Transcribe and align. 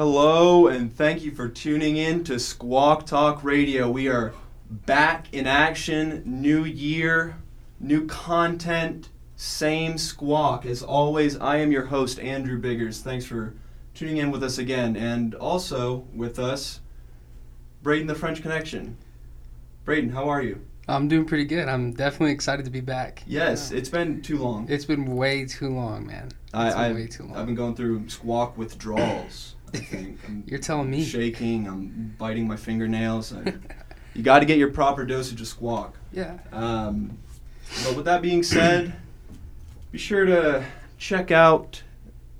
Hello, 0.00 0.66
and 0.66 0.90
thank 0.96 1.22
you 1.24 1.30
for 1.30 1.46
tuning 1.46 1.98
in 1.98 2.24
to 2.24 2.40
Squawk 2.40 3.04
Talk 3.04 3.44
Radio. 3.44 3.90
We 3.90 4.08
are 4.08 4.32
back 4.70 5.26
in 5.30 5.46
action, 5.46 6.22
new 6.24 6.64
year, 6.64 7.36
new 7.78 8.06
content, 8.06 9.10
same 9.36 9.98
squawk. 9.98 10.64
As 10.64 10.82
always, 10.82 11.36
I 11.36 11.58
am 11.58 11.70
your 11.70 11.84
host, 11.84 12.18
Andrew 12.18 12.58
Biggers. 12.58 13.02
Thanks 13.02 13.26
for 13.26 13.52
tuning 13.92 14.16
in 14.16 14.30
with 14.30 14.42
us 14.42 14.56
again. 14.56 14.96
And 14.96 15.34
also 15.34 16.06
with 16.14 16.38
us, 16.38 16.80
Braden 17.82 18.06
the 18.06 18.14
French 18.14 18.40
Connection. 18.40 18.96
Braden, 19.84 20.12
how 20.12 20.30
are 20.30 20.40
you? 20.40 20.62
I'm 20.88 21.08
doing 21.08 21.26
pretty 21.26 21.44
good. 21.44 21.68
I'm 21.68 21.92
definitely 21.92 22.32
excited 22.32 22.64
to 22.64 22.70
be 22.70 22.80
back. 22.80 23.22
Yes, 23.26 23.70
Yeah. 23.70 23.76
it's 23.76 23.90
been 23.90 24.22
too 24.22 24.38
long. 24.38 24.66
It's 24.70 24.86
been 24.86 25.14
way 25.14 25.44
too 25.44 25.68
long, 25.68 26.06
man. 26.06 26.28
It's 26.28 26.54
I, 26.54 26.70
been 26.70 26.78
I've, 26.78 26.96
way 26.96 27.06
too 27.06 27.24
long. 27.24 27.36
I've 27.36 27.44
been 27.44 27.54
going 27.54 27.74
through 27.76 28.08
squawk 28.08 28.56
withdrawals. 28.56 29.56
I 29.74 29.78
think 29.78 30.18
You're 30.46 30.58
telling 30.58 30.90
me. 30.90 31.04
shaking. 31.04 31.66
I'm 31.68 32.14
biting 32.18 32.46
my 32.48 32.56
fingernails. 32.56 33.32
I, 33.32 33.54
you 34.14 34.22
got 34.22 34.40
to 34.40 34.44
get 34.46 34.58
your 34.58 34.70
proper 34.70 35.04
dosage 35.04 35.40
of 35.40 35.46
squawk. 35.46 35.96
yeah. 36.12 36.38
Um, 36.52 37.18
but 37.84 37.96
with 37.96 38.04
that 38.06 38.20
being 38.22 38.42
said, 38.42 38.92
be 39.92 39.98
sure 39.98 40.24
to 40.24 40.64
check 40.98 41.30
out 41.30 41.82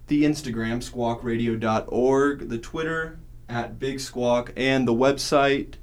the 0.08 0.24
Instagram 0.24 0.78
squawkradio.org, 0.82 2.48
the 2.48 2.58
Twitter 2.58 3.18
at 3.48 3.78
Big 3.78 4.00
Squawk, 4.00 4.52
and 4.56 4.86
the 4.88 4.94
website 4.94 5.74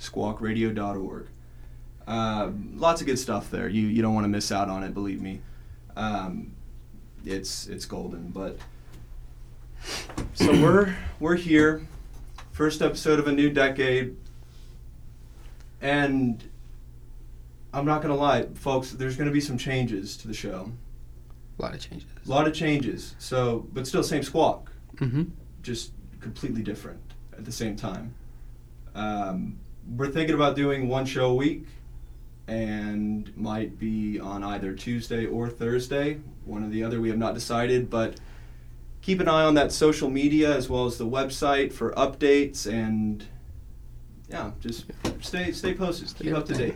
squawkradio.org. 0.00 1.26
Uh, 2.06 2.50
lots 2.74 3.00
of 3.00 3.06
good 3.06 3.18
stuff 3.18 3.50
there. 3.50 3.68
You 3.68 3.86
you 3.86 4.00
don't 4.00 4.14
want 4.14 4.24
to 4.24 4.28
miss 4.28 4.50
out 4.50 4.68
on 4.68 4.82
it. 4.82 4.94
Believe 4.94 5.20
me. 5.20 5.40
Um, 5.96 6.52
it's 7.24 7.66
it's 7.66 7.84
golden. 7.84 8.30
But 8.30 8.58
so 10.34 10.52
we're 10.52 10.94
we're 11.20 11.36
here, 11.36 11.86
first 12.52 12.82
episode 12.82 13.18
of 13.18 13.26
a 13.28 13.32
new 13.32 13.50
decade, 13.50 14.16
and 15.80 16.42
I'm 17.72 17.84
not 17.86 18.02
gonna 18.02 18.16
lie, 18.16 18.46
folks. 18.54 18.90
There's 18.92 19.16
gonna 19.16 19.30
be 19.30 19.40
some 19.40 19.58
changes 19.58 20.16
to 20.18 20.28
the 20.28 20.34
show. 20.34 20.72
A 21.58 21.62
lot 21.62 21.74
of 21.74 21.80
changes. 21.80 22.06
A 22.24 22.28
lot 22.28 22.46
of 22.46 22.54
changes. 22.54 23.14
So, 23.18 23.66
but 23.72 23.86
still 23.86 24.02
same 24.02 24.22
squawk, 24.22 24.70
Mm-hmm. 24.96 25.24
just 25.62 25.92
completely 26.20 26.62
different 26.62 27.00
at 27.36 27.44
the 27.44 27.52
same 27.52 27.76
time. 27.76 28.14
Um, 28.94 29.58
we're 29.96 30.08
thinking 30.10 30.34
about 30.34 30.56
doing 30.56 30.88
one 30.88 31.06
show 31.06 31.30
a 31.30 31.34
week, 31.34 31.66
and 32.48 33.34
might 33.36 33.78
be 33.78 34.18
on 34.18 34.42
either 34.42 34.72
Tuesday 34.72 35.26
or 35.26 35.48
Thursday, 35.48 36.18
one 36.44 36.64
or 36.64 36.68
the 36.68 36.82
other. 36.82 37.00
We 37.00 37.08
have 37.10 37.18
not 37.18 37.34
decided, 37.34 37.88
but 37.90 38.16
keep 39.08 39.20
an 39.20 39.28
eye 39.28 39.44
on 39.44 39.54
that 39.54 39.72
social 39.72 40.10
media 40.10 40.54
as 40.54 40.68
well 40.68 40.84
as 40.84 40.98
the 40.98 41.06
website 41.06 41.72
for 41.72 41.92
updates 41.92 42.70
and 42.70 43.24
yeah, 44.28 44.50
just 44.60 44.84
stay 45.22 45.50
stay 45.50 45.72
posted, 45.72 46.10
Stay 46.10 46.24
keep 46.26 46.34
up 46.34 46.44
to 46.44 46.52
date. 46.52 46.74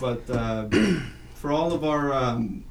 But 0.00 0.28
uh, 0.28 0.66
for 1.36 1.52
all 1.52 1.72
of 1.72 1.84
our 1.84 2.12
um, 2.12 2.64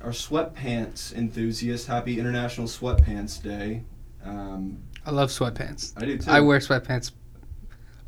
our 0.00 0.10
sweatpants 0.10 1.14
enthusiasts, 1.14 1.86
happy 1.86 2.18
International 2.18 2.66
Sweatpants 2.66 3.40
Day. 3.40 3.84
Um, 4.24 4.78
I 5.06 5.12
love 5.12 5.28
sweatpants. 5.30 5.92
I 5.96 6.04
do 6.06 6.18
too. 6.18 6.28
I 6.28 6.40
wear 6.40 6.58
sweatpants 6.58 7.12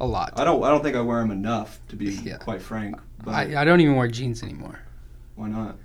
a 0.01 0.07
lot. 0.07 0.33
I 0.37 0.43
don't. 0.43 0.65
I 0.65 0.71
don't 0.71 0.83
think 0.83 0.97
I 0.97 1.01
wear 1.01 1.21
them 1.21 1.31
enough, 1.31 1.79
to 1.91 1.95
be 1.95 2.07
Yeah. 2.25 2.39
quite 2.39 2.61
frank. 2.61 2.99
But 3.25 3.35
I, 3.35 3.63
I 3.63 3.65
don't 3.65 3.81
even 3.81 3.95
wear 3.95 4.09
jeans 4.09 4.43
anymore. 4.43 4.81
why 5.37 5.47
not? 5.47 5.77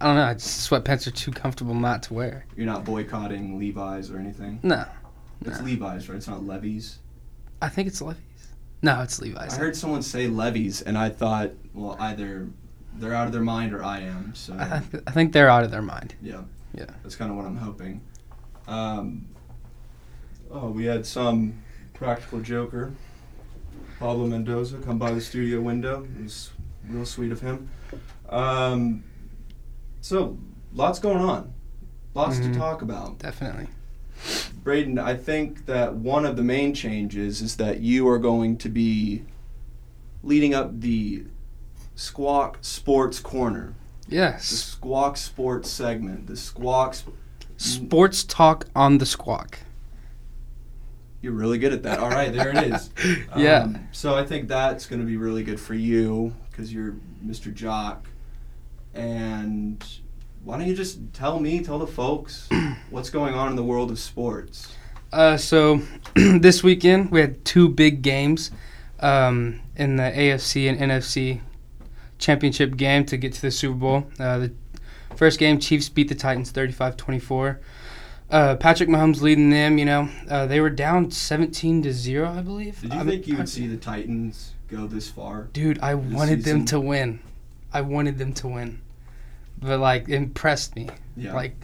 I 0.00 0.06
don't 0.06 0.16
know. 0.16 0.24
I 0.24 0.34
just, 0.34 0.70
sweatpants 0.70 1.06
are 1.06 1.10
too 1.12 1.30
comfortable 1.30 1.74
not 1.74 2.02
to 2.04 2.14
wear. 2.14 2.44
You're 2.56 2.66
not 2.66 2.84
boycotting 2.84 3.58
Levi's 3.58 4.10
or 4.10 4.18
anything. 4.18 4.60
No. 4.62 4.84
It's 5.44 5.58
No. 5.60 5.64
Levi's, 5.64 6.08
right? 6.08 6.16
It's 6.16 6.28
not 6.28 6.44
Levi's. 6.46 6.98
I 7.62 7.68
think 7.68 7.88
it's 7.88 8.00
Levi's. 8.02 8.20
No, 8.82 9.00
it's 9.02 9.20
Levi's. 9.20 9.54
I 9.54 9.58
heard 9.58 9.74
someone 9.76 10.02
say 10.02 10.26
Levi's, 10.28 10.82
and 10.82 10.98
I 10.98 11.08
thought, 11.08 11.50
well, 11.72 11.96
either 11.98 12.48
they're 12.98 13.14
out 13.14 13.26
of 13.26 13.32
their 13.32 13.42
mind 13.42 13.72
or 13.74 13.82
I 13.82 14.00
am. 14.00 14.34
So 14.34 14.54
I, 14.58 14.82
th- 14.90 15.02
I 15.06 15.10
think 15.12 15.32
they're 15.32 15.48
out 15.48 15.64
of 15.64 15.70
their 15.70 15.82
mind. 15.82 16.14
yeah, 16.22 16.42
Yeah. 16.74 16.86
that's 17.02 17.16
kind 17.16 17.30
of 17.30 17.36
what 17.36 17.46
I'm 17.46 17.56
hoping. 17.56 18.00
Um, 18.68 19.26
oh, 20.50 20.68
we 20.70 20.84
had 20.84 21.06
some 21.06 21.62
practical 21.94 22.40
joker, 22.40 22.92
Pablo 23.98 24.26
Mendoza, 24.26 24.78
come 24.78 24.98
by 24.98 25.12
the 25.12 25.20
studio 25.20 25.60
window. 25.60 26.06
It 26.18 26.22
was 26.24 26.50
real 26.88 27.06
sweet 27.06 27.32
of 27.32 27.40
him. 27.40 27.68
Um, 28.28 29.04
so 30.06 30.38
lots 30.72 31.00
going 31.00 31.18
on, 31.18 31.52
lots 32.14 32.36
Mhm. 32.38 32.52
to 32.52 32.58
talk 32.58 32.80
about. 32.82 33.18
Definitely. 33.18 33.66
Braden, 34.62 34.98
I 35.00 35.14
think 35.16 35.66
that 35.66 35.96
one 35.96 36.24
of 36.24 36.36
the 36.36 36.42
main 36.44 36.74
changes 36.74 37.42
is 37.42 37.56
that 37.56 37.80
you 37.80 38.06
are 38.08 38.18
going 38.18 38.56
to 38.58 38.68
be 38.68 39.24
leading 40.22 40.54
up 40.54 40.80
the 40.80 41.24
Squawk 41.96 42.58
Sports 42.60 43.18
Corner, 43.18 43.74
Yes. 44.08 44.48
the 44.50 44.56
Squawk 44.56 45.16
Sports 45.16 45.70
segment, 45.70 46.28
the 46.28 46.36
Squawk. 46.36 46.94
Sp- 46.94 47.10
Sports 47.56 48.22
talk 48.22 48.66
on 48.76 48.98
the 48.98 49.06
squawk. 49.06 49.58
You're 51.22 51.32
really 51.32 51.58
good 51.58 51.72
at 51.72 51.82
that. 51.84 51.98
All 51.98 52.10
right, 52.10 52.32
there 52.32 52.50
it 52.50 52.72
is. 52.72 52.90
Yeah. 53.36 53.62
Um, 53.62 53.88
so 53.92 54.14
I 54.14 54.24
think 54.24 54.46
that's 54.46 54.86
going 54.86 55.00
to 55.00 55.06
be 55.06 55.16
really 55.16 55.42
good 55.42 55.58
for 55.58 55.74
you 55.74 56.34
because 56.50 56.72
you're 56.72 56.94
Mr. 57.26 57.52
Jock. 57.52 58.06
And 58.96 59.84
why 60.42 60.58
don't 60.58 60.66
you 60.66 60.74
just 60.74 60.98
tell 61.12 61.38
me, 61.38 61.62
tell 61.62 61.78
the 61.78 61.86
folks 61.86 62.48
what's 62.90 63.10
going 63.10 63.34
on 63.34 63.50
in 63.50 63.56
the 63.56 63.62
world 63.64 63.90
of 63.90 63.98
sports? 63.98 64.72
Uh, 65.12 65.36
so 65.36 65.80
this 66.14 66.62
weekend 66.62 67.10
we 67.10 67.20
had 67.20 67.44
two 67.44 67.68
big 67.68 68.02
games 68.02 68.50
um, 69.00 69.60
in 69.76 69.96
the 69.96 70.02
AFC 70.02 70.68
and 70.68 70.78
NFC 70.90 71.40
championship 72.18 72.76
game 72.76 73.04
to 73.04 73.16
get 73.16 73.32
to 73.34 73.42
the 73.42 73.50
Super 73.50 73.74
Bowl. 73.76 74.06
Uh, 74.18 74.38
the 74.38 74.52
first 75.16 75.38
game, 75.38 75.58
Chiefs 75.58 75.88
beat 75.90 76.08
the 76.08 76.14
Titans 76.14 76.50
35-24. 76.52 77.58
Uh, 78.28 78.56
Patrick 78.56 78.88
Mahomes 78.88 79.20
leading 79.20 79.50
them. 79.50 79.78
You 79.78 79.84
know, 79.84 80.08
uh, 80.28 80.46
they 80.46 80.60
were 80.60 80.70
down 80.70 81.10
17 81.10 81.82
to 81.82 81.92
zero, 81.92 82.28
I 82.30 82.40
believe. 82.40 82.80
Did 82.80 82.94
you 82.94 83.00
I- 83.00 83.04
think 83.04 83.26
you 83.28 83.34
I- 83.34 83.38
would 83.38 83.48
see 83.48 83.66
the 83.66 83.76
Titans 83.76 84.52
go 84.68 84.86
this 84.86 85.08
far? 85.10 85.44
Dude, 85.52 85.78
I 85.80 85.94
wanted 85.94 86.42
them 86.44 86.64
to 86.66 86.80
win. 86.80 87.20
I 87.72 87.82
wanted 87.82 88.16
them 88.18 88.32
to 88.34 88.48
win, 88.48 88.80
but 89.58 89.80
like 89.80 90.08
impressed 90.08 90.76
me. 90.76 90.88
Yeah. 91.16 91.34
Like 91.34 91.56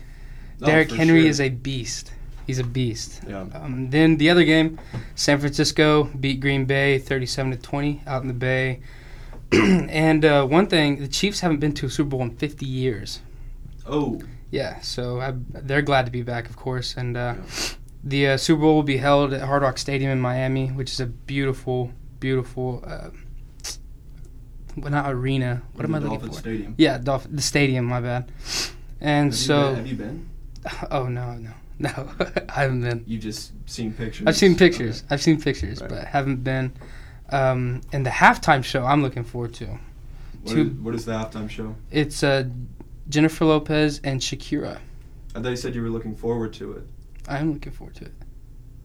No, 0.60 0.66
Derrick 0.66 0.91
Henry 0.91 1.20
sure. 1.22 1.28
is 1.30 1.41
a 1.41 1.48
beast. 1.50 2.12
He's 2.47 2.58
a 2.58 2.64
beast. 2.64 3.22
Yeah. 3.28 3.47
Um, 3.54 3.91
then 3.91 4.16
the 4.16 4.28
other 4.30 4.44
game, 4.44 4.78
San 5.14 5.38
Francisco 5.38 6.04
beat 6.04 6.41
Green 6.41 6.64
Bay 6.64 6.98
37 6.98 7.53
to 7.53 7.56
20 7.58 8.03
out 8.06 8.22
in 8.22 8.28
the 8.28 8.34
Bay. 8.34 8.80
and 9.53 10.25
uh, 10.25 10.44
one 10.47 10.66
thing, 10.66 10.98
the 10.98 11.08
Chiefs 11.08 11.41
haven't 11.41 11.60
been 11.60 11.72
to 11.75 11.86
a 11.86 11.91
Super 11.91 12.10
Bowl 12.10 12.22
in 12.22 12.36
50 12.36 12.66
years. 12.66 13.20
Oh, 13.86 14.20
Yeah, 14.50 14.80
so 14.80 15.20
I, 15.20 15.34
they're 15.36 15.82
glad 15.82 16.04
to 16.06 16.10
be 16.12 16.22
back, 16.22 16.48
of 16.48 16.56
course. 16.56 16.97
And 16.97 17.16
uh, 17.16 17.34
Yeah. 17.36 17.44
the 18.04 18.26
uh, 18.28 18.36
Super 18.36 18.62
Bowl 18.62 18.74
will 18.74 18.82
be 18.82 18.97
held 18.97 19.32
at 19.32 19.42
Hard 19.42 19.62
Rock 19.62 19.78
Stadium 19.78 20.10
in 20.10 20.20
Miami, 20.20 20.69
which 20.69 20.91
is 20.92 21.00
a 21.00 21.06
beautiful, 21.06 21.92
beautiful. 22.19 22.83
Well, 24.77 24.91
not 24.91 25.10
arena. 25.13 25.63
What 25.74 25.84
am 25.84 25.95
I 25.95 25.98
the 25.98 26.04
looking 26.07 26.19
Dolphin 26.21 26.33
for? 26.34 26.39
Stadium. 26.41 26.74
Yeah, 26.78 26.98
Dolph- 26.98 27.27
the 27.30 27.42
stadium. 27.42 27.84
My 27.86 28.01
bad. 28.01 28.30
And 29.01 29.27
Have 29.27 29.33
you 29.33 29.47
so, 29.47 29.66
been- 29.69 29.77
have 29.77 29.86
you 29.86 29.97
been? 29.97 30.28
oh 30.91 31.09
no, 31.09 31.34
no, 31.34 31.51
no, 31.78 32.09
I 32.48 32.63
haven't 32.63 32.83
been. 32.83 33.04
You 33.07 33.19
just 33.19 33.53
seen 33.66 33.92
pictures? 33.92 34.27
I've 34.27 34.36
seen 34.36 34.57
pictures. 34.57 35.01
Okay. 35.01 35.15
I've 35.15 35.22
seen 35.22 35.41
pictures, 35.41 35.80
Right. 35.80 35.91
but 35.91 36.04
haven't 36.04 36.45
been. 36.45 36.72
Um, 37.30 37.80
and 37.92 38.04
the 38.07 38.10
halftime 38.10 38.63
show 38.63 38.84
I'm 38.84 39.03
looking 39.03 39.24
forward 39.24 39.54
to. 39.54 39.66
What 40.42 40.54
two- 40.54 40.60
is, 40.63 40.69
what 40.75 40.95
is 40.95 41.04
the 41.04 41.13
halftime 41.13 41.48
show? 41.51 41.75
It's 41.91 42.22
uh, 42.22 42.45
Jennifer 43.09 43.45
Lopez 43.45 44.01
and 44.04 44.21
Shakira. 44.21 44.78
I 45.34 45.41
thought 45.41 45.48
you 45.51 45.57
said 45.57 45.75
you 45.75 45.83
were 45.83 45.89
looking 45.91 46.15
forward 46.15 46.53
to 46.54 46.72
it. 46.72 46.86
I'm 47.28 47.53
looking 47.54 47.72
forward 47.72 47.97
to 47.97 48.04
it. 48.07 48.13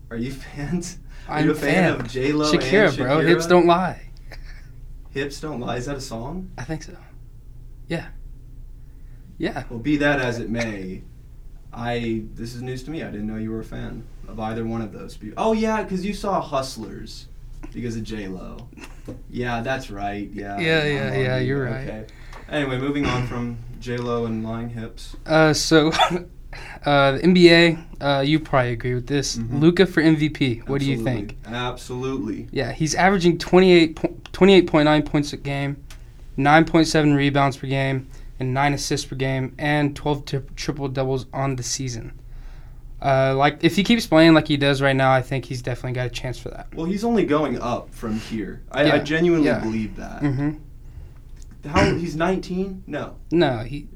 Are 0.09 0.17
you 0.17 0.31
fans? 0.31 0.97
Are 1.27 1.37
I'm 1.39 1.45
you 1.45 1.51
a 1.51 1.55
fan, 1.55 1.91
fan. 1.93 2.01
of 2.01 2.07
J 2.09 2.31
Lo 2.31 2.51
Shakira, 2.51 2.87
and 2.89 2.97
bro. 2.97 3.19
Hips 3.19 3.45
don't 3.47 3.65
lie. 3.67 4.06
Hips 5.17 5.39
don't 5.39 5.59
lie. 5.59 5.77
Is 5.77 5.85
that 5.87 5.97
a 5.97 6.01
song? 6.01 6.51
I 6.57 6.63
think 6.63 6.83
so. 6.83 6.95
Yeah. 7.87 8.07
Yeah. 9.37 9.63
Well, 9.69 9.79
be 9.79 9.97
that 9.97 10.19
as 10.19 10.39
it 10.39 10.49
may, 10.49 11.03
I 11.73 12.23
this 12.33 12.55
is 12.55 12.61
news 12.61 12.83
to 12.83 12.91
me. 12.91 13.03
I 13.03 13.11
didn't 13.11 13.27
know 13.27 13.37
you 13.37 13.51
were 13.51 13.59
a 13.59 13.65
fan 13.65 14.03
of 14.27 14.39
either 14.39 14.65
one 14.65 14.81
of 14.81 14.93
those. 14.93 15.17
Oh 15.37 15.53
yeah, 15.53 15.83
because 15.83 16.05
you 16.05 16.13
saw 16.13 16.41
Hustlers 16.41 17.27
because 17.73 17.95
of 17.95 18.03
J 18.03 18.27
Lo. 18.27 18.69
Yeah, 19.29 19.61
that's 19.61 19.89
right. 19.89 20.29
Yeah. 20.31 20.59
Yeah, 20.59 20.83
yeah, 20.83 21.15
yeah, 21.15 21.37
you. 21.37 21.47
you're 21.47 21.65
right. 21.65 21.87
Okay. 21.87 22.05
Anyway, 22.49 22.77
moving 22.77 23.05
on 23.05 23.27
from 23.27 23.57
J 23.79 23.97
Lo 23.97 24.25
and 24.25 24.43
lying 24.43 24.69
hips. 24.69 25.15
Uh, 25.25 25.53
so, 25.53 25.91
uh, 26.85 27.13
the 27.13 27.19
NBA. 27.19 27.83
Uh, 27.99 28.21
you 28.25 28.39
probably 28.39 28.71
agree 28.73 28.93
with 28.93 29.07
this. 29.07 29.37
Mhm. 29.37 29.59
Luka 29.59 29.85
for 29.85 30.01
MVP. 30.01 30.59
What 30.67 30.79
do 30.81 30.85
you 30.85 31.03
think? 31.03 31.35
Absolutely. 31.47 32.47
Yeah, 32.51 32.71
he's 32.71 32.93
averaging 32.95 33.37
28, 33.39 33.95
po- 33.95 34.15
28.9 34.33 35.01
points 35.05 35.33
a 35.33 35.37
game, 35.37 35.77
9.7 36.37 37.15
rebounds 37.15 37.57
per 37.57 37.67
game, 37.67 38.07
and 38.39 38.53
9 38.53 38.73
assists 38.73 39.05
per 39.07 39.15
game, 39.15 39.53
and 39.57 39.95
12 39.95 40.25
tri- 40.25 40.41
triple 40.55 40.87
doubles 40.87 41.25
on 41.33 41.55
the 41.55 41.63
season. 41.63 42.11
Uh, 43.01 43.35
like 43.35 43.57
if 43.63 43.75
he 43.75 43.83
keeps 43.83 44.07
playing 44.07 44.33
like 44.33 44.47
he 44.47 44.57
does 44.57 44.81
right 44.81 44.95
now, 44.95 45.11
I 45.11 45.21
think 45.21 45.45
he's 45.45 45.61
definitely 45.61 45.93
got 45.93 46.07
a 46.07 46.09
chance 46.09 46.37
for 46.39 46.49
that. 46.49 46.67
Well, 46.75 46.85
he's 46.87 47.03
only 47.03 47.25
going 47.25 47.59
up 47.59 47.93
from 47.93 48.19
here. 48.19 48.61
I, 48.71 48.91
I 48.91 48.99
genuinely 48.99 49.47
Yeah. 49.47 49.59
believe 49.59 49.95
that. 49.97 50.21
hmm 50.21 50.51
How 51.65 51.93
he's 51.95 52.15
19? 52.15 52.83
No, 52.87 53.15
No, 53.31 53.59
he 53.59 53.87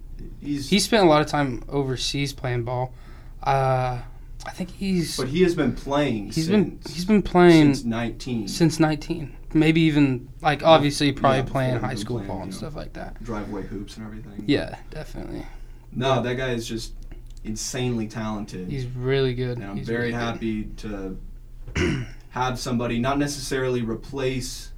he's 0.41 0.69
he 0.69 0.79
spent 0.79 1.05
a 1.05 1.09
lot 1.09 1.21
of 1.21 1.27
time 1.27 1.63
overseas 1.69 2.33
playing 2.33 2.63
ball. 2.63 2.93
Uh, 3.43 3.99
I 4.45 4.51
think 4.51 4.71
he's 4.71 5.17
but 5.17 5.27
he 5.27 5.43
has 5.43 5.53
been 5.55 5.73
playing. 5.75 6.25
he's 6.31 6.47
since, 6.47 6.47
been 6.47 6.79
he's 6.93 7.05
been 7.05 7.21
playing 7.21 7.75
since 7.75 7.85
19. 7.85 8.47
since 8.47 8.79
19 8.79 9.35
maybe 9.53 9.81
even 9.81 10.29
like 10.41 10.63
obviously 10.63 11.11
probably 11.11 11.39
Yeah, 11.39 11.45
playing 11.45 11.79
high 11.79 11.93
school 11.95 12.17
playing, 12.17 12.27
ball 12.31 12.41
and 12.43 12.51
yeah. 12.51 12.57
stuff 12.57 12.75
like 12.75 12.93
that 12.93 13.21
driveway 13.23 13.63
hoops 13.63 13.97
and 13.97 14.05
everything. 14.05 14.43
yeah 14.47 14.77
definitely 14.89 15.45
No, 15.91 16.21
that 16.23 16.35
guy 16.35 16.51
is 16.53 16.67
just 16.67 16.93
insanely 17.43 18.07
talented. 18.07 18.69
he's 18.69 18.85
really 18.87 19.33
good 19.35 19.57
and 19.59 19.67
I'm 19.71 19.77
He's 19.77 19.87
very 19.87 20.11
really 20.11 20.11
good. 20.11 20.17
happy 20.17 20.63
to 20.77 21.17
have 22.29 22.57
somebody 22.59 22.97
not 22.99 23.17
necessarily 23.19 23.81
replace 23.81 24.71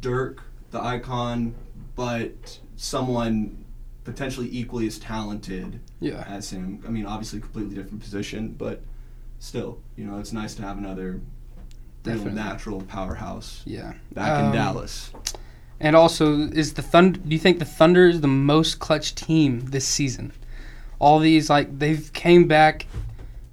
Dirk, 0.00 0.42
the 0.70 0.80
icon, 0.80 1.54
but 1.96 2.60
someone 2.76 3.59
potentially 4.10 4.48
equally 4.50 4.86
as 4.86 4.98
talented 4.98 5.80
yeah 6.00 6.24
as 6.28 6.50
him. 6.50 6.82
I 6.86 6.90
mean, 6.90 7.06
obviously, 7.06 7.40
completely 7.40 7.74
different 7.74 8.00
position, 8.02 8.54
but 8.58 8.82
still, 9.38 9.78
you 9.96 10.04
know, 10.04 10.18
it's 10.18 10.32
nice 10.32 10.54
to 10.56 10.62
have 10.62 10.78
another 10.78 11.20
real 12.04 12.24
natural 12.26 12.80
powerhouse 12.82 13.62
yeah 13.66 13.92
back 14.14 14.38
in 14.40 14.46
Um, 14.46 14.52
Dallas. 14.52 15.10
and 15.80 15.94
also 15.94 16.38
is 16.38 16.72
the 16.72 16.80
thunder 16.82 17.18
do 17.20 17.28
you 17.30 17.38
think 17.38 17.58
the 17.58 17.64
thunder 17.66 18.06
is 18.08 18.22
the 18.22 18.26
most 18.52 18.78
clutch 18.78 19.14
team 19.14 19.60
this 19.66 19.86
season 19.86 20.32
all 20.98 21.18
these 21.18 21.50
like 21.50 21.78
they've 21.78 22.10
came 22.14 22.48
back 22.48 22.86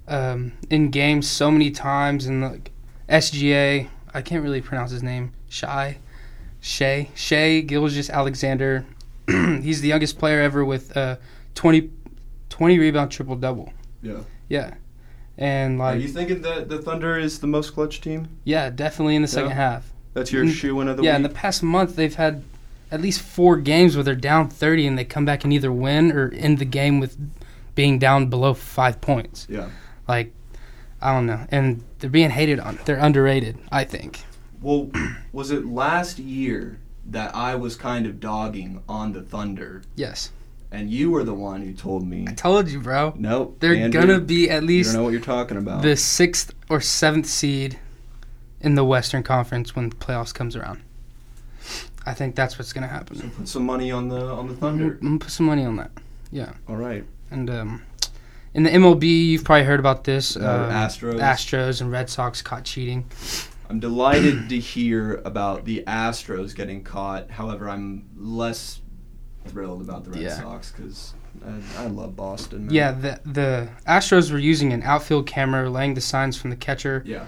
um, 0.08 0.54
in 0.70 0.90
games 0.92 1.28
so 1.28 1.52
many 1.52 1.72
times 1.72 2.26
and 2.26 2.42
like 2.42 2.72
sga 3.10 3.90
i 4.14 4.22
can't 4.22 4.42
really 4.44 4.62
pronounce 4.62 4.92
his 4.92 5.04
name 5.04 5.34
shy 5.50 5.98
shay 6.62 7.10
shay 7.16 7.62
gilgeous 7.62 8.10
alexander 8.10 8.86
he's 9.62 9.82
the 9.82 9.88
youngest 9.90 10.18
player 10.18 10.42
ever 10.42 10.64
with 10.66 10.96
uh 10.96 11.18
20 11.56 11.90
20 12.50 12.80
rebound 12.80 13.12
triple 13.12 13.36
double 13.36 13.72
Yeah. 14.02 14.22
yeah 14.50 14.74
and 15.38 15.78
like, 15.78 15.94
Are 15.94 15.98
like 16.00 16.02
you 16.02 16.08
thinking 16.08 16.42
that 16.42 16.68
the 16.70 16.82
Thunder 16.82 17.18
is 17.18 17.40
the 17.40 17.48
most 17.48 17.74
clutch 17.74 18.02
team? 18.02 18.28
yeah 18.44 18.70
definitely 18.70 19.16
in 19.16 19.22
the 19.22 19.28
second 19.28 19.50
Yeah. 19.50 19.56
half 19.56 19.92
That's 20.14 20.32
your 20.32 20.46
Mm, 20.46 20.54
shoe 20.54 20.80
in 20.82 20.88
of 20.88 20.98
the 20.98 21.04
yeah, 21.04 21.16
in 21.16 21.24
the 21.24 21.30
past 21.30 21.62
month 21.64 21.96
they've 21.96 22.16
had 22.16 22.44
at 22.92 23.02
least 23.02 23.22
four 23.22 23.58
games 23.58 23.96
where 23.96 24.04
they're 24.04 24.16
down 24.16 24.50
30 24.50 24.88
and 24.88 24.98
they 24.98 25.04
come 25.06 25.26
back 25.26 25.44
and 25.44 25.52
either 25.52 25.72
win 25.72 26.12
or 26.12 26.32
end 26.34 26.58
the 26.60 26.66
game 26.66 27.00
with 27.02 27.18
being 27.76 28.00
down 28.00 28.28
below 28.28 28.54
five 28.54 29.02
points. 29.02 29.46
yeah. 29.50 29.68
Like, 30.08 30.34
I 31.02 31.14
don't 31.14 31.26
know. 31.26 31.46
And 31.52 31.84
they're 32.00 32.10
being 32.10 32.30
hated 32.30 32.60
on. 32.62 32.80
They're 32.86 32.98
underrated, 32.98 33.58
I 33.72 33.84
think. 33.84 34.24
Well, 34.62 34.90
was 35.34 35.52
it 35.52 35.66
last 35.66 36.18
year 36.18 36.80
that 37.08 37.36
I 37.36 37.56
was 37.56 37.76
kind 37.76 38.06
of 38.06 38.20
dogging 38.20 38.82
on 38.90 39.14
the 39.14 39.22
Thunder, 39.22 39.82
Yes. 39.96 40.32
and 40.72 40.90
you 40.92 41.10
were 41.12 41.24
the 41.24 41.34
one 41.34 41.62
who 41.62 41.74
told 41.74 42.06
me, 42.08 42.26
I 42.28 42.34
told 42.34 42.68
you, 42.70 42.80
bro. 42.82 43.14
nope, 43.18 43.58
They're 43.60 43.74
Andrew, 43.76 44.02
going 44.06 44.20
to 44.20 44.26
be 44.26 44.50
at 44.50 44.62
you 44.64 44.68
least 44.68 44.90
don't 44.92 45.00
know 45.00 45.04
what 45.04 45.12
you're 45.14 45.22
talking 45.22 45.58
about. 45.58 45.82
the 45.82 45.96
sixth 45.96 46.54
or 46.70 46.82
seventh 46.82 47.26
seed 47.28 47.80
in 48.62 48.76
the 48.76 48.84
Western 48.84 49.24
Conference 49.24 49.76
when 49.76 49.90
the 49.90 49.96
playoffs 49.96 50.34
comes 50.34 50.56
around. 50.56 50.82
I 52.06 52.14
think 52.14 52.36
that's 52.36 52.58
what's 52.58 52.72
going 52.74 52.84
to 52.88 52.94
happen. 52.94 53.18
so 53.18 53.30
put 53.30 53.48
some 53.48 53.66
money 53.66 53.92
on 53.92 54.08
the 54.08 54.22
on 54.26 54.48
the 54.48 54.54
Thunder. 54.56 54.84
I'm 54.86 54.90
Thunder. 54.92 55.02
going 55.02 55.20
to 55.20 55.26
put 55.26 55.32
some 55.32 55.46
money 55.46 55.66
on 55.66 55.76
that. 55.76 55.92
Yeah. 56.32 56.54
All 56.68 56.76
right. 56.78 57.04
And 57.32 57.50
um, 57.50 57.82
in 58.54 58.64
the 58.64 58.70
MLB, 58.70 59.04
you've 59.28 59.44
probably 59.44 59.66
heard 59.66 59.80
about 59.80 60.06
this. 60.06 60.38
Uh, 60.38 60.40
um, 60.40 60.72
Astros. 60.72 61.20
Astros 61.20 61.82
and 61.82 61.92
Red 61.92 62.10
Sox 62.10 62.42
caught 62.42 62.64
cheating. 62.64 63.06
I'm 63.70 63.80
delighted 63.80 64.50
to 64.50 64.60
hear 64.60 65.16
about 65.26 65.66
the 65.66 65.84
Astros 65.88 66.56
getting 66.56 66.84
caught. 66.84 67.30
However, 67.30 67.70
I'm 67.70 68.08
less 68.16 68.82
thrilled 69.46 69.82
about 69.82 70.06
the 70.06 70.12
Red 70.12 70.22
Yeah. 70.22 70.40
Sox 70.40 70.72
because 70.72 71.14
I, 71.78 71.84
I 71.84 71.88
love 71.88 72.16
Boston. 72.16 72.68
Man. 72.68 72.74
Yeah, 72.76 72.92
the 72.94 73.20
the 73.26 73.70
Astros 73.88 74.32
were 74.32 74.38
using 74.40 74.72
an 74.74 74.84
outfield 74.84 75.28
camera, 75.28 75.70
laying 75.70 75.94
the 75.96 76.02
signs 76.02 76.38
from 76.38 76.50
the 76.50 76.56
catcher, 76.56 77.04
Yeah. 77.06 77.26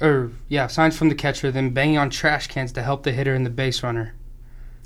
or 0.00 0.30
yeah, 0.48 0.66
signs 0.66 0.96
from 0.96 1.08
the 1.10 1.14
catcher, 1.14 1.50
then 1.50 1.70
banging 1.70 1.98
on 1.98 2.08
trash 2.10 2.46
cans 2.48 2.72
to 2.72 2.82
help 2.82 3.02
the 3.02 3.12
hitter 3.12 3.34
and 3.34 3.44
the 3.44 3.50
base 3.50 3.82
runner. 3.82 4.14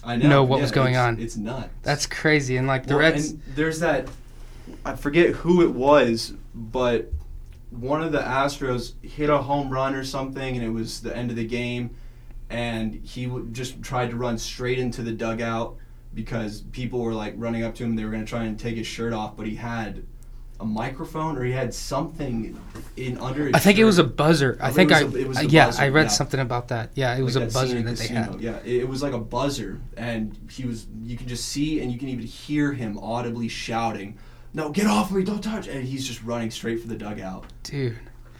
I 0.05 0.17
know, 0.17 0.29
know 0.29 0.45
what 0.45 0.57
Yeah, 0.57 0.63
was 0.63 0.73
going 0.73 0.95
it's- 0.95 1.07
on. 1.07 1.21
It's 1.21 1.37
nuts. 1.37 1.69
That's 1.83 2.07
crazy. 2.07 2.57
And 2.57 2.67
like 2.67 2.87
the 2.87 2.95
Well, 2.95 3.01
Reds, 3.11 3.31
and 3.31 3.43
there's 3.55 3.81
that. 3.81 4.09
I 4.85 4.95
forget 4.97 5.31
who 5.31 5.63
it 5.63 5.73
was, 5.73 6.33
but 6.55 7.13
one 7.81 8.03
of 8.03 8.13
the 8.13 8.19
Astros 8.21 8.93
hit 9.03 9.31
a 9.31 9.39
home 9.39 9.71
run 9.71 9.95
or 9.95 10.05
something, 10.05 10.57
and 10.57 10.65
it 10.65 10.71
was 10.71 11.01
the 11.01 11.17
end 11.17 11.31
of 11.31 11.37
the 11.37 11.47
game, 11.47 11.91
and 12.51 12.95
he 12.95 13.27
w- 13.27 13.49
just 13.53 13.83
tried 13.83 14.11
to 14.11 14.17
run 14.17 14.39
straight 14.39 14.79
into 14.79 15.03
the 15.03 15.13
dugout 15.13 15.77
because 16.15 16.63
people 16.73 17.01
were 17.01 17.13
like 17.15 17.35
running 17.37 17.63
up 17.63 17.75
to 17.77 17.85
him. 17.85 17.97
They 17.97 18.05
were 18.05 18.11
going 18.11 18.25
to 18.25 18.29
try 18.29 18.45
and 18.45 18.59
take 18.59 18.77
his 18.77 18.87
shirt 18.87 19.13
off, 19.13 19.37
but 19.37 19.47
he 19.47 19.57
had 19.57 20.05
a 20.59 20.65
microphone 20.65 21.37
or 21.37 21.45
he 21.45 21.53
had 21.53 21.75
something 21.75 22.59
in 22.97 23.19
under. 23.19 23.45
His 23.47 23.55
I 23.55 23.59
think 23.59 23.79
it 23.79 23.85
was 23.85 23.99
a 23.99 24.05
buzzer. 24.05 24.57
I 24.61 24.71
it 24.71 24.73
think 24.73 24.93
I 24.93 25.01
a- 25.01 25.09
it 25.09 25.29
was 25.29 25.39
a 25.39 25.47
yeah, 25.47 25.67
buzzer, 25.67 25.83
I 25.83 25.89
read 25.89 26.03
yeah. 26.05 26.09
something 26.09 26.41
about 26.41 26.69
that. 26.69 26.91
Yeah, 26.95 27.15
it 27.17 27.23
was 27.23 27.37
Like 27.37 27.51
a 27.51 27.53
buzzer 27.53 27.83
that 27.83 27.97
they 27.97 28.07
had. 28.07 28.41
Yeah, 28.41 28.57
it, 28.65 28.77
it 28.83 28.89
was 28.89 29.03
like 29.03 29.13
a 29.13 29.19
buzzer, 29.19 29.79
and 29.97 30.35
he 30.51 30.65
was. 30.65 30.87
You 31.03 31.17
can 31.19 31.29
just 31.29 31.47
see, 31.51 31.81
and 31.81 31.93
you 31.93 31.99
can 31.99 32.09
even 32.09 32.25
hear 32.25 32.73
him 32.73 32.99
audibly 32.99 33.49
shouting, 33.49 34.17
"No, 34.57 34.71
get 34.71 34.87
off 34.87 35.13
me! 35.13 35.23
Don't 35.23 35.45
touch!" 35.45 35.69
And 35.69 35.85
he's 35.85 36.07
just 36.07 36.23
running 36.25 36.51
straight 36.51 36.81
for 36.81 36.89
the 36.89 36.97
dugout. 36.97 37.45
Dude, 37.63 37.97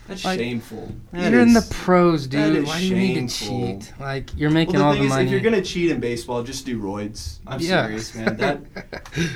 That's 0.09 0.25
Like, 0.25 0.39
shameful. 0.39 0.91
That 1.13 1.31
you're 1.31 1.43
in 1.43 1.53
the 1.53 1.67
pros, 1.71 2.27
dude. 2.27 2.57
is 2.57 2.67
Why 2.67 2.81
do 2.81 2.87
you 2.87 2.97
need 2.97 3.29
to 3.29 3.35
cheat? 3.47 3.93
Like 4.01 4.31
you're 4.37 4.51
making 4.51 4.75
well, 4.77 4.83
the 4.83 4.87
all 4.89 4.93
thing 4.95 5.03
the 5.03 5.07
is, 5.07 5.11
money. 5.11 5.25
if 5.27 5.31
you're 5.31 5.41
gonna 5.41 5.63
cheat 5.63 5.91
in 5.91 6.01
baseball, 6.01 6.43
just 6.43 6.65
do 6.65 6.81
roids. 6.81 7.39
I'm 7.47 7.61
yeah. 7.61 7.87
serious, 7.87 8.15
man. 8.15 8.37
That 8.39 8.63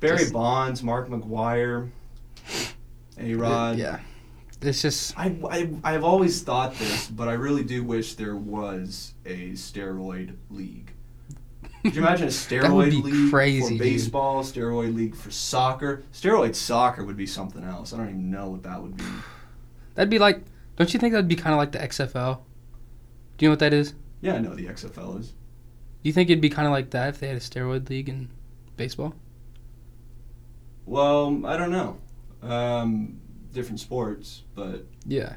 Barry 0.00 0.18
Just- 0.18 0.32
Bonds, 0.32 0.82
Mark 0.82 1.08
McGwire, 1.08 1.88
A 3.18 3.34
Rod. 3.34 3.78
yeah, 3.78 4.00
it's 4.60 4.82
just 4.82 5.18
I, 5.18 5.36
I, 5.48 5.70
I've 5.82 6.04
always 6.04 6.42
thought 6.42 6.74
this, 6.74 7.08
but 7.08 7.28
I 7.28 7.32
really 7.34 7.64
do 7.64 7.82
wish 7.84 8.14
there 8.14 8.36
was 8.36 9.14
a 9.24 9.52
steroid 9.52 10.34
league. 10.50 10.91
Could 11.82 11.96
you 11.96 12.02
imagine 12.02 12.28
a 12.28 12.30
steroid 12.30 12.62
That 12.62 12.72
would 12.72 12.90
be 12.90 13.02
league 13.02 13.30
crazy, 13.30 13.62
for 13.62 13.68
dude. 13.70 13.78
baseball, 13.80 14.42
steroid 14.44 14.94
league 14.94 15.16
for 15.16 15.30
soccer? 15.30 16.02
Steroid 16.12 16.54
soccer 16.54 17.04
would 17.04 17.16
be 17.16 17.26
something 17.26 17.64
else. 17.64 17.92
I 17.92 17.96
don't 17.98 18.08
even 18.08 18.30
know 18.30 18.48
what 18.50 18.62
that 18.62 18.80
would 18.82 18.96
be. 18.96 19.04
that'd 19.94 20.10
be 20.10 20.18
like. 20.18 20.42
Don't 20.76 20.92
you 20.94 21.00
think 21.00 21.12
that'd 21.12 21.28
be 21.28 21.36
kind 21.36 21.52
of 21.52 21.58
like 21.58 21.72
the 21.72 21.78
XFL? 21.78 22.38
Do 23.36 23.44
you 23.44 23.48
know 23.48 23.52
what 23.52 23.58
that 23.58 23.74
is? 23.74 23.94
Yeah, 24.20 24.34
I 24.34 24.38
know 24.38 24.54
the 24.54 24.66
XFL 24.66 25.20
is. 25.20 25.28
Do 25.28 25.34
you 26.08 26.12
think 26.12 26.30
it'd 26.30 26.40
be 26.40 26.48
kind 26.50 26.66
of 26.66 26.72
like 26.72 26.90
that 26.90 27.10
if 27.10 27.20
they 27.20 27.28
had 27.28 27.36
a 27.36 27.40
steroid 27.40 27.88
league 27.90 28.08
in 28.08 28.28
baseball? 28.76 29.14
Well, 30.86 31.44
I 31.46 31.56
don't 31.56 31.70
know. 31.70 31.98
Um, 32.42 33.20
different 33.52 33.80
sports, 33.80 34.42
but 34.54 34.86
Yeah. 35.06 35.34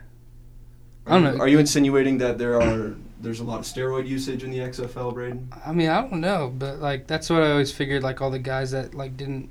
I 1.06 1.12
don't 1.12 1.24
know. 1.24 1.42
Are 1.42 1.48
you 1.48 1.60
insinuating 1.60 2.18
that 2.20 2.38
there 2.38 2.60
are 2.60 2.96
there's 3.20 3.40
a 3.40 3.44
lot 3.44 3.60
of 3.60 3.66
steroid 3.66 4.08
usage 4.08 4.44
in 4.44 4.52
the 4.52 4.60
XFL, 4.60 5.14
Braden? 5.14 5.52
I 5.66 5.72
mean, 5.72 5.90
I 5.90 6.02
don't 6.02 6.22
know, 6.22 6.54
but 6.56 6.80
like 6.80 7.08
that's 7.08 7.30
what 7.30 7.44
I 7.44 7.52
always 7.52 7.72
figured. 7.72 8.04
Like 8.04 8.22
all 8.22 8.32
the 8.32 8.40
guys 8.40 8.72
that 8.72 8.96
like 8.96 9.16
didn't 9.18 9.50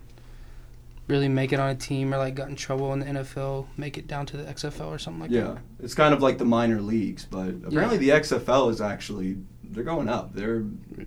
really 1.06 1.28
make 1.28 1.52
it 1.52 1.60
on 1.60 1.70
a 1.70 1.74
team 1.74 2.14
or 2.14 2.18
like 2.18 2.34
got 2.34 2.48
in 2.48 2.56
trouble 2.56 2.92
in 2.92 3.00
the 3.00 3.06
NFL 3.06 3.66
make 3.76 3.98
it 3.98 4.06
down 4.06 4.24
to 4.26 4.36
the 4.36 4.44
XFL 4.44 4.86
or 4.86 4.98
something 4.98 5.20
like 5.20 5.30
that? 5.30 5.36
Yeah, 5.36 5.58
it's 5.82 5.94
kind 5.94 6.14
of 6.14 6.22
like 6.22 6.38
the 6.38 6.44
minor 6.44 6.80
leagues, 6.80 7.24
but 7.24 7.48
apparently 7.66 7.98
the 7.98 8.10
XFL 8.10 8.70
is 8.70 8.80
actually 8.80 9.36
they're 9.62 9.84
going 9.84 10.08
up. 10.08 10.34
They're 10.34 10.64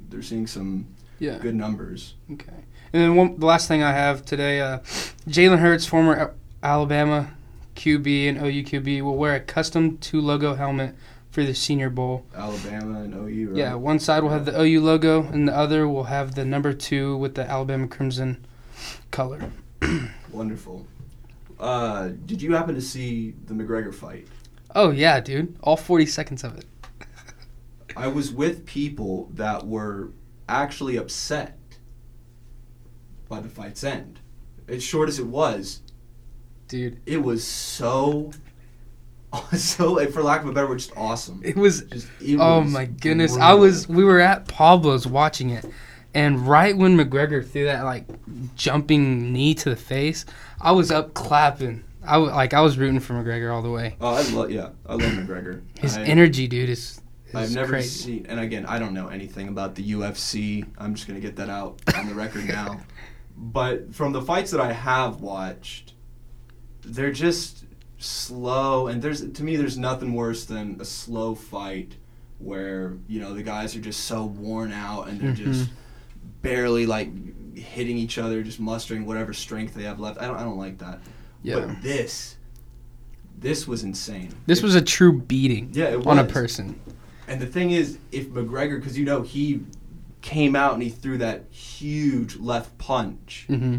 they're 0.09 0.21
seeing 0.21 0.47
some. 0.47 0.87
Yeah. 1.19 1.39
good 1.39 1.55
numbers. 1.55 2.13
Okay. 2.31 2.53
And 2.93 3.01
then 3.01 3.15
one, 3.15 3.39
the 3.39 3.47
last 3.47 3.67
thing 3.67 3.81
I 3.81 3.91
have 3.91 4.23
today, 4.23 4.61
uh, 4.61 4.81
Jalen 5.27 5.57
Hurts, 5.57 5.87
former 5.87 6.35
Alabama 6.61 7.35
QB 7.77 8.29
and 8.29 8.37
OU 8.39 8.63
QB, 8.63 9.01
will 9.03 9.15
wear 9.15 9.35
a 9.35 9.39
custom 9.39 9.97
two 9.99 10.19
logo 10.19 10.55
helmet 10.55 10.95
for 11.29 11.43
the 11.43 11.53
Senior 11.53 11.89
Bowl. 11.89 12.25
Alabama 12.35 13.01
and 13.01 13.13
OU. 13.13 13.49
Right? 13.49 13.57
Yeah, 13.57 13.75
one 13.75 13.99
side 13.99 14.23
will 14.23 14.31
have 14.31 14.45
the 14.45 14.59
OU 14.59 14.81
logo, 14.81 15.23
and 15.23 15.47
the 15.47 15.55
other 15.55 15.87
will 15.87 16.05
have 16.05 16.35
the 16.35 16.43
number 16.43 16.73
two 16.73 17.15
with 17.17 17.35
the 17.35 17.49
Alabama 17.49 17.87
crimson 17.87 18.45
color. 19.11 19.51
wonderful. 20.31 20.85
Uh, 21.59 22.09
did 22.25 22.41
you 22.41 22.53
happen 22.53 22.75
to 22.75 22.81
see 22.81 23.33
the 23.45 23.53
McGregor 23.53 23.93
fight? 23.93 24.27
Oh 24.75 24.91
yeah, 24.91 25.19
dude, 25.19 25.55
all 25.61 25.77
forty 25.77 26.05
seconds 26.05 26.43
of 26.43 26.57
it. 26.57 26.65
I 27.95 28.07
was 28.07 28.31
with 28.31 28.65
people 28.65 29.29
that 29.33 29.65
were 29.65 30.11
actually 30.49 30.97
upset 30.97 31.57
by 33.27 33.39
the 33.39 33.49
fight's 33.49 33.83
end. 33.83 34.19
As 34.67 34.83
short 34.83 35.09
as 35.09 35.19
it 35.19 35.27
was, 35.27 35.81
Dude, 36.67 36.99
it 37.05 37.23
was 37.23 37.43
so, 37.45 38.31
so 39.55 40.05
for 40.11 40.23
lack 40.23 40.41
of 40.43 40.49
a 40.49 40.51
better 40.51 40.67
word, 40.67 40.79
just 40.79 40.91
awesome. 40.97 41.41
it 41.43 41.55
was 41.55 41.81
Just 41.83 42.07
it 42.21 42.37
Oh 42.39 42.61
was 42.61 42.71
my 42.71 42.85
goodness! 42.85 43.37
I 43.37 43.53
was 43.53 43.87
we 43.87 44.03
were 44.03 44.19
at 44.19 44.47
Pablo's 44.47 45.07
watching 45.07 45.49
it, 45.51 45.65
and 46.13 46.47
right 46.47 46.75
when 46.75 46.97
McGregor 46.97 47.47
threw 47.47 47.65
that 47.65 47.83
like 47.83 48.05
jumping 48.55 49.31
knee 49.31 49.53
to 49.55 49.69
the 49.69 49.75
face, 49.75 50.25
I 50.59 50.71
was 50.73 50.91
up 50.91 51.13
clapping. 51.13 51.83
I 52.05 52.13
w- 52.13 52.31
like 52.31 52.53
I 52.53 52.61
was 52.61 52.77
rooting 52.77 52.99
for 52.99 53.13
McGregor 53.13 53.53
all 53.53 53.61
the 53.61 53.71
way. 53.71 53.95
Oh, 54.01 54.13
I 54.15 54.21
love 54.29 54.51
yeah, 54.51 54.69
I 54.85 54.93
love 54.93 55.11
McGregor. 55.11 55.61
His 55.79 55.97
I, 55.97 56.03
energy, 56.03 56.47
dude, 56.47 56.69
is, 56.69 57.01
is 57.27 57.35
I've 57.35 57.51
never 57.53 57.69
crazy. 57.73 57.87
seen, 58.19 58.25
and 58.27 58.39
again, 58.39 58.65
I 58.65 58.79
don't 58.79 58.93
know 58.93 59.07
anything 59.09 59.47
about 59.49 59.75
the 59.75 59.91
UFC. 59.91 60.65
I'm 60.77 60.95
just 60.95 61.07
gonna 61.07 61.19
get 61.19 61.35
that 61.37 61.49
out 61.49 61.81
on 61.95 62.07
the 62.07 62.15
record 62.15 62.45
now. 62.47 62.79
But 63.39 63.93
from 63.93 64.13
the 64.13 64.21
fights 64.23 64.49
that 64.49 64.59
I 64.59 64.73
have 64.73 65.21
watched, 65.21 65.93
they're 66.93 67.11
just 67.11 67.65
slow, 67.97 68.87
and 68.87 69.01
there's 69.01 69.29
to 69.31 69.43
me, 69.43 69.55
there's 69.55 69.77
nothing 69.77 70.13
worse 70.13 70.45
than 70.45 70.77
a 70.79 70.85
slow 70.85 71.35
fight 71.35 71.95
where 72.39 72.97
you 73.07 73.19
know 73.19 73.33
the 73.33 73.43
guys 73.43 73.75
are 73.75 73.79
just 73.81 74.05
so 74.05 74.23
worn 74.25 74.71
out 74.71 75.07
and 75.07 75.19
they're 75.19 75.33
just 75.33 75.69
barely 76.41 76.85
like 76.85 77.09
hitting 77.57 77.97
each 77.97 78.17
other, 78.17 78.43
just 78.43 78.59
mustering 78.59 79.05
whatever 79.05 79.33
strength 79.33 79.73
they 79.73 79.83
have 79.83 79.99
left. 79.99 80.19
I 80.21 80.27
don't, 80.27 80.37
I 80.37 80.43
don't 80.43 80.57
like 80.57 80.77
that. 80.79 80.99
Yeah. 81.41 81.59
But 81.59 81.81
this, 81.81 82.35
this 83.39 83.67
was 83.67 83.83
insane. 83.83 84.29
This 84.45 84.59
It- 84.59 84.63
was 84.65 84.75
a 84.75 84.81
true 84.81 85.11
beating 85.13 85.71
yeah, 85.73 85.95
on 86.05 86.19
a 86.19 86.23
person. 86.23 86.79
And 87.27 87.41
the 87.41 87.45
thing 87.47 87.71
is, 87.71 87.97
if 88.11 88.29
McGregor, 88.29 88.79
because 88.79 88.97
you 88.97 89.03
know 89.05 89.21
he 89.21 89.61
came 90.21 90.55
out 90.55 90.73
and 90.75 90.83
he 90.83 90.89
threw 90.89 91.17
that 91.17 91.45
huge 91.51 92.37
left 92.37 92.77
punch. 92.77 93.45
hmm 93.47 93.77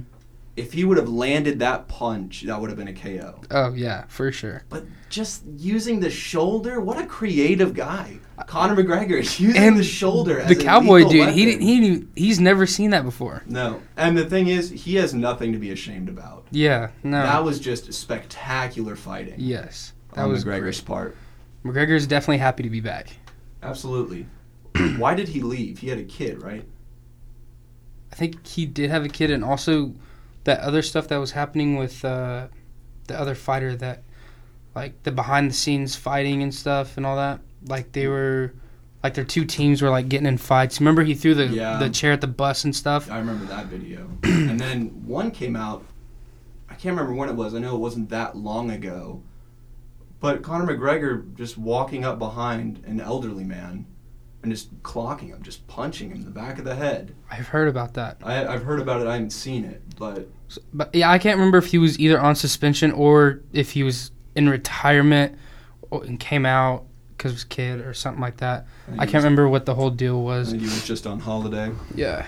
If 0.59 0.73
he 0.73 0.85
would 0.85 0.97
have 0.99 1.09
landed 1.09 1.61
that 1.61 1.87
punch, 1.89 2.43
that 2.43 2.61
would 2.61 2.69
have 2.69 2.77
been 2.79 2.89
a 2.89 2.93
KO. 2.93 3.41
Oh 3.51 3.73
yeah, 3.75 4.05
for 4.09 4.33
sure. 4.33 4.65
But 4.69 4.85
just 5.09 5.45
using 5.57 6.01
the 6.01 6.11
shoulder, 6.11 6.81
what 6.81 6.99
a 6.99 7.07
creative 7.07 7.75
guy, 7.75 8.19
Conor 8.47 8.75
McGregor 8.83 9.19
is 9.21 9.39
using 9.39 9.63
And 9.63 9.79
the 9.79 9.85
shoulder. 9.85 10.41
As 10.41 10.49
the 10.49 10.63
cowboy 10.63 11.09
dude, 11.09 11.29
he 11.31 11.45
didn't, 11.45 11.63
he 11.63 11.81
didn't- 11.81 12.09
he's 12.17 12.41
never 12.41 12.67
seen 12.67 12.91
that 12.91 13.05
before. 13.05 13.43
No, 13.47 13.81
and 13.97 14.19
the 14.19 14.25
thing 14.25 14.49
is, 14.49 14.71
he 14.71 14.97
has 14.97 15.15
nothing 15.15 15.53
to 15.53 15.59
be 15.59 15.71
ashamed 15.71 16.09
about. 16.09 16.47
Yeah, 16.51 16.91
no. 17.05 17.23
That 17.23 17.45
was 17.45 17.61
just 17.61 17.93
spectacular 17.95 18.97
fighting. 18.97 19.35
yes, 19.39 19.93
that 20.15 20.23
on 20.25 20.31
was 20.31 20.45
McGregor's 20.45 20.81
great. 20.81 20.87
part. 20.87 21.17
McGregor's 21.65 22.07
definitely 22.07 22.39
happy 22.39 22.63
to 22.65 22.71
be 22.71 22.81
back. 22.81 23.11
Absolutely. 23.63 24.27
Why 24.97 25.15
did 25.15 25.29
he 25.29 25.41
leave? 25.41 25.79
He 25.79 25.89
had 25.89 25.99
a 25.99 26.05
kid, 26.05 26.43
right? 26.43 26.65
I 28.13 28.17
think 28.17 28.47
he 28.47 28.67
did 28.67 28.91
have 28.91 29.05
a 29.05 29.09
kid, 29.09 29.31
and 29.31 29.45
also 29.45 29.95
that 30.49 30.61
other 30.61 30.81
stuff 30.81 31.09
that 31.09 31.19
was 31.19 31.33
happening 31.33 31.77
with 31.77 32.03
uh, 32.07 32.49
the 33.07 33.21
other 33.21 33.35
fighter 33.35 33.77
that, 33.77 34.03
like 34.75 35.03
the 35.03 35.13
behind 35.13 35.51
the 35.51 35.55
scenes 35.55 35.95
fighting 35.95 36.43
and 36.43 36.55
stuff 36.55 36.97
and 36.97 37.05
all 37.05 37.17
that. 37.17 37.41
Like 37.67 37.93
they 37.93 38.07
were, 38.09 38.55
like 39.03 39.13
their 39.13 39.25
two 39.25 39.45
teams 39.45 39.83
were 39.83 39.91
like 39.91 40.09
getting 40.09 40.27
in 40.27 40.39
fights. 40.39 40.81
Remember 40.81 41.03
he 41.05 41.15
threw 41.15 41.35
the 41.35 41.49
Yeah. 41.49 41.77
the 41.79 41.91
chair 41.91 42.13
at 42.13 42.23
the 42.23 42.27
bus 42.27 42.65
and 42.65 42.75
stuff. 42.75 43.11
I 43.11 43.19
remember 43.19 43.45
that 43.45 43.67
video. 43.67 44.09
and 44.23 44.59
then 44.59 44.89
one 45.07 45.31
came 45.33 45.55
out. 45.55 45.85
I 46.71 46.75
can't 46.75 46.97
remember 46.97 47.13
when 47.13 47.29
it 47.29 47.35
was. 47.35 47.55
I 47.55 47.59
know 47.59 47.75
it 47.77 47.81
wasn't 47.81 48.09
that 48.09 48.37
long 48.37 48.71
ago. 48.71 49.23
But 50.21 50.43
Conor 50.43 50.67
McGregor 50.67 51.37
just 51.37 51.59
walking 51.59 52.05
up 52.07 52.19
behind 52.19 52.83
an 52.87 53.01
elderly 53.01 53.45
man 53.45 53.85
and 54.49 54.57
just 54.57 54.83
clocking 54.83 55.29
him, 55.29 55.43
just 55.43 55.67
punching 55.69 56.11
him 56.11 56.19
in 56.19 56.25
the 56.25 56.31
back 56.31 56.59
of 56.59 56.65
the 56.65 56.75
head. 56.75 57.15
I've 57.31 57.49
heard 57.49 57.69
about 57.69 57.95
that, 57.95 58.19
I, 58.23 58.47
I've 58.47 58.63
heard 58.63 58.81
about 58.81 59.01
it. 59.01 59.07
I 59.07 59.15
haven't 59.15 59.31
seen 59.31 59.65
it, 59.65 59.83
but 59.97 60.29
but 60.73 60.95
yeah, 60.95 61.11
I 61.11 61.19
can't 61.19 61.37
remember 61.37 61.59
if 61.59 61.67
he 61.67 61.79
was 61.79 61.99
either 61.99 62.19
on 62.21 62.35
suspension 62.35 62.93
or 62.93 63.41
if 63.53 63.73
he 63.73 63.83
was 63.83 64.11
in 64.35 64.49
retirement 64.49 65.39
and 65.91 66.19
came 66.19 66.47
out 66.47 66.85
because 67.17 67.33
of 67.33 67.37
his 67.37 67.45
kid 67.45 67.81
or 67.81 67.93
something 67.93 68.21
like 68.21 68.39
that. 68.39 68.67
think 68.87 69.01
I 69.01 69.05
can't 69.05 69.25
remember 69.25 69.49
what 69.49 69.67
the 69.67 69.75
whole 69.75 69.91
deal 69.91 70.23
was. 70.23 70.53
he 70.53 70.59
was 70.59 70.87
just 70.87 71.07
on 71.07 71.21
holiday. 71.21 71.73
Yeah. 71.95 72.27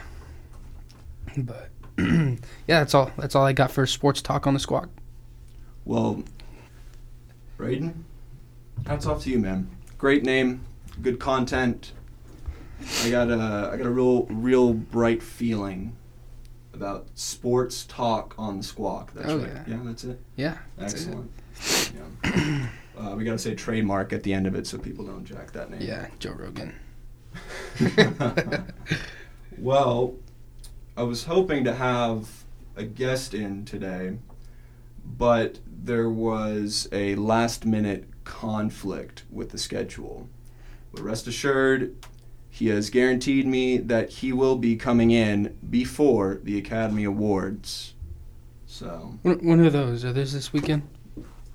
But 1.37 1.71
yeah, 1.99 2.37
that's 2.67 2.95
all. 2.95 3.11
That's 3.17 3.35
all 3.35 3.45
I 3.45 3.53
got 3.53 3.71
for 3.71 3.87
sports 3.87 4.21
talk 4.21 4.47
on 4.47 4.55
the 4.55 4.61
squad. 4.61 4.91
Well, 5.85 6.25
Braden, 7.57 8.05
hats 8.87 9.07
off 9.07 9.23
to 9.25 9.31
you, 9.31 9.39
man. 9.39 9.71
Great 9.99 10.25
name, 10.25 10.63
good 11.03 11.19
content. 11.19 11.93
I 13.05 13.11
got 13.11 13.31
a 13.31 13.71
I 13.73 13.77
got 13.77 13.87
a 13.87 13.91
real 13.91 14.25
real 14.27 14.73
bright 14.73 15.23
feeling 15.23 15.97
about 16.73 17.09
sports 17.15 17.85
talk 17.85 18.35
on 18.39 18.59
the 18.59 18.63
squawk. 18.63 19.13
That's 19.13 19.29
Oh, 19.29 19.39
right. 19.39 19.49
yeah. 19.49 19.63
Yeah, 19.67 19.79
that's 19.85 20.05
it. 20.05 20.21
Yeah. 20.37 20.57
that's 20.77 20.95
it. 21.07 21.09
Excellent. 21.09 21.31
Yeah. 22.25 22.67
Uh, 22.99 23.15
we 23.17 23.25
got 23.25 23.33
to 23.33 23.39
say 23.39 23.55
trademark 23.55 24.13
at 24.13 24.23
the 24.23 24.33
end 24.33 24.47
of 24.47 24.55
it 24.55 24.67
so 24.67 24.77
people 24.79 25.05
don't 25.05 25.25
jack 25.25 25.53
that 25.53 25.71
name. 25.71 25.81
Yeah, 25.83 26.07
Joe 26.19 26.33
Rogan. 26.33 26.75
well, 29.59 30.15
I 30.97 31.03
was 31.03 31.25
hoping 31.25 31.65
to 31.65 31.75
have 31.75 32.45
a 32.77 32.85
guest 32.85 33.35
in 33.35 33.65
today, 33.65 34.19
but 35.05 35.59
there 35.67 36.09
was 36.11 36.89
a 36.93 37.15
last 37.17 37.65
minute 37.67 38.05
conflict 38.25 39.25
with 39.31 39.51
the 39.51 39.59
schedule. 39.59 40.29
But 40.93 41.03
rest 41.03 41.27
assured, 41.27 41.97
he 42.51 42.69
has 42.69 42.91
guaranteed 42.91 43.47
me 43.47 43.79
that 43.79 44.11
he 44.11 44.33
will 44.33 44.57
be 44.57 44.77
coming 44.77 45.11
in 45.11 45.57
before 45.71 46.41
the 46.43 46.59
Academy 46.59 47.05
Awards. 47.05 47.95
So, 48.67 49.19
When, 49.23 49.39
when 49.47 49.61
are 49.61 49.71
those? 49.71 50.05
Are 50.05 50.13
those 50.13 50.33
this 50.33 50.53
weekend? 50.53 50.83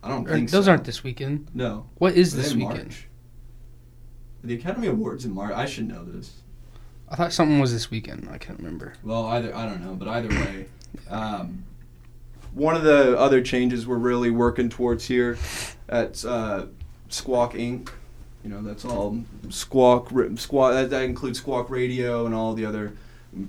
I 0.03 0.09
don't 0.09 0.27
Or, 0.27 0.31
think 0.33 0.49
those 0.51 0.65
so. 0.65 0.71
aren't 0.71 0.83
this 0.85 1.03
weekend. 1.03 1.47
No. 1.53 1.87
What 1.95 2.13
is 2.15 2.33
Are 2.33 2.37
this 2.37 2.53
weekend? 2.53 2.89
March? 2.89 3.07
The 4.43 4.55
Academy 4.55 4.87
Awards 4.87 5.25
in 5.25 5.33
March. 5.33 5.53
I 5.53 5.65
should 5.65 5.87
know 5.87 6.03
this. 6.05 6.31
I 7.09 7.15
thought 7.15 7.33
something 7.33 7.59
was 7.59 7.71
this 7.73 7.89
weekend. 7.91 8.27
I 8.31 8.37
can't 8.37 8.57
remember. 8.59 8.93
Well, 9.03 9.25
either 9.27 9.55
I 9.55 9.65
don't 9.65 9.83
know, 9.83 9.93
but 9.95 10.07
either 10.07 10.29
way, 10.29 10.65
um, 11.09 11.63
one 12.53 12.75
of 12.75 12.83
the 12.83 13.17
other 13.17 13.41
changes 13.41 13.85
we're 13.87 13.97
really 13.97 14.29
working 14.31 14.69
towards 14.69 15.05
here 15.05 15.37
at 15.89 16.23
uh, 16.25 16.65
Squawk 17.09 17.53
Inc. 17.53 17.89
You 18.45 18.51
know, 18.51 18.61
that's 18.61 18.85
all 18.85 19.23
Squawk 19.49 20.11
Squawk. 20.35 20.73
That, 20.73 20.91
that 20.91 21.01
includes 21.01 21.39
Squawk 21.39 21.71
Radio 21.71 22.27
and 22.27 22.35
all 22.35 22.53
the 22.53 22.63
other 22.63 22.93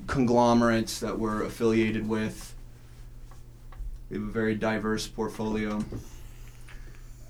conglomerates 0.07 1.01
that 1.01 1.19
we're 1.19 1.43
affiliated 1.43 2.09
with. 2.09 2.55
We 4.09 4.17
have 4.17 4.27
a 4.27 4.31
very 4.31 4.55
diverse 4.55 5.07
portfolio. 5.07 5.85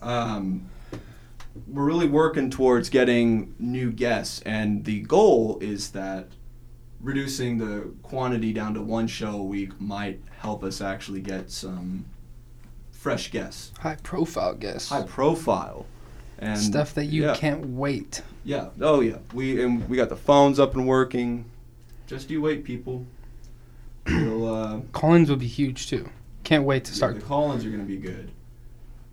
Um, 0.00 0.66
we're 1.66 1.84
really 1.84 2.06
working 2.06 2.50
towards 2.50 2.88
getting 2.88 3.56
new 3.58 3.90
guests, 3.90 4.42
and 4.42 4.84
the 4.84 5.00
goal 5.00 5.58
is 5.60 5.90
that 5.90 6.28
reducing 7.00 7.58
the 7.58 7.92
quantity 8.04 8.52
down 8.52 8.74
to 8.74 8.80
one 8.80 9.08
show 9.08 9.32
a 9.32 9.42
week 9.42 9.80
might 9.80 10.20
help 10.38 10.62
us 10.62 10.80
actually 10.80 11.20
get 11.20 11.50
some 11.50 12.04
fresh 12.92 13.32
guests, 13.32 13.72
High 13.80 13.96
profile 13.96 14.54
guests. 14.54 14.90
high 14.90 15.02
profile, 15.02 15.86
and 16.38 16.58
Stuff 16.58 16.94
that 16.94 17.06
you 17.06 17.24
yeah, 17.24 17.34
can't 17.34 17.66
wait. 17.70 18.22
Yeah. 18.44 18.68
Oh 18.80 19.00
yeah. 19.00 19.18
We 19.32 19.62
and 19.62 19.88
we 19.88 19.96
got 19.96 20.08
the 20.08 20.16
phones 20.16 20.58
up 20.60 20.74
and 20.74 20.86
working. 20.86 21.46
Just 22.06 22.30
you 22.30 22.40
wait, 22.42 22.64
people. 22.64 23.04
We'll, 24.06 24.54
uh, 24.54 24.80
Collins 24.92 25.28
would 25.30 25.40
be 25.40 25.48
huge 25.48 25.88
too. 25.88 26.08
Can't 26.44 26.62
wait 26.64 26.84
to 26.84 26.92
yeah, 26.92 26.96
start 26.96 27.14
the 27.16 27.20
call-ins 27.22 27.64
are 27.64 27.70
gonna 27.70 27.82
be 27.82 27.96
good. 27.96 28.30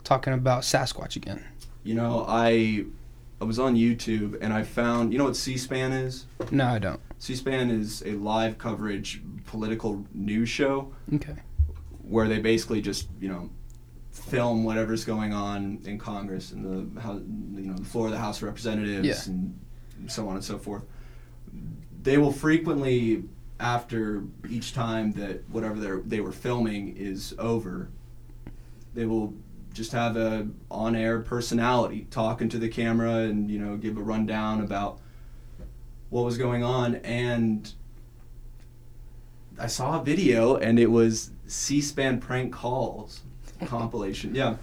talking 0.04 0.34
about 0.34 0.62
Sasquatch 0.62 1.16
again. 1.16 1.44
You 1.84 1.96
know, 1.96 2.26
I 2.28 2.86
I 3.42 3.46
was 3.46 3.58
on 3.58 3.76
YouTube 3.76 4.38
and 4.42 4.54
I 4.54 4.62
found 4.64 5.12
you 5.12 5.18
know 5.18 5.26
what 5.26 5.36
C-SPAN 5.36 5.92
is. 5.94 6.28
No, 6.52 6.68
I 6.68 6.78
don't. 6.80 7.00
C-SPAN 7.18 7.72
is 7.72 8.04
a 8.06 8.12
live 8.12 8.58
coverage 8.60 9.22
political 9.48 10.06
news 10.14 10.50
show 10.50 10.94
Okay. 11.16 11.36
where 12.04 12.28
they 12.28 12.38
basically 12.40 12.82
just 12.82 13.08
you 13.20 13.30
know 13.30 13.50
film 14.14 14.64
whatever's 14.64 15.04
going 15.06 15.34
on 15.34 15.80
in 15.86 15.98
Congress 15.98 16.52
and 16.52 16.96
the 16.96 17.02
how 17.02 17.14
you 17.14 17.68
know 17.70 17.76
the 17.76 17.84
floor 17.86 18.06
of 18.06 18.12
the 18.12 18.18
House 18.20 18.38
of 18.38 18.44
Representatives 18.44 19.28
Yeah. 19.28 19.34
and 19.34 19.60
so 20.08 20.28
on 20.28 20.36
and 20.36 20.44
so 20.46 20.58
forth. 20.58 20.84
They 22.04 22.18
will 22.18 22.32
frequently 22.32 23.24
after 23.60 24.24
each 24.50 24.74
time 24.74 25.12
that 25.14 25.44
whatever 25.50 25.80
they 25.80 26.02
they 26.18 26.22
were 26.22 26.32
filming 26.32 26.96
is 26.96 27.34
over, 27.40 27.90
they 28.94 29.06
will 29.06 29.34
just 29.74 29.92
have 29.92 30.16
a 30.18 30.48
on-air 30.70 31.20
personality 31.22 32.06
talking 32.12 32.48
to 32.50 32.60
the 32.60 32.70
camera 32.70 33.16
and 33.24 33.50
you 33.50 33.58
know 33.60 33.76
give 33.78 33.98
a 33.98 34.02
rundown 34.02 34.62
about 34.62 35.00
what 36.12 36.24
was 36.24 36.38
going 36.38 36.64
on 36.64 36.96
and 36.98 37.74
I 39.58 39.66
saw 39.68 40.00
a 40.00 40.04
video 40.04 40.56
and 40.58 40.78
it 40.78 40.92
was 40.92 41.32
C-SPAN 41.48 42.20
prank 42.20 42.54
calls 42.54 43.22
compilation. 43.66 44.34
Yeah. 44.36 44.56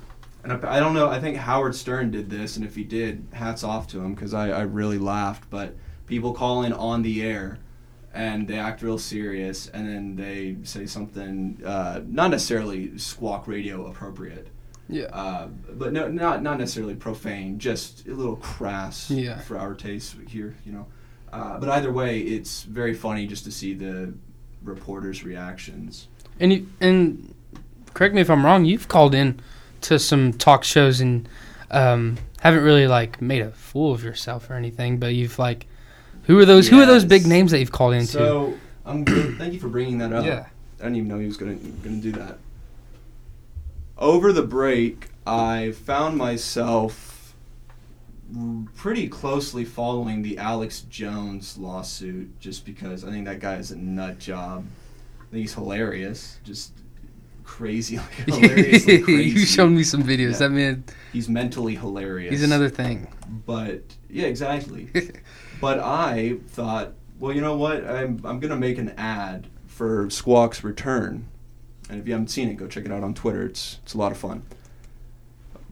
And 0.43 0.53
I, 0.53 0.77
I 0.77 0.81
don't 0.81 0.95
know. 0.95 1.09
I 1.09 1.21
think 1.21 1.37
Howard 1.37 1.75
Stern 1.75 2.11
did 2.11 2.31
this, 2.31 2.57
and 2.57 2.65
if 2.65 2.75
he 2.75 2.85
did, 2.85 3.27
hats 3.33 3.63
off 3.63 3.87
to 3.89 4.01
him 4.01 4.15
because 4.15 4.33
I, 4.35 4.51
I 4.51 4.61
really 4.63 4.99
laughed. 4.99 5.51
But 5.51 5.77
people 6.07 6.33
call 6.33 6.63
in 6.63 6.73
on 6.73 7.03
the 7.03 7.23
air, 7.23 7.59
and 8.15 8.49
they 8.49 8.59
act 8.59 8.83
real 8.83 8.99
serious, 8.99 9.69
and 9.69 9.87
then 9.87 10.17
they 10.17 10.57
say 10.63 10.87
something 10.87 11.61
uh, 11.65 12.01
not 12.07 12.31
necessarily 12.31 12.97
squawk 12.99 13.47
radio 13.47 13.87
appropriate, 13.87 14.49
Yeah. 14.89 15.05
uh, 15.13 15.49
but 15.75 15.93
no, 15.93 16.09
not 16.09 16.43
not 16.43 16.59
necessarily 16.59 16.95
profane, 16.95 17.59
just 17.59 18.07
a 18.07 18.15
little 18.15 18.37
crass 18.37 19.11
Yeah. 19.11 19.39
for 19.41 19.59
our 19.59 19.75
taste 19.75 20.17
here, 20.27 20.57
you 20.65 20.73
know. 20.73 20.87
Uh, 21.33 21.59
but 21.61 21.69
either 21.69 21.93
way, 21.93 22.19
it's 22.21 22.63
very 22.65 22.95
funny 22.95 23.27
just 23.27 23.45
to 23.45 23.53
see 23.53 23.75
the 23.75 24.15
reporters' 24.65 25.23
reactions. 25.23 26.09
And 26.41 26.53
you 26.53 26.69
and 26.81 27.35
correct 27.95 28.15
me 28.15 28.21
if 28.21 28.31
I'm 28.31 28.45
wrong. 28.45 28.65
You've 28.65 28.89
called 28.89 29.15
in 29.15 29.41
to 29.83 29.99
some 29.99 30.33
talk 30.33 30.65
shows 30.65 31.01
and 31.01 31.29
um, 31.71 32.19
haven't 32.41 32.63
really 32.63 32.87
like 32.87 33.21
made 33.21 33.43
a 33.43 33.51
fool 33.51 33.93
of 33.93 34.03
yourself 34.03 34.51
or 34.51 34.55
anything, 34.55 34.99
but 34.99 35.15
you've 35.15 35.39
like, 35.39 35.67
who 36.25 36.39
are 36.39 36.45
those? 36.45 36.69
Who 36.69 36.81
are 36.81 36.87
those 36.87 37.05
big 37.05 37.27
names 37.27 37.51
that 37.51 37.59
you've 37.61 37.73
called 37.73 37.95
into? 37.95 38.13
So 38.13 38.59
I'm 38.85 39.05
good. 39.05 39.37
Thank 39.39 39.53
you 39.53 39.61
for 39.61 39.69
bringing 39.69 39.99
that 39.99 40.13
up. 40.13 40.25
yeah. 40.25 40.47
I 40.79 40.85
didn't 40.85 40.97
even 40.97 41.09
know 41.09 41.19
he 41.19 41.27
was 41.27 41.37
gonna 41.37 41.55
gonna 41.55 41.97
do 41.97 42.13
that. 42.13 42.39
Over 43.99 44.33
the 44.33 44.43
break, 44.43 45.09
I 45.27 45.73
found 45.73 46.17
myself 46.17 47.35
pretty 48.77 49.09
closely 49.09 49.65
following 49.65 50.23
the 50.23 50.39
Alex 50.39 50.83
Jones 50.83 51.59
lawsuit, 51.59 52.39
just 52.41 52.65
because 52.65 53.05
I 53.05 53.11
think 53.11 53.27
that 53.27 53.41
guy 53.41 53.57
is 53.57 53.71
a 53.71 53.77
nut 53.77 54.19
job. 54.19 54.65
I 55.21 55.25
think 55.31 55.43
he's 55.43 55.55
hilarious, 55.55 56.39
just 56.45 56.73
crazy, 57.51 57.97
like, 57.99 58.11
hilariously 58.13 58.99
crazy. 59.03 59.41
you 59.41 59.45
showed 59.45 59.71
me 59.71 59.83
some 59.83 60.03
videos. 60.05 60.33
Yeah. 60.33 60.39
That 60.39 60.51
man, 60.51 60.85
He's 61.13 61.29
mentally 61.29 61.75
hilarious. 61.75 62.31
he's 62.31 62.45
another 62.45 62.69
thing. 62.69 63.09
But 63.45 63.83
yeah, 64.09 64.27
exactly. 64.27 64.89
But 65.61 65.81
I 65.81 66.37
thought, 66.49 66.93
well, 67.19 67.35
you 67.35 67.41
know 67.41 67.57
what? 67.57 67.85
I'm, 67.85 68.21
I'm 68.25 68.39
going 68.39 68.51
to 68.51 68.57
make 68.57 68.79
an 68.79 68.91
ad 68.91 69.49
for 69.67 70.09
Squawk's 70.09 70.63
Return. 70.63 71.27
And 71.89 72.01
if 72.01 72.07
you 72.07 72.13
haven't 72.13 72.29
seen 72.29 72.49
it, 72.49 72.55
go 72.55 72.69
check 72.69 72.85
it 72.85 72.93
out 72.93 73.03
on 73.03 73.15
Twitter. 73.15 73.45
It's, 73.45 73.81
it's 73.83 73.95
a 73.95 73.99
lot 73.99 74.13
of 74.13 74.19
fun. 74.19 74.45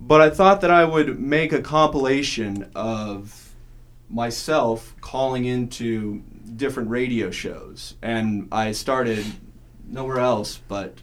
But 0.01 0.21
I 0.21 0.31
thought 0.31 0.61
that 0.63 0.71
I 0.73 0.85
would 0.85 1.21
make 1.21 1.53
a 1.53 1.63
compilation 1.63 2.71
of 2.75 3.55
myself 4.11 4.95
calling 5.01 5.45
into 5.45 6.23
different 6.57 6.91
radio 6.91 7.31
shows. 7.31 7.95
And 8.03 8.49
I 8.51 8.73
started 8.73 9.25
nowhere 9.87 10.19
else 10.19 10.59
but 10.69 10.99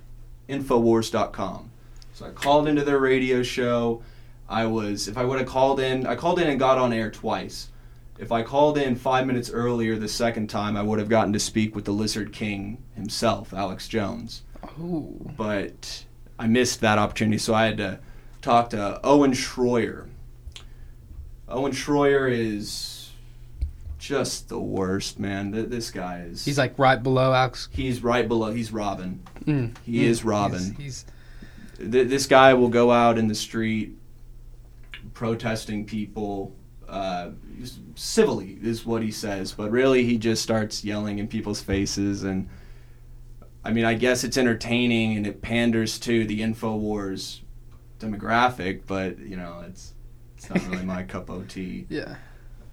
Infowars.com. 0.49 1.71
So 2.13 2.25
I 2.25 2.29
called 2.29 2.67
into 2.67 2.83
their 2.83 2.99
radio 2.99 3.43
show. 3.43 4.01
I 4.47 4.65
was, 4.65 5.07
if 5.07 5.17
I 5.17 5.25
would 5.25 5.39
have 5.39 5.47
called 5.47 5.79
in, 5.79 6.05
I 6.05 6.15
called 6.15 6.39
in 6.39 6.47
and 6.47 6.59
got 6.59 6.77
on 6.77 6.93
air 6.93 7.09
twice. 7.11 7.69
If 8.17 8.31
I 8.31 8.43
called 8.43 8.77
in 8.77 8.95
five 8.95 9.27
minutes 9.27 9.49
earlier 9.49 9.97
the 9.97 10.07
second 10.07 10.47
time, 10.49 10.77
I 10.77 10.81
would 10.83 10.99
have 10.99 11.09
gotten 11.09 11.33
to 11.33 11.39
speak 11.39 11.75
with 11.75 11.83
the 11.83 11.91
Lizard 11.91 12.31
King 12.31 12.77
himself, 12.95 13.53
Alex 13.53 13.87
Jones. 13.89 14.43
Oh, 14.79 15.15
But 15.35 16.05
I 16.39 16.47
missed 16.47 16.79
that 16.81 16.97
opportunity, 16.97 17.37
so 17.37 17.53
I 17.53 17.65
had 17.65 17.77
to 17.77 17.99
talk 18.41 18.69
to 18.69 19.01
Owen 19.03 19.33
Schroyer. 19.33 20.07
Owen 21.49 21.71
Schroyer 21.73 22.31
is 22.31 22.69
just 24.07 24.49
the 24.49 24.59
worst, 24.59 25.19
man. 25.19 25.51
Th- 25.51 25.67
This 25.67 25.91
guy 25.91 26.21
is. 26.29 26.45
he's 26.45 26.57
like 26.57 26.77
right 26.77 27.01
below 27.01 27.33
Alex. 27.33 27.69
He's 27.71 28.03
right 28.03 28.27
below. 28.27 28.51
He's 28.51 28.71
Robin. 28.71 29.21
Mm, 29.45 29.75
He 29.85 29.99
mm, 29.99 30.03
is 30.03 30.23
Robin. 30.23 30.59
He's, 30.77 31.05
he's 31.77 31.91
Th- 31.91 32.07
this 32.07 32.25
guy 32.25 32.53
will 32.53 32.69
go 32.69 32.91
out 32.91 33.17
in 33.17 33.27
the 33.27 33.35
street 33.35 33.97
protesting 35.13 35.85
people 35.85 36.53
uh, 36.87 37.29
civilly 37.95 38.57
is 38.61 38.85
what 38.85 39.01
he 39.01 39.11
says 39.11 39.51
but 39.53 39.71
really 39.71 40.03
he 40.03 40.17
just 40.17 40.43
starts 40.43 40.83
yelling 40.83 41.19
in 41.19 41.27
people's 41.27 41.61
faces 41.61 42.23
and 42.23 42.47
i 43.63 43.71
mean 43.71 43.85
i 43.85 43.93
guess 43.93 44.23
it's 44.23 44.37
entertaining 44.37 45.15
and 45.17 45.25
it 45.25 45.41
panders 45.41 45.97
to 45.97 46.25
the 46.27 46.41
infowars 46.41 47.39
demographic 47.99 48.81
but 48.87 49.17
you 49.19 49.35
know 49.37 49.63
it's 49.67 49.93
it's 50.37 50.49
not 50.49 50.63
really 50.67 50.83
my 50.85 51.01
cup 51.13 51.29
of 51.29 51.47
tea 51.47 51.85
yeah. 51.89 52.15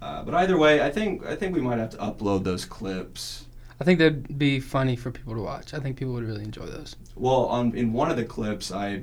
Uh, 0.03 0.23
but 0.23 0.35
either 0.35 0.59
way 0.59 0.83
i 0.83 0.91
think 0.91 1.25
i 1.27 1.35
think 1.35 1.55
we 1.55 1.61
might 1.61 1.79
have 1.79 1.91
to 1.91 1.97
upload 1.99 2.45
those 2.45 2.65
clips 2.65 3.47
I 3.81 3.85
think 3.85 3.99
that'd 3.99 4.39
be 4.39 4.61
funny 4.61 4.95
for 4.95 5.11
people 5.11 5.35
to 5.35 5.41
watch. 5.41 5.75
I 5.75 5.81
think 5.81 5.97
people 5.97 6.15
would 6.15 6.23
really 6.23 6.45
enjoy 6.45 6.67
those. 6.67 6.95
Well, 7.17 7.47
on 7.47 7.75
in 7.75 7.93
one 7.93 8.13
of 8.13 8.17
the 8.17 8.25
clips, 8.25 8.71
I 8.71 9.03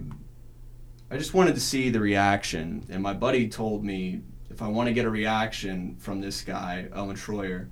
I 1.12 1.18
just 1.18 1.34
wanted 1.34 1.56
to 1.56 1.60
see 1.60 1.90
the 1.90 2.00
reaction, 2.00 2.86
and 2.90 3.04
my 3.04 3.14
buddy 3.14 3.50
told 3.50 3.84
me 3.84 4.22
if 4.50 4.62
I 4.62 4.68
want 4.70 4.88
to 4.88 4.94
get 4.94 5.06
a 5.06 5.10
reaction 5.10 5.98
from 6.00 6.22
this 6.22 6.44
guy, 6.44 6.88
Owen 6.94 7.18
Schroyer, 7.18 7.68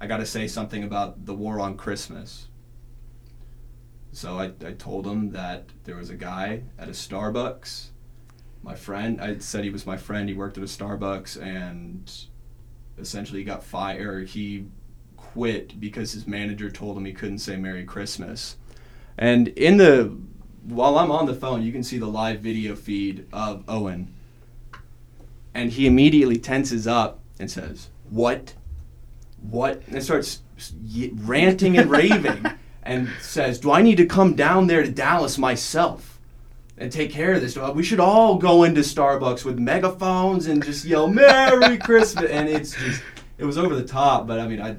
I 0.00 0.06
got 0.06 0.18
to 0.18 0.26
say 0.26 0.46
something 0.46 0.84
about 0.84 1.26
the 1.26 1.34
war 1.34 1.60
on 1.60 1.76
Christmas. 1.76 2.48
So 4.12 4.38
I, 4.38 4.52
I 4.66 4.72
told 4.72 5.06
him 5.06 5.32
that 5.32 5.66
there 5.84 5.96
was 5.96 6.08
a 6.08 6.16
guy 6.16 6.62
at 6.78 6.88
a 6.88 6.92
Starbucks. 6.92 7.88
My 8.62 8.74
friend, 8.74 9.20
I 9.20 9.38
said 9.38 9.64
he 9.64 9.70
was 9.70 9.86
my 9.86 9.96
friend. 9.96 10.28
He 10.28 10.34
worked 10.34 10.56
at 10.56 10.64
a 10.64 10.66
Starbucks, 10.66 11.40
and 11.42 12.10
essentially 12.98 13.44
got 13.44 13.62
fired. 13.62 14.28
He 14.28 14.66
quit 15.16 15.80
because 15.80 16.12
his 16.12 16.26
manager 16.26 16.70
told 16.70 16.96
him 16.96 17.04
he 17.04 17.12
couldn't 17.12 17.38
say 17.38 17.56
Merry 17.56 17.84
Christmas. 17.84 18.56
And 19.16 19.48
in 19.48 19.76
the 19.76 20.16
while 20.64 20.98
I'm 20.98 21.10
on 21.10 21.26
the 21.26 21.34
phone, 21.34 21.62
you 21.62 21.72
can 21.72 21.82
see 21.82 21.98
the 21.98 22.06
live 22.06 22.40
video 22.40 22.74
feed 22.74 23.26
of 23.32 23.64
Owen. 23.68 24.14
And 25.54 25.72
he 25.72 25.86
immediately 25.86 26.38
tenses 26.38 26.86
up 26.86 27.20
and 27.38 27.50
says, 27.50 27.88
"What? 28.10 28.54
What?" 29.40 29.82
And 29.88 30.02
starts 30.02 30.40
ranting 31.16 31.78
and 31.78 31.90
raving 31.90 32.46
and 32.82 33.08
says, 33.20 33.58
"Do 33.58 33.72
I 33.72 33.82
need 33.82 33.96
to 33.96 34.06
come 34.06 34.34
down 34.34 34.66
there 34.66 34.82
to 34.82 34.90
Dallas 34.90 35.38
myself?" 35.38 36.17
And 36.80 36.92
take 36.92 37.10
care 37.10 37.32
of 37.32 37.40
this. 37.40 37.56
We 37.74 37.82
should 37.82 37.98
all 38.00 38.36
go 38.36 38.62
into 38.64 38.82
Starbucks 38.82 39.44
with 39.44 39.58
megaphones 39.58 40.46
and 40.46 40.62
just 40.64 40.84
yell 40.84 41.08
"Merry 41.08 41.76
Christmas!" 41.88 42.30
And 42.30 42.48
it's 42.48 42.74
just, 42.76 43.02
it 43.36 43.44
was 43.44 43.58
over 43.58 43.74
the 43.74 43.84
top. 43.84 44.26
But 44.28 44.38
I 44.38 44.46
mean, 44.46 44.60
I 44.62 44.76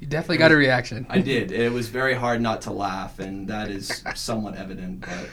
You 0.00 0.06
definitely 0.06 0.38
got 0.38 0.50
a 0.52 0.56
reaction. 0.56 1.06
I 1.10 1.18
did. 1.20 1.52
It 1.66 1.70
was 1.72 1.88
very 1.88 2.14
hard 2.14 2.40
not 2.40 2.62
to 2.62 2.72
laugh, 2.72 3.18
and 3.18 3.46
that 3.48 3.70
is 3.70 4.02
somewhat 4.14 4.56
evident. 4.56 5.02
But 5.02 5.28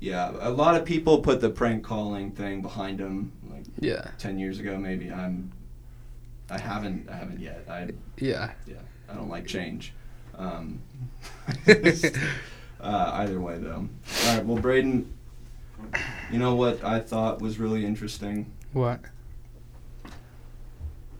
yeah, 0.00 0.32
a 0.40 0.50
lot 0.50 0.74
of 0.74 0.84
people 0.84 1.20
put 1.22 1.40
the 1.40 1.48
prank 1.50 1.82
calling 1.82 2.30
thing 2.30 2.60
behind 2.60 2.98
them, 2.98 3.32
like 3.50 3.64
Yeah. 3.80 4.10
ten 4.18 4.38
years 4.38 4.60
ago, 4.60 4.76
maybe. 4.76 5.10
I'm, 5.10 5.50
I 6.50 6.58
haven't, 6.58 7.08
I 7.08 7.16
haven't 7.16 7.40
yet. 7.40 7.64
I, 7.70 7.88
Yeah. 8.18 8.52
yeah, 8.66 8.76
I 9.10 9.14
don't 9.14 9.30
like 9.30 9.46
change. 9.46 9.94
Um, 10.36 10.80
uh, 12.80 13.10
either 13.14 13.40
way, 13.40 13.58
though. 13.58 13.88
All 14.26 14.36
right. 14.36 14.44
Well, 14.44 14.58
Braden, 14.58 15.12
you 16.30 16.38
know 16.38 16.54
what 16.54 16.82
I 16.84 17.00
thought 17.00 17.40
was 17.40 17.58
really 17.58 17.84
interesting. 17.84 18.52
What? 18.72 19.00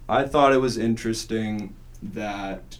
I 0.08 0.24
thought 0.24 0.52
it 0.52 0.60
was 0.60 0.78
interesting 0.78 1.74
that 2.02 2.78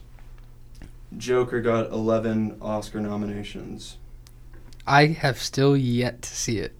Joker 1.16 1.60
got 1.60 1.90
11 1.90 2.58
Oscar 2.60 3.00
nominations. 3.00 3.98
I 4.86 5.06
have 5.06 5.38
still 5.38 5.76
yet 5.76 6.22
to 6.22 6.28
see 6.30 6.58
it. 6.58 6.74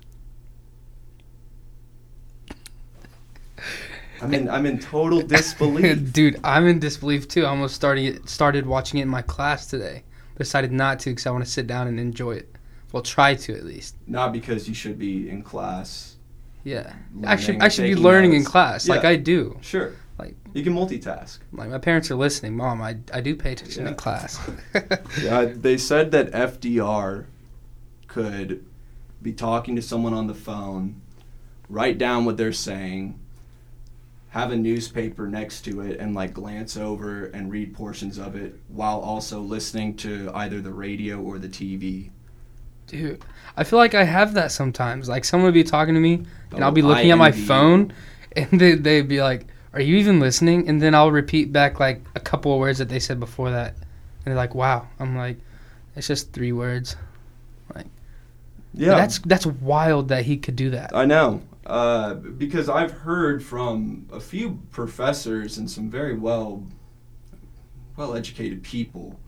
I'm 4.21 4.35
in, 4.35 4.49
I'm 4.49 4.67
in 4.67 4.79
total 4.79 5.21
disbelief. 5.27 6.13
Dude, 6.13 6.41
I'm 6.43 6.67
in 6.67 6.79
disbelief 6.79 7.29
too. 7.29 7.45
I 7.45 7.51
almost 7.51 7.75
started 7.75 8.29
started 8.29 8.67
watching 8.67 8.99
it 8.99 9.03
in 9.03 9.09
my 9.09 9.23
class 9.23 9.67
today. 9.67 10.03
Decided 10.39 10.73
not 10.73 11.01
to 11.01 11.11
because 11.11 11.27
I 11.27 11.31
want 11.31 11.45
to 11.45 11.51
sit 11.51 11.67
down 11.67 11.89
and 11.89 11.99
enjoy 11.99 12.33
it. 12.33 12.55
Well, 12.93 13.03
try 13.03 13.35
to 13.35 13.55
at 13.55 13.65
least. 13.65 13.97
Not 14.07 14.33
because 14.33 14.69
you 14.69 14.75
should 14.75 14.99
be 14.99 15.29
in 15.29 15.43
class. 15.43 16.17
Yeah. 16.65 16.93
I 17.25 17.37
should 17.37 17.61
I 17.61 17.69
should 17.69 17.83
be 17.85 17.95
learning 17.95 18.33
in 18.33 18.39
notes. 18.41 18.51
class 18.51 18.89
like 18.89 19.05
I 19.05 19.17
do. 19.17 19.59
Sure. 19.61 19.93
Like- 20.19 20.37
you 20.55 20.63
can 20.65 20.75
multitask. 20.75 21.39
Like 21.53 21.71
my 21.71 21.79
parents 21.79 22.11
are 22.11 22.15
listening. 22.17 22.57
Mom, 22.57 22.81
I, 22.81 22.97
I 23.13 23.21
do 23.21 23.35
pay 23.37 23.53
attention 23.53 23.85
Yeah. 23.85 23.91
in 23.91 23.95
class. 23.97 24.39
Yeah, 25.23 25.45
they 25.45 25.77
said 25.77 26.11
that 26.13 26.31
FDR 26.33 27.27
could 28.07 28.65
be 29.21 29.33
talking 29.33 29.77
to 29.77 29.83
someone 29.83 30.15
on 30.15 30.27
the 30.29 30.35
phone, 30.35 31.01
write 31.69 31.99
down 31.99 32.25
what 32.25 32.37
they're 32.37 32.53
saying, 32.53 33.19
have 34.39 34.53
a 34.53 34.57
newspaper 34.57 35.29
next 35.29 35.63
to 35.63 35.81
it, 35.81 35.99
and 36.01 36.15
like 36.15 36.33
glance 36.35 36.77
over 36.77 37.27
and 37.27 37.51
read 37.51 37.75
portions 37.75 38.19
of 38.19 38.37
it 38.37 38.59
while 38.69 39.01
also 39.01 39.41
listening 39.41 39.97
to 39.97 40.31
either 40.35 40.61
the 40.61 40.73
radio 40.73 41.21
or 41.21 41.39
the 41.39 41.49
TV. 41.49 42.11
Dude, 42.87 43.23
I 43.57 43.65
feel 43.65 43.79
like 43.79 43.95
I 43.95 44.05
have 44.05 44.35
that 44.35 44.51
sometimes. 44.51 45.09
Like 45.09 45.25
someone 45.25 45.47
would 45.47 45.55
be 45.55 45.65
talking 45.65 45.95
to 45.95 46.01
me, 46.01 46.25
and 46.55 46.65
I'll 46.65 46.71
be 46.73 46.83
Oh, 46.83 46.87
looking 46.87 47.11
I 47.11 47.15
at 47.15 47.19
my 47.19 47.33
phone, 47.33 47.93
and 48.33 48.61
they 48.61 48.75
they'd 48.75 49.09
be 49.09 49.21
like, 49.21 49.47
"Are 49.75 49.81
you 49.81 49.97
even 49.97 50.21
listening?" 50.21 50.69
And 50.69 50.81
then 50.81 50.95
I'll 50.95 51.11
repeat 51.11 51.53
back 51.53 51.81
like 51.81 52.03
a 52.15 52.21
couple 52.21 52.53
of 52.53 52.59
words 52.61 52.79
that 52.79 52.89
they 52.89 53.01
said 53.01 53.21
before 53.21 53.51
that, 53.51 53.75
and 53.77 54.25
they're 54.27 54.35
like, 54.35 54.55
"Wow." 54.55 54.89
I'm 54.99 55.17
like, 55.17 55.39
"It's 55.97 56.07
just 56.09 56.33
three 56.33 56.53
words." 56.53 56.97
Like, 57.75 57.87
yeah, 58.75 58.95
that's 58.95 59.19
that's 59.21 59.47
wild 59.47 60.09
that 60.09 60.25
he 60.25 60.37
could 60.39 60.57
do 60.57 60.71
that. 60.71 60.95
I 60.95 61.05
know. 61.05 61.43
Uh, 61.69 62.15
because 62.15 62.71
I've 62.71 62.91
heard 62.91 63.45
from 63.45 64.07
a 64.11 64.21
few 64.21 64.63
professors 64.71 65.59
and 65.59 65.71
some 65.71 65.91
very 65.91 66.17
well 66.17 66.67
well 67.97 68.17
educated 68.17 68.63
people 68.63 69.19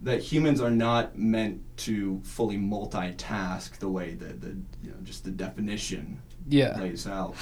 that 0.00 0.20
humans 0.20 0.60
are 0.60 0.70
not 0.70 1.16
meant 1.18 1.62
to 1.76 2.20
fully 2.24 2.56
multitask 2.56 3.78
the 3.78 3.88
way 3.88 4.14
that 4.14 4.40
the 4.40 4.48
you 4.82 4.90
know 4.90 4.96
just 5.04 5.24
the 5.24 5.30
definition 5.30 6.20
Yeah, 6.48 6.76
lays 6.78 7.06
out. 7.06 7.36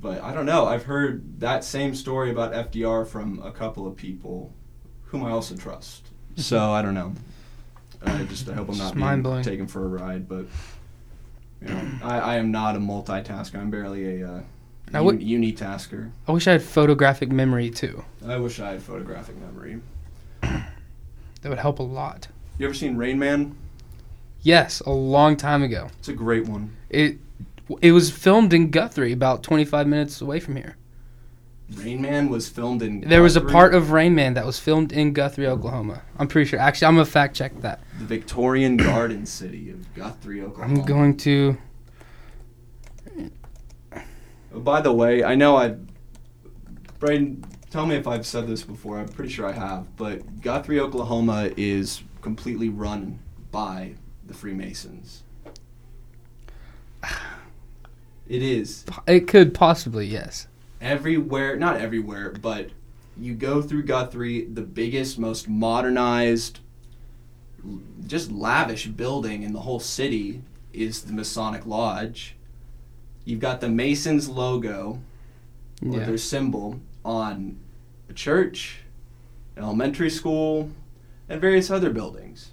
But 0.00 0.22
I 0.22 0.34
don't 0.34 0.46
know. 0.46 0.66
I've 0.66 0.84
heard 0.84 1.40
that 1.40 1.64
same 1.64 1.94
story 1.94 2.30
about 2.30 2.52
FDR 2.52 3.06
from 3.06 3.40
a 3.42 3.52
couple 3.52 3.86
of 3.86 3.96
people 3.96 4.52
whom 5.04 5.24
I 5.24 5.30
also 5.30 5.56
trust. 5.56 6.06
So 6.36 6.58
I 6.72 6.82
don't 6.82 6.94
know. 6.94 7.14
I 8.04 8.22
just 8.24 8.48
I 8.48 8.54
hope 8.54 8.68
I'm 8.70 8.78
not 8.78 8.94
being 8.94 9.42
taken 9.42 9.66
for 9.66 9.84
a 9.84 9.88
ride, 9.88 10.28
but 10.28 10.46
You 11.62 11.68
know, 11.68 11.88
I, 12.02 12.18
I 12.18 12.36
am 12.36 12.50
not 12.50 12.76
a 12.76 12.78
multitasker. 12.78 13.56
I'm 13.56 13.70
barely 13.70 14.20
a 14.22 14.28
uh, 14.28 14.40
Now 14.92 15.02
what- 15.04 15.18
unitasker. 15.18 16.10
I 16.26 16.32
wish 16.32 16.46
I 16.48 16.52
had 16.52 16.62
photographic 16.62 17.30
memory 17.30 17.70
too. 17.70 18.04
I 18.26 18.36
wish 18.38 18.60
I 18.60 18.72
had 18.72 18.82
photographic 18.82 19.36
memory. 19.38 19.80
That 20.42 21.48
would 21.48 21.58
help 21.58 21.78
a 21.78 21.82
lot. 21.82 22.28
You 22.58 22.66
ever 22.66 22.74
seen 22.74 22.96
Rain 22.96 23.18
Man? 23.18 23.56
Yes, 24.42 24.80
a 24.80 24.90
long 24.90 25.36
time 25.36 25.62
ago. 25.62 25.88
It's 25.98 26.08
a 26.08 26.12
great 26.12 26.46
one. 26.46 26.76
It 26.90 27.18
it 27.80 27.92
was 27.92 28.10
filmed 28.10 28.52
in 28.52 28.70
Guthrie, 28.70 29.12
about 29.12 29.42
25 29.42 29.86
minutes 29.86 30.20
away 30.20 30.40
from 30.40 30.56
here. 30.56 30.76
Rain 31.76 32.02
Man 32.02 32.28
was 32.28 32.48
filmed 32.48 32.82
in. 32.82 33.00
There 33.02 33.22
was 33.22 33.36
a 33.36 33.40
part 33.40 33.74
of 33.74 33.92
Rain 33.92 34.14
Man 34.14 34.34
that 34.34 34.44
was 34.44 34.58
filmed 34.58 34.92
in 34.92 35.12
Guthrie, 35.12 35.46
Oklahoma. 35.46 36.02
I'm 36.18 36.26
pretty 36.28 36.48
sure. 36.48 36.58
Actually, 36.58 36.88
I'm 36.88 36.94
gonna 36.94 37.06
fact 37.06 37.36
check 37.36 37.60
that. 37.60 37.80
the 37.98 38.04
Victorian 38.04 38.76
Garden 38.76 39.24
City 39.24 39.70
of 39.70 39.94
Guthrie, 39.94 40.42
Oklahoma. 40.42 40.80
I'm 40.80 40.86
going 40.86 41.16
to. 41.18 41.56
Oh, 44.52 44.60
By 44.60 44.80
the 44.80 44.92
way, 44.92 45.22
I 45.22 45.34
know 45.34 45.56
I. 45.56 45.76
Braden, 46.98 47.44
tell 47.70 47.86
me 47.86 47.94
if 47.94 48.06
I've 48.06 48.26
said 48.26 48.46
this 48.46 48.62
before. 48.62 48.98
I'm 48.98 49.08
pretty 49.08 49.30
sure 49.30 49.46
I 49.46 49.52
have. 49.52 49.96
But 49.96 50.42
Guthrie, 50.42 50.80
Oklahoma 50.80 51.50
is 51.56 52.02
completely 52.20 52.68
run 52.68 53.20
by 53.50 53.94
the 54.26 54.34
Freemasons. 54.34 55.22
It 58.28 58.42
is. 58.42 58.84
It 59.08 59.26
could 59.26 59.54
possibly 59.54 60.06
yes. 60.06 60.46
Everywhere 60.80 61.56
not 61.56 61.76
everywhere 61.76 62.30
but 62.30 62.70
you 63.18 63.34
go 63.34 63.60
through 63.60 63.82
guthrie 63.82 64.44
the 64.46 64.62
biggest 64.62 65.18
most 65.18 65.48
modernized 65.48 66.60
just 68.06 68.30
lavish 68.32 68.86
building 68.86 69.42
in 69.42 69.52
the 69.52 69.60
whole 69.60 69.80
city 69.80 70.42
is 70.72 71.02
the 71.02 71.12
masonic 71.12 71.66
lodge 71.66 72.34
you've 73.24 73.40
got 73.40 73.60
the 73.60 73.68
masons 73.68 74.28
logo 74.28 74.98
or 75.84 75.98
Yeah. 75.98 76.04
their 76.06 76.18
symbol 76.18 76.80
on 77.04 77.58
a 78.08 78.12
church 78.12 78.80
an 79.56 79.64
elementary 79.64 80.10
school 80.10 80.70
and 81.28 81.40
various 81.40 81.70
other 81.70 81.90
buildings 81.90 82.52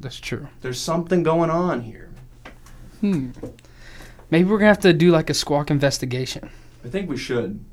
That's 0.00 0.18
true. 0.18 0.48
there's 0.60 0.80
something 0.80 1.22
going 1.22 1.50
on 1.50 1.82
here 1.82 2.08
Hmm. 3.00 3.30
Maybe 4.30 4.48
we're 4.48 4.58
gonna 4.58 4.68
have 4.68 4.78
to 4.80 4.92
do 4.92 5.10
like 5.10 5.28
a 5.28 5.34
squawk 5.34 5.70
investigation. 5.72 6.50
I 6.84 6.88
think 6.88 7.08
we 7.08 7.16
should 7.16 7.64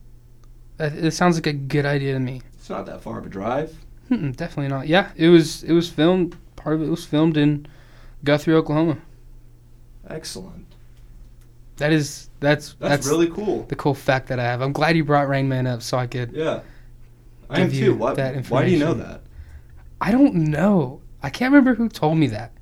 That, 0.78 0.94
it 0.94 1.12
sounds 1.12 1.36
like 1.36 1.48
a 1.48 1.54
good 1.54 1.86
idea 1.86 2.14
to 2.14 2.20
me. 2.20 2.42
it's 2.54 2.70
not 2.70 2.86
that 2.86 3.02
far 3.02 3.20
of 3.20 3.26
a 3.26 3.30
drive 3.30 3.78
Hmm, 4.10 4.32
definitely 4.32 4.70
not. 4.70 4.88
Yeah, 4.88 5.12
it 5.16 5.30
was. 5.30 5.64
It 5.64 5.72
was 5.72 5.88
filmed. 5.88 6.36
Part 6.56 6.76
of 6.76 6.82
it 6.82 6.90
was 6.90 7.06
filmed 7.06 7.38
in 7.38 7.68
Guthrie, 8.24 8.56
Oklahoma. 8.56 8.98
excellent 10.10 10.66
That 11.78 11.94
is. 11.94 12.30
That's 12.40 12.74
that's, 12.74 13.06
that's, 13.06 13.08
really 13.08 13.30
cool 13.30 13.64
the 13.64 13.76
cool 13.76 13.94
fact 13.94 14.28
that 14.28 14.40
I 14.40 14.44
have. 14.44 14.62
I'm 14.62 14.74
glad 14.74 14.98
you 14.98 15.06
brought 15.06 15.30
Rain 15.30 15.48
Man 15.48 15.68
up 15.68 15.82
so 15.84 15.98
I 15.98 16.08
could. 16.08 16.32
Yeah. 16.32 16.62
I 17.50 17.62
am 17.62 17.72
too. 17.72 17.96
What, 17.96 18.16
that 18.16 18.50
why 18.50 18.66
do 18.66 18.72
you 18.72 18.80
know 18.80 18.94
that? 18.96 19.22
I 20.02 20.12
don't 20.12 20.34
know. 20.36 21.02
I 21.22 21.30
can't 21.30 21.52
remember 21.52 21.76
who 21.76 21.90
told 21.90 22.18
me 22.18 22.28
that, 22.28 22.54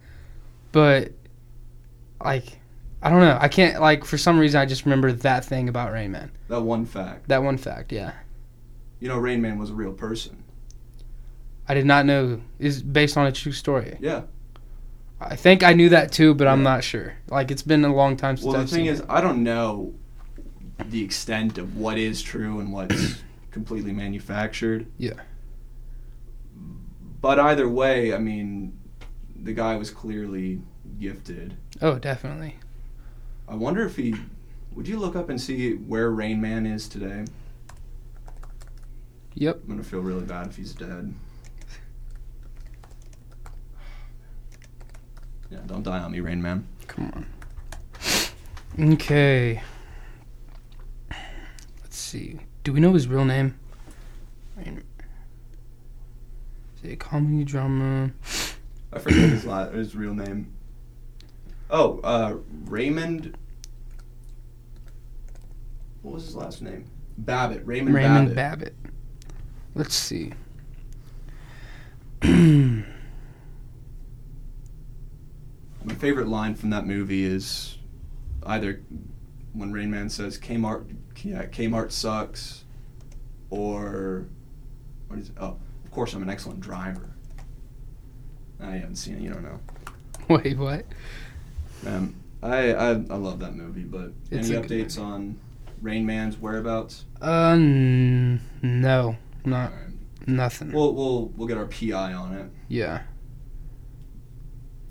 but 0.71 1.11
like, 2.23 2.59
I 3.01 3.09
don't 3.09 3.19
know. 3.19 3.37
I 3.39 3.47
can't 3.47 3.79
like 3.79 4.03
for 4.05 4.17
some 4.17 4.39
reason 4.39 4.59
I 4.59 4.65
just 4.65 4.85
remember 4.85 5.11
that 5.11 5.45
thing 5.45 5.69
about 5.69 5.91
Rain 5.91 6.11
Man. 6.11 6.31
That 6.47 6.61
one 6.61 6.85
fact. 6.85 7.27
That 7.27 7.43
one 7.43 7.57
fact. 7.57 7.91
Yeah, 7.91 8.13
You 8.99 9.07
know, 9.07 9.17
Rain 9.17 9.41
Man 9.41 9.59
was 9.59 9.69
a 9.69 9.73
real 9.73 9.93
person. 9.93 10.43
I 11.67 11.73
did 11.73 11.85
not 11.85 12.05
know 12.05 12.41
is 12.59 12.81
based 12.81 13.17
on 13.17 13.27
a 13.27 13.31
true 13.31 13.51
story. 13.51 13.97
Yeah. 13.99 14.23
I 15.19 15.35
think 15.35 15.63
I 15.63 15.73
knew 15.73 15.89
that 15.89 16.11
too, 16.11 16.33
but 16.35 16.47
I'm 16.47 16.63
not 16.63 16.83
sure. 16.83 17.15
Like 17.29 17.51
it's 17.51 17.63
been 17.63 17.83
a 17.85 17.93
long 17.93 18.17
time 18.17 18.37
since 18.37 18.45
Well, 18.45 18.53
the 18.53 18.59
I've 18.61 18.69
thing 18.69 18.85
seen 18.85 18.93
is, 18.93 18.99
it. 19.01 19.05
I 19.09 19.19
don't 19.21 19.43
know 19.43 19.93
the 20.85 21.03
extent 21.03 21.57
of 21.57 21.75
what 21.75 21.97
is 21.97 22.21
true 22.21 22.59
and 22.59 22.71
what's 22.71 23.15
completely 23.51 23.91
manufactured. 23.91 24.87
Yeah. 24.97 25.13
But 27.21 27.39
either 27.39 27.67
way, 27.67 28.13
I 28.13 28.19
mean, 28.19 28.77
the 29.35 29.53
guy 29.53 29.75
was 29.75 29.89
clearly 29.89 30.61
gifted. 30.99 31.57
Oh, 31.81 31.97
definitely. 31.97 32.57
I 33.47 33.55
wonder 33.55 33.85
if 33.85 33.95
he. 33.95 34.15
Would 34.75 34.87
you 34.87 34.99
look 34.99 35.15
up 35.15 35.29
and 35.29 35.39
see 35.41 35.73
where 35.73 36.11
Rain 36.11 36.39
Man 36.41 36.65
is 36.65 36.87
today? 36.87 37.25
Yep. 39.35 39.61
I'm 39.63 39.69
gonna 39.69 39.83
feel 39.83 40.01
really 40.01 40.25
bad 40.25 40.47
if 40.47 40.55
he's 40.57 40.73
dead. 40.73 41.13
Yeah, 45.49 45.59
don't 45.65 45.83
die 45.83 45.99
on 45.99 46.11
me, 46.11 46.19
Rain 46.19 46.41
Man. 46.41 46.67
Come 46.87 47.11
on. 48.77 48.93
Okay. 48.93 49.61
Let's 51.81 51.97
see. 51.97 52.39
Do 52.63 52.73
we 52.73 52.79
know 52.79 52.93
his 52.93 53.07
real 53.07 53.23
name? 53.25 53.57
Rain- 54.57 54.83
Is 56.83 56.91
it 56.91 56.99
comedy 56.99 57.43
drama? 57.45 58.11
I 58.91 58.99
forget 58.99 59.29
his 59.29 59.45
la- 59.45 59.69
his 59.69 59.95
real 59.95 60.13
name. 60.13 60.53
Oh, 61.69 61.99
uh, 61.99 62.37
Raymond. 62.65 63.37
What 66.01 66.15
was 66.15 66.25
his 66.25 66.35
last 66.35 66.61
name? 66.61 66.85
Babbitt. 67.17 67.65
Raymond, 67.65 67.95
Raymond 67.95 68.35
Babbitt. 68.35 68.81
Babbitt. 68.81 68.93
Let's 69.75 69.95
see. 69.95 70.33
My 72.23 72.83
favorite 75.99 76.27
line 76.27 76.55
from 76.55 76.69
that 76.71 76.85
movie 76.85 77.25
is 77.25 77.77
either 78.45 78.81
when 79.53 79.71
Rain 79.71 79.91
Man 79.91 80.09
says 80.09 80.37
Kmart, 80.37 80.95
yeah, 81.23 81.45
Kmart 81.45 81.91
sucks, 81.91 82.63
or 83.49 84.27
what 85.07 85.19
is 85.19 85.29
it? 85.29 85.35
Oh, 85.39 85.57
of 85.83 85.91
course 85.91 86.13
I'm 86.13 86.23
an 86.23 86.29
excellent 86.29 86.59
driver. 86.59 87.09
I 88.59 88.71
haven't 88.71 88.95
seen 88.95 89.15
it. 89.15 89.21
You 89.21 89.33
don't 89.33 89.43
know. 89.43 89.59
Wait, 90.29 90.57
what? 90.57 90.85
Um, 91.85 92.15
I, 92.41 92.73
I 92.73 92.89
I 92.91 92.93
love 93.15 93.39
that 93.39 93.55
movie, 93.55 93.83
but 93.83 94.11
It's 94.31 94.49
any 94.49 94.59
updates 94.61 94.99
on 94.99 95.39
Rain 95.81 96.05
Man's 96.05 96.37
whereabouts? 96.37 97.05
Uh, 97.21 97.51
n- 97.55 98.41
no, 98.61 99.17
not 99.45 99.71
Alright. 99.71 99.87
nothing. 100.27 100.71
We'll 100.71 100.93
we'll 100.93 101.25
we'll 101.35 101.47
get 101.47 101.57
our 101.57 101.65
PI 101.67 102.13
on 102.13 102.33
it. 102.33 102.49
yeah. 102.67 103.01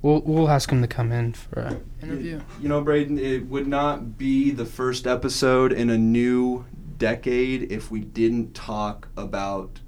We'll 0.02 0.20
we'll 0.22 0.48
ask 0.48 0.70
him 0.70 0.82
to 0.82 0.88
come 0.88 1.10
in 1.10 1.32
for 1.32 1.60
an 1.60 1.84
interview. 2.02 2.40
You 2.60 2.68
know, 2.68 2.80
Braden, 2.80 3.18
it 3.18 3.46
would 3.46 3.66
not 3.66 4.16
be 4.18 4.50
the 4.52 4.66
first 4.66 5.06
episode 5.06 5.72
in 5.72 5.90
a 5.90 5.98
new 5.98 6.64
decade 6.98 7.72
if 7.72 7.90
we 7.90 8.00
didn't 8.00 8.54
talk 8.54 9.08
about 9.16 9.80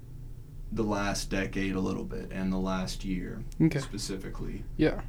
the 0.73 0.83
last 0.83 1.31
decade 1.31 1.75
a 1.75 1.81
little 1.81 2.05
bit 2.05 2.31
and 2.33 2.53
the 2.53 2.59
last 2.59 3.05
year 3.05 3.43
Okay. 3.61 3.79
specifically. 3.79 4.65
Yeah. 4.77 5.01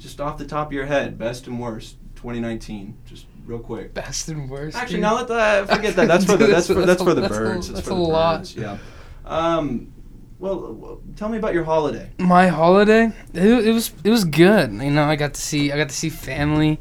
Just 0.00 0.20
off 0.20 0.38
the 0.38 0.46
top 0.46 0.68
of 0.68 0.72
your 0.72 0.86
head, 0.86 1.16
best 1.18 1.46
and 1.46 1.60
worst, 1.60 1.96
2019, 2.16 2.96
just 3.06 3.26
real 3.46 3.58
quick. 3.58 3.94
Best 3.94 4.28
and 4.28 4.48
worst. 4.50 4.76
Actually, 4.76 5.00
now 5.00 5.14
let 5.16 5.28
the 5.28 5.66
forget 5.72 5.94
that. 5.96 6.08
That's 6.08 6.24
for 6.24 6.36
the 6.36 6.46
that's 6.46 6.66
for 6.66 6.84
that's 6.86 7.02
for 7.02 7.14
the 7.14 7.28
birds. 7.28 7.70
That's 7.72 7.86
for 7.86 7.92
a 7.92 7.96
the 7.96 8.00
lot. 8.00 8.38
birds. 8.40 8.56
Yeah. 8.56 8.78
Um. 9.26 9.92
Well, 10.38 11.02
tell 11.16 11.28
me 11.28 11.36
about 11.36 11.52
your 11.52 11.64
holiday. 11.64 12.10
my 12.18 12.46
holiday 12.48 13.12
it, 13.34 13.66
it 13.68 13.72
was 13.74 13.92
it 14.02 14.08
was 14.08 14.24
good 14.24 14.72
you 14.72 14.90
know 14.90 15.04
i 15.04 15.14
got 15.14 15.34
to 15.34 15.40
see 15.40 15.70
i 15.70 15.76
got 15.76 15.90
to 15.90 15.94
see 15.94 16.08
family 16.08 16.80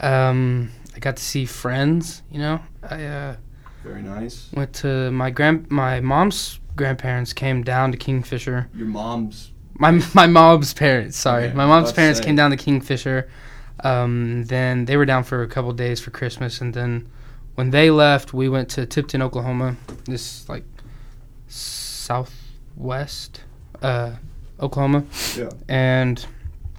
um 0.00 0.70
i 0.94 0.98
got 0.98 1.16
to 1.16 1.22
see 1.24 1.46
friends 1.46 2.22
you 2.30 2.38
know 2.38 2.60
i 2.82 3.02
uh 3.02 3.36
Very 3.82 4.02
nice. 4.02 4.50
went 4.52 4.74
to 4.74 5.10
my 5.10 5.30
grand 5.30 5.70
my 5.70 6.00
mom's 6.00 6.60
grandparents 6.76 7.32
came 7.32 7.62
down 7.62 7.92
to 7.92 7.96
kingfisher 7.98 8.68
Your 8.74 8.88
mom's. 8.88 9.51
My 9.74 9.90
my 10.14 10.26
mom's 10.26 10.72
parents 10.74 11.16
sorry 11.16 11.44
Okay, 11.46 11.54
my 11.54 11.66
mom's 11.66 11.92
parents 11.92 12.18
say. 12.20 12.24
came 12.26 12.36
down 12.36 12.50
to 12.50 12.56
kingfisher 12.56 13.28
um 13.84 14.44
then 14.44 14.84
they 14.84 14.96
were 14.96 15.06
down 15.06 15.24
for 15.24 15.42
a 15.42 15.48
couple 15.48 15.72
days 15.72 16.00
for 16.00 16.10
christmas 16.10 16.60
and 16.60 16.74
then 16.74 17.08
when 17.54 17.70
they 17.70 17.90
left 17.90 18.32
we 18.34 18.48
went 18.48 18.68
to 18.68 18.86
tipton 18.86 19.22
oklahoma 19.22 19.76
this 20.04 20.48
like 20.48 20.64
southwest 21.48 23.42
uh 23.82 24.12
oklahoma 24.60 25.04
Yeah. 25.36 25.48
and 25.68 26.24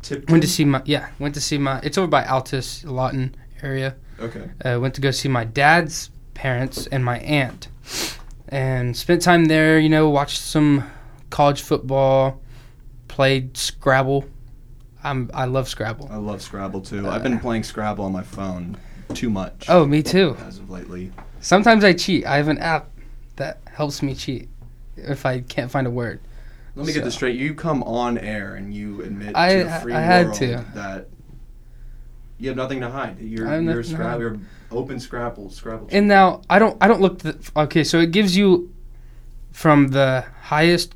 Tipton. 0.02 0.34
Went 0.34 0.44
to 0.44 0.50
see 0.50 0.66
my 0.66 0.82
yeah. 0.84 1.08
Went 1.18 1.34
to 1.36 1.40
see 1.40 1.58
my. 1.58 1.80
It's 1.82 1.98
over 1.98 2.08
by 2.08 2.26
Altus 2.26 2.84
Lawton 2.84 3.34
area. 3.62 3.96
Okay. 4.20 4.50
Uh, 4.66 4.78
went 4.82 4.94
to 4.96 5.00
go 5.02 5.12
see 5.12 5.30
my 5.30 5.46
dad's 5.46 6.10
parents 6.34 6.88
and 6.88 7.06
my 7.06 7.20
aunt, 7.20 7.70
and 8.50 8.98
spent 8.98 9.22
time 9.22 9.46
there. 9.46 9.80
You 9.80 9.88
know, 9.88 10.10
watched 10.10 10.42
some 10.42 10.84
college 11.30 11.62
football, 11.62 12.42
played 13.14 13.56
Scrabble. 13.56 14.26
I'm 15.04 15.30
I 15.36 15.46
love 15.46 15.68
Scrabble. 15.70 16.10
I 16.12 16.16
love 16.18 16.42
Scrabble 16.42 16.82
too. 16.82 17.08
I've 17.08 17.22
been 17.22 17.36
Uh, 17.36 17.40
playing 17.40 17.64
Scrabble 17.64 18.04
on 18.06 18.12
my 18.12 18.24
phone 18.24 18.76
too 19.14 19.30
much. 19.30 19.66
Oh, 19.70 19.86
me 19.86 20.02
too. 20.02 20.36
As 20.48 20.58
of 20.58 20.70
lately. 20.72 21.12
Sometimes 21.40 21.84
I 21.84 21.94
cheat. 21.94 22.26
I 22.26 22.38
have 22.38 22.48
an 22.48 22.58
app 22.58 22.90
that 23.36 23.60
helps 23.72 24.02
me 24.02 24.16
cheat 24.16 24.50
if 24.98 25.26
I 25.28 25.42
can't 25.42 25.70
find 25.70 25.86
a 25.86 25.92
word. 25.92 26.22
Let 26.76 26.88
me 26.88 26.94
get 26.94 27.04
this 27.04 27.14
straight. 27.14 27.38
You 27.40 27.54
come 27.54 27.84
on 27.84 28.18
air 28.18 28.56
and 28.56 28.74
you 28.74 29.02
admit 29.04 29.36
I- 29.36 29.58
to 29.58 29.64
the 29.66 29.70
free 29.84 29.94
I 29.94 30.00
had 30.02 30.26
world 30.28 30.38
to. 30.38 30.66
that 30.74 31.08
You 32.40 32.48
have 32.50 32.58
nothing 32.58 32.80
to 32.82 32.90
hide. 32.90 33.20
You're 33.20 33.46
you're 33.46 33.46
a 33.48 33.62
nothing 33.62 33.96
to 33.96 34.20
you're 34.20 34.38
open 34.72 35.00
Scrabble 35.00 35.52
Scrabble. 35.52 35.88
And 35.92 36.08
now 36.08 36.42
I 36.50 36.58
don't 36.58 36.78
I 36.82 36.88
don't 36.88 37.00
look 37.02 37.20
the, 37.20 37.38
okay, 37.56 37.84
so 37.84 38.00
it 38.00 38.10
gives 38.12 38.36
you 38.36 38.74
from 39.52 39.90
the 39.90 40.26
highest 40.42 40.96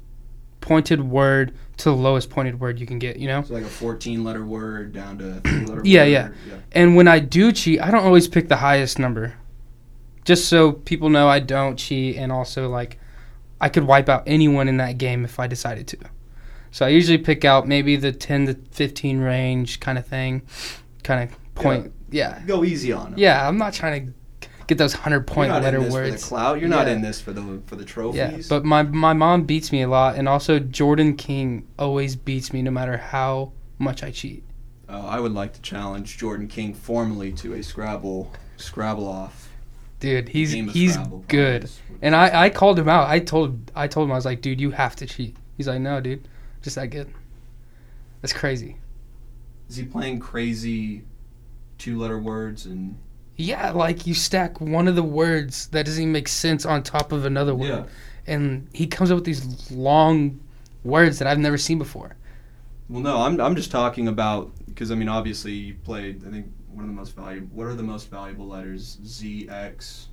pointed 0.68 1.02
word 1.02 1.54
to 1.78 1.86
the 1.86 1.96
lowest 1.96 2.30
pointed 2.30 2.60
word 2.60 2.78
you 2.78 2.86
can 2.86 3.00
get, 3.00 3.16
you 3.18 3.28
know? 3.28 3.40
It's 3.40 3.50
like 3.50 3.64
a 3.64 3.68
14 3.68 4.24
letter 4.26 4.46
word 4.46 4.92
down 4.92 5.18
to 5.20 5.38
a 5.38 5.40
three 5.40 5.66
letter 5.66 5.82
Yeah, 5.86 6.04
word. 6.04 6.36
yeah. 6.48 6.56
And 6.74 6.96
when 6.98 7.08
I 7.08 7.20
do 7.20 7.54
cheat, 7.54 7.80
I 7.82 7.90
don't 7.90 8.04
always 8.04 8.28
pick 8.28 8.50
the 8.50 8.58
highest 8.58 9.00
number. 9.00 9.36
Just 10.26 10.50
so 10.50 10.74
people 10.74 11.10
know 11.10 11.30
I 11.30 11.40
don't 11.40 11.78
cheat 11.78 12.18
and 12.18 12.34
also 12.34 12.68
like 12.68 13.00
I 13.62 13.70
could 13.70 13.86
wipe 13.86 14.10
out 14.10 14.24
anyone 14.28 14.68
in 14.68 14.76
that 14.78 14.98
game 14.98 15.24
if 15.24 15.40
I 15.40 15.48
decided 15.48 15.88
to. 15.88 15.98
So 16.72 16.86
I 16.86 16.90
usually 16.90 17.18
pick 17.18 17.46
out 17.46 17.66
maybe 17.66 17.96
the 17.96 18.12
10 18.12 18.48
to 18.48 18.54
15 18.72 19.20
range 19.20 19.80
kind 19.80 19.98
of 19.98 20.06
thing. 20.06 20.42
Kind 21.04 21.30
of 21.32 21.56
point. 21.56 21.94
Yeah. 22.12 22.42
Go 22.46 22.66
easy 22.66 22.92
on 22.92 23.12
them. 23.12 23.20
Yeah, 23.20 23.48
I'm 23.48 23.58
not 23.58 23.72
trying 23.74 24.08
to 24.08 24.14
get 24.68 24.78
those 24.78 24.94
100 24.94 25.26
point 25.26 25.52
letter 25.52 25.80
words. 25.82 25.94
for 25.94 26.12
the 26.12 26.18
clout. 26.18 26.60
You're 26.60 26.70
not 26.70 26.88
in 26.88 27.02
this 27.02 27.20
for 27.20 27.32
the 27.32 27.62
for 27.66 27.76
the 27.76 27.86
trophies. 27.86 28.18
Yeah, 28.18 28.42
but 28.50 28.66
my 28.66 28.84
my 28.84 29.14
mom 29.14 29.44
beats 29.44 29.72
me 29.72 29.82
a 29.82 29.88
lot, 29.88 30.16
and 30.16 30.28
also 30.28 30.60
Jordan 30.60 31.16
King 31.16 31.68
always 31.80 32.16
beats 32.16 32.54
me 32.54 32.62
no 32.62 32.72
matter 32.72 32.98
how 32.98 33.54
much 33.80 34.04
I 34.04 34.12
cheat. 34.12 34.44
Oh, 34.90 35.06
I 35.06 35.20
would 35.20 35.34
like 35.34 35.54
to 35.54 35.62
challenge 35.62 36.18
Jordan 36.18 36.48
King 36.48 36.74
formally 36.74 37.32
to 37.34 37.54
a 37.54 37.64
Scrabble 37.64 38.32
Scrabble 38.58 39.08
off. 39.08 39.50
Dude, 40.00 40.30
he's 40.30 40.52
he's 40.52 40.94
Scrabble, 40.94 41.26
good. 41.28 41.70
And 42.02 42.16
I, 42.16 42.46
I 42.46 42.50
called 42.50 42.78
him 42.78 42.88
out. 42.88 43.08
I 43.08 43.20
told 43.20 43.72
I 43.76 43.88
told 43.88 44.08
him 44.08 44.12
I 44.12 44.16
was 44.16 44.26
like, 44.26 44.42
dude, 44.42 44.62
you 44.62 44.72
have 44.72 44.96
to 44.98 45.06
cheat. 45.06 45.36
He's 45.56 45.68
like, 45.68 45.82
no, 45.82 46.00
dude, 46.00 46.28
just 46.62 46.76
that 46.76 46.88
good. 46.88 47.12
That's 48.22 48.34
crazy. 48.34 48.78
Is 49.70 49.78
he 49.78 49.86
playing 49.86 50.20
crazy 50.20 51.04
two 51.78 52.00
letter 52.00 52.18
words 52.18 52.66
and 52.66 52.98
Yeah, 53.38 53.72
like 53.72 54.08
you 54.08 54.14
stack 54.16 54.60
one 54.60 54.88
of 54.88 54.96
the 54.96 55.04
words 55.04 55.68
that 55.68 55.86
doesn't 55.86 56.02
even 56.02 56.12
make 56.12 56.28
sense 56.28 56.66
on 56.66 56.82
top 56.82 57.12
of 57.12 57.26
another 57.26 57.54
word, 57.54 57.68
yeah? 57.68 57.86
and 58.26 58.68
he 58.74 58.88
comes 58.88 59.12
up 59.12 59.16
with 59.16 59.26
these 59.26 59.72
long 59.72 60.40
words 60.84 61.20
that 61.20 61.28
I've 61.28 61.38
never 61.38 61.58
seen 61.58 61.78
before. 61.78 62.16
Well, 62.90 63.02
no, 63.02 63.18
I'm 63.18 63.40
I'm 63.40 63.56
just 63.56 63.70
talking 63.70 64.08
about 64.08 64.52
because 64.66 64.92
I 64.92 64.96
mean 64.96 65.10
obviously 65.10 65.52
you 65.52 65.76
played 65.76 66.26
I 66.28 66.32
think 66.32 66.52
one 66.72 66.84
of 66.84 66.90
the 66.90 66.96
most 66.96 67.16
valuable. 67.16 67.48
What 67.56 67.68
are 67.68 67.76
the 67.76 67.84
most 67.84 68.10
valuable 68.10 68.48
letters? 68.48 68.98
Z 69.06 69.48
X 69.50 70.08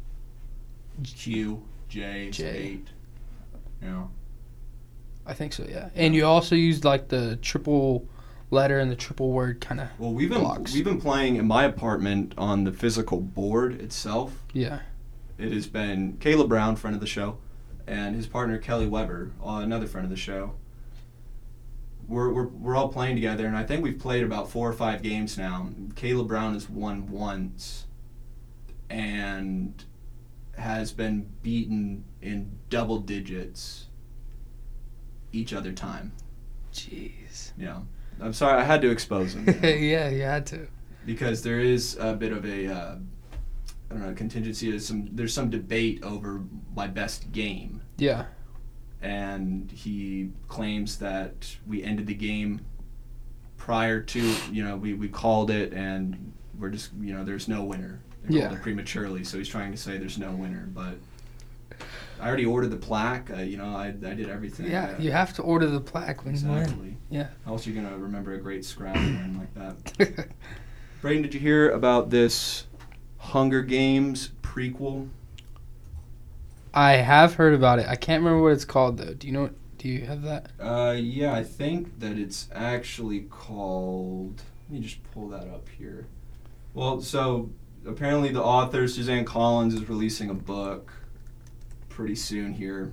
Q 1.03 1.63
J 1.89 2.31
J. 2.31 2.47
eight. 2.47 2.89
You 3.81 3.89
know. 3.89 4.11
I 5.27 5.33
think 5.33 5.55
so, 5.55 5.65
yeah. 5.67 5.89
And 5.95 6.15
you 6.15 6.27
also 6.27 6.55
used 6.55 6.85
like 6.85 7.09
the 7.09 7.37
triple 7.37 8.07
letter 8.51 8.79
and 8.79 8.91
the 8.91 8.97
triple 8.97 9.33
word 9.33 9.61
kind 9.61 9.81
of. 9.81 9.89
Well, 9.99 10.13
we've 10.13 10.29
been 10.31 10.41
Blocks. 10.41 10.73
we've 10.75 10.85
been 10.85 11.01
playing 11.01 11.37
in 11.37 11.47
my 11.47 11.65
apartment 11.65 12.35
on 12.39 12.65
the 12.65 12.73
physical 12.73 13.21
board 13.21 13.81
itself. 13.81 14.43
Yeah. 14.53 14.81
It 15.39 15.53
has 15.53 15.67
been 15.67 16.17
Caleb 16.21 16.49
Brown, 16.49 16.77
friend 16.77 16.95
of 16.95 17.01
the 17.01 17.07
show, 17.07 17.39
and 17.87 18.15
his 18.15 18.27
partner 18.27 18.59
Kelly 18.59 18.87
Weber, 18.87 19.33
uh, 19.45 19.57
another 19.57 19.87
friend 19.87 20.05
of 20.05 20.11
the 20.11 20.17
show. 20.17 20.55
We're, 22.07 22.33
we're, 22.33 22.47
we're 22.47 22.77
all 22.77 22.89
playing 22.89 23.17
together, 23.17 23.47
and 23.47 23.57
I 23.57 23.65
think 23.65 23.83
we've 23.83 23.99
played 23.99 24.23
about 24.25 24.51
four 24.51 24.69
or 24.69 24.75
five 24.75 25.03
games 25.03 25.39
now. 25.39 25.71
Caleb 25.97 26.29
Brown 26.29 26.53
has 26.53 26.69
won 26.69 27.11
once, 27.11 27.87
and 28.91 29.83
has 30.57 30.93
been 30.93 31.29
beaten 31.43 32.05
in 32.23 32.59
double 32.71 32.99
digits 32.99 33.87
each 35.33 35.53
other 35.53 35.73
time. 35.73 36.13
Jeez. 36.73 37.53
Yeah, 37.57 37.81
I'm 38.21 38.33
sorry, 38.33 38.61
I 38.61 38.65
had 38.65 38.81
to 38.83 38.91
expose 38.91 39.35
him. 39.35 39.47
you 39.47 39.53
know. 39.61 39.69
yeah, 39.69 40.09
you 40.09 40.23
had 40.23 40.47
to. 40.47 40.67
because 41.07 41.43
there 41.43 41.61
is 41.61 41.97
a 42.01 42.15
bit 42.15 42.33
of 42.33 42.45
a 42.45 42.67
uh, 42.73 42.97
I 43.91 43.95
don't 43.95 44.03
know 44.07 44.15
contingency. 44.15 44.71
There's 44.71 44.87
some 44.87 45.09
there's 45.13 45.33
some 45.35 45.51
debate 45.51 46.03
over 46.03 46.43
my 46.75 46.87
best 46.87 47.31
game, 47.33 47.81
Yeah. 47.99 48.25
and 49.03 49.71
he 49.71 50.31
claims 50.49 50.99
that 50.99 51.57
we 51.67 51.83
ended 51.83 52.07
the 52.07 52.15
game 52.15 52.61
prior 53.57 54.01
to 54.01 54.21
you 54.53 54.65
know 54.65 54.77
we, 54.77 54.95
we 54.95 55.09
called 55.09 55.51
it 55.51 55.73
and 55.73 56.33
we're 56.59 56.71
just 56.71 56.91
you 57.01 57.15
know 57.15 57.25
there's 57.25 57.49
no 57.49 57.65
winner. 57.65 58.01
They 58.25 58.39
Yeah. 58.39 58.57
prematurely, 58.63 59.23
so 59.25 59.37
he's 59.39 59.49
trying 59.49 59.71
to 59.73 59.77
say 59.79 59.99
there's 59.99 60.19
no 60.19 60.33
winner, 60.33 60.69
but. 60.73 60.97
I 62.21 62.29
already 62.29 62.47
ordered 62.47 62.71
the 62.71 62.77
plaque. 62.77 63.31
Uh, 63.31 63.43
you 63.43 63.57
know, 63.57 63.77
I, 63.77 63.89
I 63.89 63.91
did 63.91 64.29
everything. 64.29 64.71
Yeah, 64.71 64.95
uh, 64.97 65.01
you 65.01 65.13
have 65.13 65.33
to 65.35 65.43
order 65.43 65.67
the 65.67 65.81
plaque 65.81 66.25
when 66.25 66.37
you 66.37 66.49
win. 66.49 66.59
exactly. 66.59 66.97
Yeah. 67.11 67.29
How 67.45 67.53
else 67.53 67.67
are 67.67 67.71
you 67.71 67.81
gonna 67.81 67.97
remember 67.97 68.35
a 68.35 68.39
great 68.39 68.65
Scrabble 68.65 69.01
win 69.01 69.39
like 69.39 69.55
that? 69.55 70.29
Braden, 71.01 71.23
did 71.23 71.35
you 71.35 71.41
hear 71.41 71.71
about 71.71 72.11
this 72.11 72.67
Hunger 73.19 73.63
Games 73.63 74.31
prequel? 74.43 75.09
I 76.73 76.93
have 76.93 77.35
heard 77.35 77.55
about 77.55 77.79
it. 77.79 77.87
I 77.89 77.95
can't 77.95 78.23
remember 78.23 78.43
what 78.43 78.53
it's 78.53 78.65
called 78.65 78.99
though. 78.99 79.15
Do 79.15 79.27
you 79.27 79.33
know? 79.33 79.51
Do 79.79 79.89
you 79.89 80.07
have 80.07 80.23
that? 80.23 80.51
Uh, 80.59 80.97
yeah, 80.99 81.35
I 81.35 81.45
think 81.45 82.01
that 82.01 82.19
it's 82.19 82.49
actually 82.53 83.21
called. 83.21 84.43
Let 84.69 84.81
me 84.81 84.81
just 84.81 85.03
pull 85.13 85.29
that 85.29 85.47
up 85.47 85.69
here. 85.79 86.07
Well, 86.73 87.01
so 87.01 87.51
apparently 87.87 88.31
the 88.31 88.43
author 88.43 88.89
Suzanne 88.89 89.25
Collins 89.25 89.75
is 89.75 89.89
releasing 89.89 90.31
a 90.31 90.35
book 90.35 90.93
pretty 91.95 92.17
soon 92.17 92.53
here. 92.53 92.93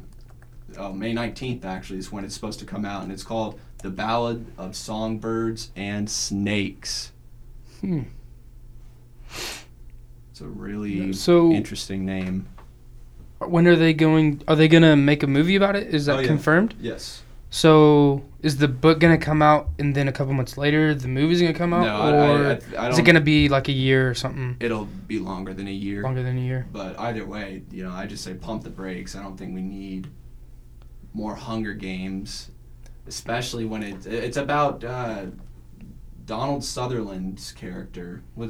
Oh, 0.77 0.93
May 0.93 1.11
nineteenth 1.11 1.65
actually 1.65 1.99
is 1.99 2.11
when 2.11 2.23
it's 2.23 2.33
supposed 2.35 2.59
to 2.59 2.65
come 2.65 2.85
out, 2.85 3.03
and 3.03 3.11
it's 3.11 3.23
called 3.23 3.59
"The 3.79 3.89
Ballad 3.89 4.45
of 4.57 4.75
Songbirds 4.75 5.71
and 5.75 6.09
Snakes." 6.09 7.11
Hmm. 7.81 8.03
It's 10.31 10.41
a 10.41 10.45
really 10.47 11.11
So- 11.13 11.51
interesting 11.51 12.05
name. 12.05 12.47
When 13.39 13.67
are 13.67 13.75
they 13.75 13.93
going? 13.93 14.41
Are 14.47 14.55
they 14.55 14.67
gonna 14.67 14.95
make 14.95 15.23
a 15.23 15.27
movie 15.27 15.55
about 15.55 15.75
it? 15.75 15.93
Is 15.93 16.05
that 16.05 16.17
Oh, 16.17 16.19
yeah. 16.19 16.27
confirmed? 16.27 16.75
Yes. 16.79 17.23
So 17.53 18.23
is 18.41 18.57
the 18.57 18.67
book 18.69 18.99
gonna 19.01 19.17
come 19.17 19.41
out 19.41 19.69
and 19.77 19.93
then 19.93 20.07
a 20.07 20.11
couple 20.11 20.33
months 20.33 20.57
later 20.57 20.95
the 20.95 21.09
movie's 21.09 21.41
gonna 21.41 21.53
come 21.53 21.73
out, 21.73 21.83
No, 21.83 21.95
I- 21.97 22.11
or 22.29 22.45
I, 22.75 22.81
I, 22.81 22.85
I 22.87 22.89
is 22.89 22.97
it 22.97 23.03
gonna 23.03 23.19
be 23.21 23.49
like 23.49 23.67
a 23.67 23.73
year 23.73 24.09
or 24.09 24.13
something 24.15 24.55
It'll 24.61 24.85
be 24.85 25.19
longer 25.19 25.53
than 25.53 25.67
a 25.67 25.71
year. 25.71 26.01
longer 26.01 26.23
than 26.23 26.37
a 26.37 26.41
year? 26.41 26.65
But 26.71 26.97
either 26.97 27.25
way, 27.25 27.63
you 27.69 27.83
know, 27.83 27.91
I 27.91 28.05
just 28.07 28.23
say 28.23 28.33
pump 28.35 28.63
the 28.63 28.69
brakes. 28.69 29.15
I 29.17 29.21
don't 29.21 29.37
think 29.37 29.53
we 29.53 29.61
need 29.61 30.07
more 31.13 31.35
Hunger 31.35 31.73
Games, 31.73 32.51
especially 33.05 33.65
when 33.65 33.83
it, 33.83 34.05
it's 34.05 34.37
about 34.37 34.81
uh, 34.85 35.25
Donald 36.25 36.63
Sutherland's 36.63 37.51
character. 37.51 38.23
What, 38.35 38.49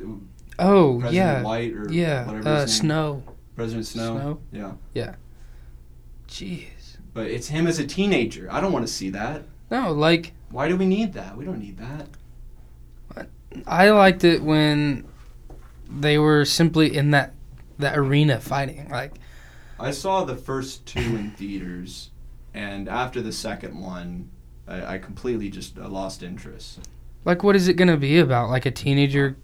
Oh 0.60 1.00
President 1.00 1.14
yeah, 1.16 1.42
White 1.42 1.74
or 1.74 1.92
yeah. 1.92 2.28
whatever 2.28 2.50
Uh. 2.50 2.66
Snow. 2.68 3.24
President 3.56 3.88
Snow. 3.88 4.16
Snow. 4.16 4.40
Yeah. 4.52 4.72
Yeah. 4.94 5.16
Jeez. 6.28 6.68
But 7.13 7.28
it's 7.28 7.50
him 7.50 7.67
as 7.67 7.78
a 7.80 7.86
teenager. 7.86 8.47
I 8.52 8.62
don't 8.62 8.71
want 8.71 8.88
to 8.88 8.91
see 8.91 9.10
that. 9.10 9.43
No, 9.69 9.91
like 9.91 10.34
Why 10.50 10.67
do 10.67 10.78
we 10.78 10.86
need 10.86 11.13
that? 11.13 11.36
We 11.38 11.45
don't 11.45 11.60
need 11.60 11.78
that. 11.78 12.08
I 13.67 13.89
liked 13.89 14.24
it 14.24 14.41
when 14.43 15.06
they 15.89 16.17
were 16.17 16.45
simply 16.45 16.95
in 16.95 17.12
that 17.12 17.34
that 17.80 17.97
arena 17.97 18.39
fighting. 18.39 18.88
Like 18.89 19.13
I 19.80 19.91
saw 19.91 20.24
the 20.24 20.36
first 20.36 20.86
two 20.86 21.00
in 21.00 21.32
theaters, 21.32 22.12
and 22.54 22.88
after 22.88 23.21
the 23.21 23.34
second 23.34 23.78
one, 23.80 24.30
I, 24.67 24.95
I 24.95 24.97
completely 25.00 25.50
just 25.50 25.78
uh, 25.78 25.88
lost 25.89 26.24
interest. 26.24 26.80
like 27.26 27.43
what 27.43 27.56
is 27.58 27.67
it 27.67 27.74
gonna 27.74 27.97
be 27.97 28.19
about? 28.19 28.50
Like 28.50 28.65
a 28.65 28.71
teenager 28.71 29.36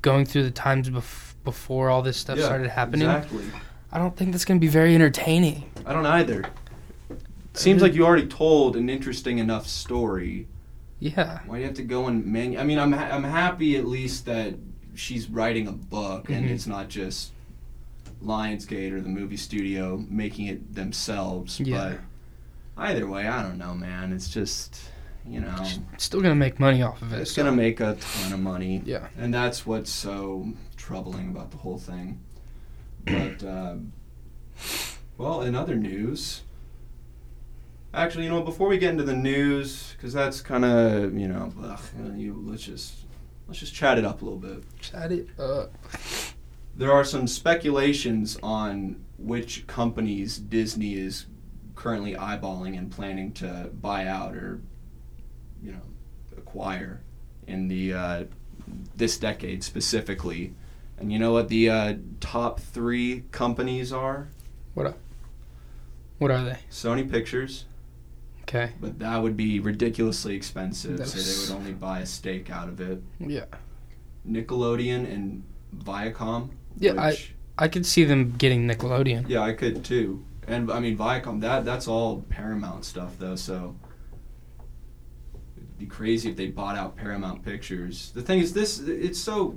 going 0.00 0.26
through 0.26 0.42
the 0.42 0.50
times 0.50 0.90
bef- 0.90 1.34
before 1.44 1.88
all 1.88 2.02
this 2.02 2.16
stuff 2.16 2.38
Yeah, 2.38 2.46
started 2.46 2.68
happening. 2.70 3.08
Exactly. 3.08 3.44
I 3.92 3.98
don't 3.98 4.16
think 4.16 4.32
that's 4.32 4.44
gonna 4.44 4.58
be 4.60 4.66
very 4.68 4.94
entertaining. 4.94 5.70
I 5.86 5.92
don't 5.92 6.06
either. 6.06 6.46
Seems 7.54 7.82
like 7.82 7.94
you 7.94 8.04
already 8.06 8.26
told 8.26 8.76
an 8.76 8.88
interesting 8.88 9.38
enough 9.38 9.66
story. 9.66 10.46
Yeah. 11.00 11.40
Why 11.46 11.56
do 11.56 11.60
you 11.60 11.66
have 11.66 11.76
to 11.76 11.82
go 11.82 12.06
and 12.06 12.24
man? 12.24 12.56
I 12.56 12.64
mean, 12.64 12.78
I'm 12.78 12.92
ha- 12.92 13.08
I'm 13.10 13.24
happy 13.24 13.76
at 13.76 13.86
least 13.86 14.24
that 14.26 14.54
she's 14.94 15.28
writing 15.28 15.66
a 15.66 15.72
book 15.72 16.28
and 16.30 16.46
Mhm. 16.46 16.50
it's 16.50 16.66
not 16.66 16.88
just 16.88 17.32
Lionsgate 18.24 18.92
or 18.92 19.00
the 19.00 19.08
movie 19.08 19.36
studio 19.36 20.04
making 20.08 20.46
it 20.46 20.74
themselves. 20.74 21.58
Yeah. 21.60 21.96
But 22.76 22.84
either 22.84 23.06
way, 23.08 23.26
I 23.26 23.42
don't 23.42 23.58
know, 23.58 23.74
man. 23.74 24.12
It's 24.12 24.28
just 24.28 24.80
you 25.24 25.38
know, 25.40 25.54
Still 25.98 26.20
gonna 26.20 26.34
make 26.34 26.58
money 26.58 26.82
off 26.82 27.00
of 27.00 27.12
it. 27.12 27.20
it's 27.20 27.30
so- 27.32 27.44
gonna 27.44 27.54
make 27.54 27.78
a 27.78 27.94
ton 28.00 28.32
of 28.32 28.40
money. 28.40 28.82
Yeah. 28.84 29.06
And 29.16 29.32
that's 29.32 29.64
what's 29.64 29.90
so 29.90 30.48
troubling 30.76 31.28
about 31.28 31.52
the 31.52 31.58
whole 31.58 31.78
thing. 31.78 32.18
But, 33.04 33.44
um, 33.44 33.92
well, 35.18 35.42
in 35.42 35.54
other 35.54 35.76
news, 35.76 36.42
actually, 37.94 38.24
you 38.24 38.30
know, 38.30 38.42
before 38.42 38.68
we 38.68 38.78
get 38.78 38.90
into 38.90 39.04
the 39.04 39.16
news, 39.16 39.94
because 39.96 40.12
that's 40.12 40.40
kind 40.40 40.64
of, 40.64 41.16
you 41.16 41.28
know, 41.28 41.52
ugh, 41.62 41.80
you, 42.16 42.42
let's 42.46 42.62
just 42.62 42.94
let's 43.48 43.60
just 43.60 43.74
chat 43.74 43.98
it 43.98 44.04
up 44.04 44.22
a 44.22 44.24
little 44.24 44.38
bit. 44.38 44.64
Chat 44.80 45.12
it 45.12 45.28
up. 45.38 45.76
There 46.74 46.92
are 46.92 47.04
some 47.04 47.26
speculations 47.26 48.38
on 48.42 49.04
which 49.18 49.66
companies 49.66 50.38
Disney 50.38 50.94
is 50.94 51.26
currently 51.74 52.14
eyeballing 52.14 52.78
and 52.78 52.90
planning 52.90 53.32
to 53.32 53.70
buy 53.80 54.06
out 54.06 54.34
or, 54.34 54.60
you 55.62 55.72
know, 55.72 55.82
acquire 56.36 57.02
in 57.46 57.68
the 57.68 57.92
uh, 57.92 58.24
this 58.96 59.18
decade 59.18 59.62
specifically. 59.62 60.54
And 60.98 61.12
you 61.12 61.18
know 61.18 61.32
what 61.32 61.48
the 61.48 61.68
uh, 61.68 61.94
top 62.20 62.60
three 62.60 63.24
companies 63.32 63.92
are? 63.92 64.28
What 66.18 66.30
are 66.30 66.44
they? 66.44 66.58
Sony 66.70 67.10
Pictures, 67.10 67.64
Okay. 68.42 68.72
but 68.80 68.98
that 68.98 69.22
would 69.22 69.36
be 69.36 69.60
ridiculously 69.60 70.34
expensive, 70.34 71.06
so 71.06 71.18
they 71.18 71.40
would 71.54 71.58
only 71.60 71.72
buy 71.72 72.00
a 72.00 72.06
stake 72.06 72.50
out 72.50 72.68
of 72.68 72.80
it. 72.80 73.02
Yeah. 73.18 73.44
Nickelodeon 74.28 75.10
and 75.12 75.42
Viacom. 75.76 76.50
Yeah, 76.78 77.00
I- 77.00 77.18
I 77.58 77.68
could 77.68 77.86
see 77.86 78.04
them 78.04 78.34
getting 78.38 78.66
Nickelodeon. 78.66 79.28
Yeah, 79.28 79.40
I 79.42 79.52
could 79.52 79.84
too. 79.84 80.24
And 80.48 80.70
I 80.72 80.80
mean 80.80 80.96
Viacom, 80.98 81.40
that 81.42 81.64
that's 81.64 81.86
all 81.86 82.22
Paramount 82.28 82.84
stuff 82.84 83.16
though, 83.18 83.36
so 83.36 83.76
it'd 85.56 85.78
be 85.78 85.86
crazy 85.86 86.30
if 86.30 86.36
they 86.36 86.48
bought 86.48 86.76
out 86.76 86.96
Paramount 86.96 87.44
Pictures. 87.44 88.10
The 88.14 88.22
thing 88.22 88.40
is 88.40 88.52
this 88.52 88.80
it's 88.80 89.20
so 89.20 89.54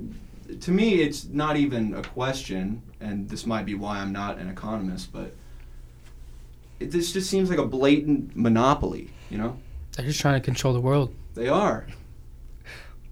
to 0.60 0.70
me 0.70 0.96
it's 1.02 1.24
not 1.26 1.56
even 1.56 1.94
a 1.94 2.02
question 2.02 2.82
and 3.00 3.28
this 3.28 3.46
might 3.46 3.66
be 3.66 3.74
why 3.74 3.98
I'm 3.98 4.12
not 4.12 4.38
an 4.38 4.48
economist, 4.48 5.12
but 5.12 5.34
it, 6.80 6.90
this 6.90 7.12
just 7.12 7.28
seems 7.30 7.50
like 7.50 7.58
a 7.58 7.66
blatant 7.66 8.36
monopoly, 8.36 9.10
you 9.30 9.38
know? 9.38 9.58
They're 9.96 10.06
just 10.06 10.20
trying 10.20 10.40
to 10.40 10.44
control 10.44 10.74
the 10.74 10.80
world, 10.80 11.14
They 11.34 11.48
are. 11.48 11.86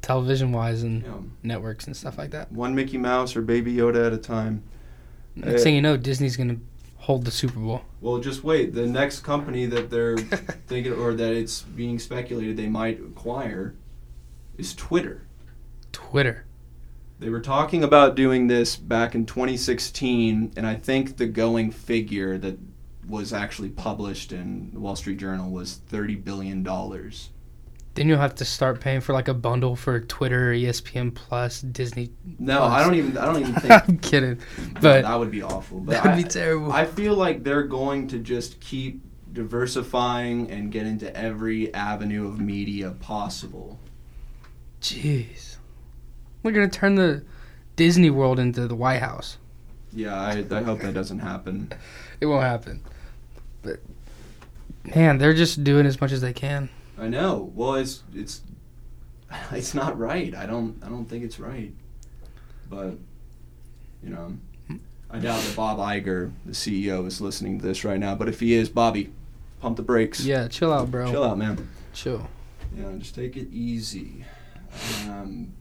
television 0.03 0.53
wise 0.53 0.83
and 0.83 1.03
know, 1.03 1.24
networks 1.42 1.87
and 1.87 1.96
stuff 1.96 2.18
like 2.18 2.31
that. 2.33 2.53
one 2.53 2.74
Mickey 2.74 2.98
Mouse 2.98 3.35
or 3.37 3.42
Baby 3.42 3.74
Yoda 3.74 4.07
at 4.07 4.12
a 4.12 4.18
time. 4.18 4.62
Next 5.35 5.62
Uh, 5.62 5.64
thing 5.64 5.74
you 5.74 5.83
know, 5.83 5.96
Disney's 5.96 6.37
gonna 6.37 6.59
hold 6.98 7.24
the 7.24 7.31
Super 7.31 7.59
Bowl. 7.59 7.83
Well, 8.00 8.18
just 8.18 8.44
wait. 8.44 8.74
The 8.74 8.87
next 8.87 9.20
company 9.20 9.66
that 9.66 9.90
they're 9.90 10.16
thinking, 10.66 10.92
or 10.92 11.14
that 11.14 11.33
it's 11.33 11.62
being 11.62 11.98
speculated 11.98 12.57
they 12.57 12.68
might 12.68 13.00
acquire, 13.00 13.74
is 14.59 14.74
Twitter. 14.74 15.22
Twitter. 15.92 16.44
They 17.18 17.31
were 17.31 17.40
talking 17.40 17.83
about 17.83 18.14
doing 18.16 18.48
this 18.48 18.77
back 18.77 19.14
in 19.14 19.24
2016, 19.24 20.53
and 20.57 20.66
I 20.66 20.74
think 20.74 21.16
the 21.16 21.27
going 21.27 21.70
figure 21.70 22.37
that 22.38 22.59
was 23.08 23.32
actually 23.32 23.70
published 23.70 24.32
in 24.32 24.70
the 24.72 24.80
Wall 24.80 24.96
Street 24.96 25.18
Journal 25.18 25.50
was 25.50 25.74
30 25.88 26.16
billion 26.16 26.62
dollars. 26.62 27.30
Then 27.94 28.08
you'll 28.08 28.18
have 28.18 28.34
to 28.36 28.44
start 28.44 28.80
paying 28.80 29.00
for 29.00 29.12
like 29.12 29.28
a 29.28 29.34
bundle 29.34 29.76
for 29.76 30.00
Twitter, 30.00 30.52
ESPN 30.52 31.14
Plus, 31.14 31.60
Disney. 31.60 32.10
No, 32.40 32.58
Plus. 32.58 32.72
I 32.72 32.84
don't 32.84 32.94
even. 32.96 33.16
I 33.16 33.24
don't 33.24 33.40
even 33.40 33.54
think 33.60 33.88
I'm 33.88 33.98
kidding, 33.98 34.38
but 34.80 35.02
that 35.02 35.18
would 35.18 35.30
be 35.30 35.42
awful. 35.42 35.78
But 35.78 35.92
that 35.92 36.04
would 36.04 36.12
I, 36.12 36.22
be 36.22 36.28
terrible. 36.28 36.72
I 36.72 36.86
feel 36.86 37.14
like 37.14 37.44
they're 37.44 37.62
going 37.62 38.08
to 38.08 38.18
just 38.18 38.58
keep 38.60 39.00
diversifying 39.32 40.50
and 40.50 40.72
get 40.72 40.86
into 40.86 41.14
every 41.16 41.72
avenue 41.72 42.26
of 42.26 42.40
media 42.40 42.90
possible. 42.90 43.78
Jeez, 44.80 45.56
we're 46.42 46.52
gonna 46.52 46.68
turn 46.68 46.96
the 46.96 47.24
Disney 47.76 48.10
World 48.10 48.40
into 48.40 48.66
the 48.66 48.74
White 48.74 49.00
House. 49.00 49.38
Yeah, 49.92 50.20
I, 50.20 50.44
I 50.50 50.62
hope 50.62 50.80
that 50.80 50.94
doesn't 50.94 51.20
happen. 51.20 51.72
It 52.20 52.26
won't 52.26 52.44
happen. 52.44 52.80
But 53.64 53.81
man, 54.94 55.18
they're 55.18 55.35
just 55.35 55.64
doing 55.64 55.87
as 55.87 56.00
much 56.00 56.12
as 56.12 56.20
they 56.20 56.33
can. 56.33 56.68
I 56.98 57.09
know. 57.09 57.50
Well, 57.55 57.74
it's 57.74 58.03
it's 58.14 58.42
it's 59.53 59.74
not 59.74 59.98
right. 59.98 60.35
I 60.35 60.46
don't 60.46 60.81
I 60.85 60.88
don't 60.88 61.07
think 61.07 61.24
it's 61.24 61.40
right. 61.40 61.72
But 62.68 62.98
you 64.03 64.11
know, 64.11 64.37
I 65.11 65.18
doubt 65.18 65.40
that 65.42 65.57
Bob 65.57 65.79
Iger, 65.79 66.33
the 66.44 66.53
CEO, 66.53 67.07
is 67.07 67.20
listening 67.20 67.59
to 67.61 67.66
this 67.66 67.85
right 67.85 67.98
now. 67.98 68.14
But 68.14 68.29
if 68.29 68.40
he 68.40 68.55
is, 68.55 68.68
Bobby, 68.68 69.12
pump 69.61 69.77
the 69.77 69.83
brakes. 69.83 70.24
Yeah, 70.24 70.48
chill 70.48 70.72
out, 70.72 70.90
bro. 70.90 71.11
Chill 71.11 71.24
out, 71.24 71.38
man. 71.38 71.68
Chill. 71.92 72.29
Yeah, 72.77 72.90
just 72.98 73.14
take 73.14 73.37
it 73.37 73.48
easy. 73.53 74.24
Um, 75.09 75.55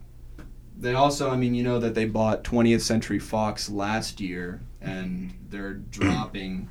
they 0.78 0.94
also, 0.94 1.30
I 1.30 1.38
mean, 1.38 1.54
you 1.54 1.63
know 1.63 1.80
that 1.80 1.94
they 1.94 2.06
bought 2.06 2.44
20th 2.44 2.82
Century 2.82 3.20
Fox 3.20 3.70
last 3.70 4.20
year, 4.20 4.62
and 4.82 5.34
they're 5.50 5.74
dropping 5.74 6.70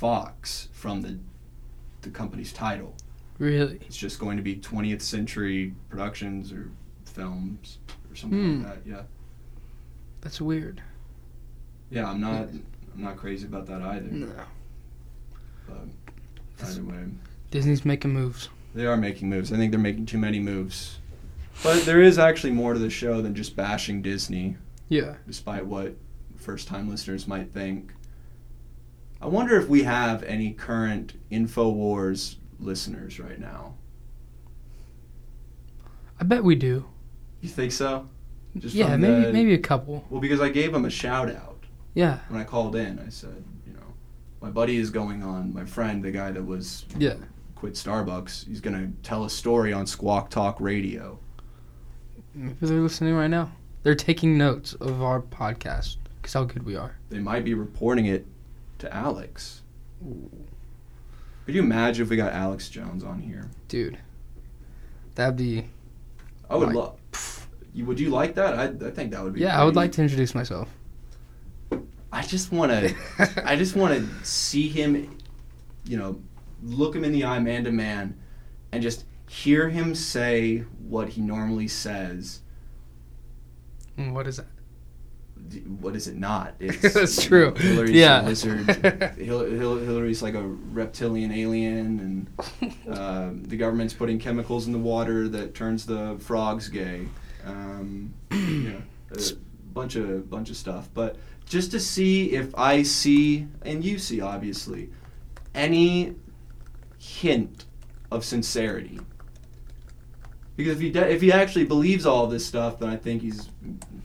Fox 0.00 0.68
from 0.72 1.02
the 1.02 1.18
the 2.00 2.08
company's 2.08 2.54
title. 2.54 2.94
Really? 3.38 3.78
It's 3.86 3.96
just 3.98 4.18
going 4.18 4.38
to 4.38 4.42
be 4.42 4.56
20th 4.56 5.02
Century 5.02 5.74
Productions 5.90 6.50
or 6.52 6.70
Films 7.04 7.76
or 8.10 8.16
something 8.16 8.38
Hmm. 8.60 8.64
like 8.64 8.82
that. 8.84 8.90
Yeah, 8.90 9.02
That's 10.22 10.40
weird. 10.40 10.82
yeah. 11.90 12.08
I'm 12.10 12.18
not, 12.20 12.48
I'm 12.48 13.02
not 13.02 13.18
crazy 13.18 13.46
about 13.46 13.66
that 13.66 13.82
either. 13.82 14.06
No. 14.10 14.28
But 15.68 15.76
either 16.66 16.82
way, 16.82 17.04
Disney's 17.50 17.84
making 17.84 18.14
moves. 18.14 18.48
they 18.74 18.86
are 18.86 18.96
making 18.96 19.28
moves. 19.28 19.52
I 19.52 19.56
think 19.56 19.70
they're 19.70 19.78
making 19.80 20.06
too 20.06 20.18
many 20.18 20.38
moves. 20.40 20.96
But 21.62 21.84
there 21.84 22.00
is 22.00 22.18
actually 22.18 22.52
more 22.54 22.72
to 22.72 22.78
the 22.78 22.88
show 22.88 23.20
than 23.20 23.34
just 23.34 23.54
bashing 23.56 24.00
Disney. 24.00 24.56
Yeah. 24.88 25.16
despite 25.26 25.66
what 25.66 25.94
first 26.36 26.66
time 26.68 26.88
listeners 26.88 27.28
might 27.28 27.52
think. 27.52 27.92
I 29.20 29.26
wonder 29.26 29.58
if 29.60 29.68
we 29.68 29.82
have 29.82 30.22
any 30.22 30.52
current 30.52 31.14
InfoWars 31.30 32.36
listeners 32.58 33.20
right 33.20 33.38
now. 33.38 33.74
I 36.18 36.24
bet 36.24 36.44
we 36.44 36.54
do. 36.54 36.84
You 37.40 37.48
think 37.48 37.72
so? 37.72 38.08
Just 38.56 38.74
yeah, 38.74 38.96
maybe 38.96 39.26
the- 39.26 39.32
maybe 39.32 39.54
a 39.54 39.58
couple. 39.58 40.04
Well, 40.10 40.20
because 40.20 40.40
I 40.40 40.48
gave 40.48 40.72
them 40.72 40.84
a 40.84 40.90
shout 40.90 41.30
out 41.30 41.64
Yeah. 41.94 42.18
when 42.28 42.40
I 42.40 42.44
called 42.44 42.76
in. 42.76 42.98
I 42.98 43.08
said, 43.08 43.44
you 43.66 43.72
know, 43.72 43.94
my 44.42 44.50
buddy 44.50 44.76
is 44.76 44.90
going 44.90 45.22
on, 45.22 45.52
my 45.54 45.64
friend, 45.64 46.02
the 46.02 46.10
guy 46.10 46.30
that 46.32 46.44
was 46.44 46.84
Yeah. 46.98 47.14
quit 47.54 47.74
Starbucks, 47.74 48.46
he's 48.46 48.60
going 48.60 48.76
to 48.76 48.92
tell 49.02 49.24
a 49.24 49.30
story 49.30 49.72
on 49.72 49.86
Squawk 49.86 50.30
Talk 50.30 50.60
Radio. 50.60 51.18
Maybe 52.34 52.54
they're 52.60 52.80
listening 52.80 53.14
right 53.14 53.30
now. 53.30 53.52
They're 53.82 53.94
taking 53.94 54.36
notes 54.36 54.74
of 54.74 55.02
our 55.02 55.20
podcast 55.20 55.96
because 56.20 56.34
how 56.34 56.44
good 56.44 56.64
we 56.64 56.76
are. 56.76 56.96
They 57.08 57.18
might 57.18 57.44
be 57.44 57.54
reporting 57.54 58.06
it 58.06 58.26
to 58.80 58.94
Alex. 58.94 59.62
Could 61.46 61.54
you 61.54 61.62
imagine 61.62 62.02
if 62.04 62.10
we 62.10 62.16
got 62.16 62.32
Alex 62.32 62.68
Jones 62.68 63.02
on 63.04 63.20
here? 63.20 63.50
Dude. 63.68 63.98
That'd 65.14 65.36
be 65.36 65.66
I 66.48 66.56
would 66.56 66.68
Like- 66.68 66.76
love. 66.76 66.96
Would 67.74 68.00
you 68.00 68.10
like 68.10 68.34
that? 68.34 68.54
I, 68.58 68.64
I 68.86 68.90
think 68.90 69.12
that 69.12 69.22
would 69.22 69.34
be. 69.34 69.40
Yeah, 69.40 69.60
I 69.60 69.64
would 69.64 69.76
like 69.76 69.92
to 69.92 70.02
introduce 70.02 70.34
myself. 70.34 70.68
I 72.12 72.22
just 72.22 72.50
want 72.50 72.72
to. 72.72 72.94
I 73.48 73.54
just 73.54 73.76
want 73.76 73.94
to 73.94 74.24
see 74.24 74.68
him. 74.68 75.16
You 75.84 75.96
know, 75.96 76.20
look 76.64 76.94
him 76.96 77.04
in 77.04 77.12
the 77.12 77.24
eye, 77.24 77.38
man 77.38 77.62
to 77.64 77.70
man, 77.72 78.18
and 78.72 78.82
just 78.82 79.04
hear 79.28 79.68
him 79.68 79.94
say 79.94 80.64
what 80.88 81.10
he 81.10 81.20
normally 81.20 81.68
says. 81.68 82.40
Mm, 83.96 84.12
What 84.12 84.26
is 84.26 84.38
that? 84.38 84.46
What 85.80 85.96
is 85.96 86.06
it 86.08 86.16
not? 86.16 86.54
It's, 86.60 86.94
That's 86.94 87.24
true. 87.24 87.54
Hillary's 87.54 87.90
Yeah. 87.90 88.22
a 88.22 88.26
lizard. 88.28 88.68
Hil- 89.18 89.44
Hil- 89.44 89.78
Hillary's 89.78 90.22
like 90.22 90.34
a 90.34 90.42
reptilian 90.42 91.32
alien, 91.32 92.26
and 92.38 92.66
uh, 92.96 93.30
the 93.48 93.56
government's 93.56 93.94
putting 93.94 94.18
chemicals 94.18 94.66
in 94.66 94.72
the 94.72 94.78
water 94.78 95.28
that 95.28 95.54
turns 95.54 95.86
the 95.86 96.16
frogs 96.20 96.68
gay. 96.68 97.08
Um, 97.44 98.14
you 98.30 98.70
know, 98.70 98.82
a 99.12 99.20
bunch 99.72 99.96
of 99.96 100.28
bunch 100.30 100.50
of 100.50 100.56
stuff. 100.56 100.88
But 100.94 101.16
just 101.46 101.70
to 101.72 101.80
see 101.80 102.32
if 102.32 102.54
I 102.56 102.82
see, 102.82 103.46
and 103.62 103.84
you 103.84 103.98
see, 103.98 104.20
obviously, 104.20 104.90
any 105.54 106.14
hint 106.98 107.64
of 108.12 108.24
sincerity. 108.24 109.00
Because 110.56 110.74
if 110.74 110.80
he 110.80 110.90
de- 110.90 111.10
if 111.10 111.20
he 111.22 111.32
actually 111.32 111.64
believes 111.64 112.04
all 112.06 112.26
this 112.26 112.44
stuff, 112.44 112.78
then 112.78 112.88
I 112.90 112.96
think 112.96 113.22
he's, 113.22 113.48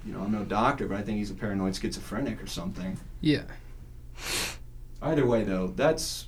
you 0.05 0.13
know, 0.13 0.21
I'm 0.21 0.31
no 0.31 0.43
doctor, 0.43 0.87
but 0.87 0.97
I 0.97 1.01
think 1.01 1.17
he's 1.17 1.31
a 1.31 1.33
paranoid 1.33 1.75
schizophrenic 1.75 2.41
or 2.41 2.47
something. 2.47 2.97
yeah. 3.21 3.43
Either 5.01 5.25
way, 5.25 5.43
though, 5.43 5.67
that's. 5.67 6.27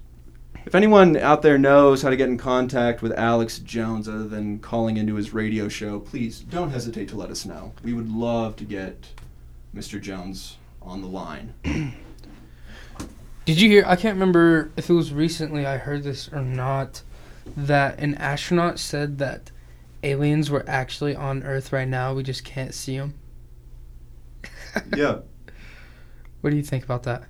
If 0.65 0.76
anyone 0.76 1.15
out 1.15 1.41
there 1.41 1.57
knows 1.57 2.01
how 2.01 2.09
to 2.09 2.18
get 2.18 2.28
in 2.28 2.38
contact 2.38 3.01
with 3.01 3.13
Alex 3.13 3.59
Jones 3.59 4.09
other 4.09 4.28
than 4.28 4.59
calling 4.59 4.97
into 4.97 5.15
his 5.15 5.34
radio 5.34 5.70
show, 5.70 5.99
please 6.01 6.41
don't 6.41 6.72
hesitate 6.72 7.07
to 7.09 7.15
let 7.15 7.30
us 7.30 7.45
know. 7.45 7.72
We 7.84 7.93
would 7.93 8.11
love 8.11 8.57
to 8.57 8.65
get 8.65 9.07
Mr. 9.74 10.01
Jones 10.01 10.57
on 10.82 11.01
the 11.01 11.07
line. 11.07 11.53
Did 13.45 13.61
you 13.61 13.70
hear? 13.70 13.86
I 13.88 13.95
can't 13.95 14.15
remember 14.15 14.72
if 14.76 14.89
it 14.89 14.93
was 14.93 15.13
recently 15.13 15.65
I 15.65 15.78
heard 15.78 16.03
this 16.03 16.28
or 16.34 16.41
not. 16.41 17.01
That 17.55 17.97
an 17.99 18.15
astronaut 18.15 18.78
said 18.78 19.20
that 19.20 19.51
aliens 20.04 20.50
were 20.50 20.64
actually 20.68 21.16
on 21.16 21.43
Earth 21.43 21.72
right 21.72 21.88
now. 21.88 22.14
We 22.14 22.24
just 22.24 22.43
can't 22.43 22.74
see 22.74 22.98
them. 22.98 23.14
yeah. 24.95 25.20
What 26.41 26.52
do 26.52 26.56
you 26.56 26.64
think 26.64 26.84
about 26.84 27.04
that? 27.04 27.24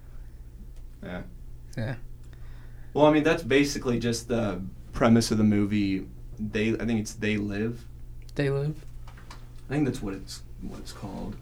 Yeah. 1.02 1.22
Yeah. 1.78 1.96
Well, 2.94 3.06
I 3.06 3.12
mean, 3.12 3.24
that's 3.24 3.42
basically 3.42 4.00
just 4.00 4.28
the 4.28 4.62
premise 4.92 5.32
of 5.32 5.38
the 5.38 5.46
movie. 5.46 6.06
They, 6.38 6.74
I 6.74 6.86
think 6.86 7.00
it's 7.00 7.14
They 7.14 7.38
Live. 7.38 7.86
They 8.36 8.50
live. 8.50 8.86
I 9.70 9.74
think 9.74 9.86
that's 9.86 10.02
what 10.02 10.14
it's 10.14 10.44
what 10.62 10.80
it's 10.80 10.92
called. 10.92 11.36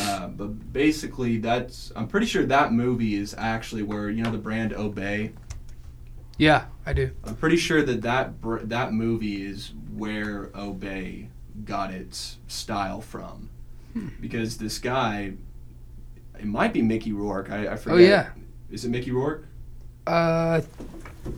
Uh, 0.00 0.28
but 0.28 0.72
basically, 0.72 1.38
that's 1.38 1.92
I'm 1.94 2.08
pretty 2.08 2.26
sure 2.26 2.44
that 2.46 2.72
movie 2.72 3.14
is 3.14 3.34
actually 3.36 3.82
where 3.82 4.10
you 4.10 4.22
know 4.22 4.30
the 4.30 4.38
brand 4.38 4.72
Obey. 4.72 5.32
Yeah, 6.38 6.64
I 6.86 6.92
do. 6.92 7.10
I'm 7.24 7.36
pretty 7.36 7.56
sure 7.56 7.82
that 7.82 8.02
that 8.02 8.40
br- 8.40 8.60
that 8.60 8.92
movie 8.92 9.44
is 9.44 9.72
where 9.96 10.50
Obey 10.54 11.28
got 11.64 11.92
its 11.92 12.38
style 12.48 13.00
from. 13.00 13.50
Hmm. 13.92 14.08
Because 14.20 14.56
this 14.58 14.78
guy, 14.78 15.34
it 16.38 16.46
might 16.46 16.72
be 16.72 16.82
Mickey 16.82 17.12
Rourke. 17.12 17.50
I, 17.50 17.68
I 17.68 17.76
forget. 17.76 17.96
Oh 17.98 18.00
yeah. 18.00 18.30
Is 18.70 18.84
it 18.84 18.90
Mickey 18.90 19.10
Rourke? 19.12 19.46
Uh, 20.06 20.62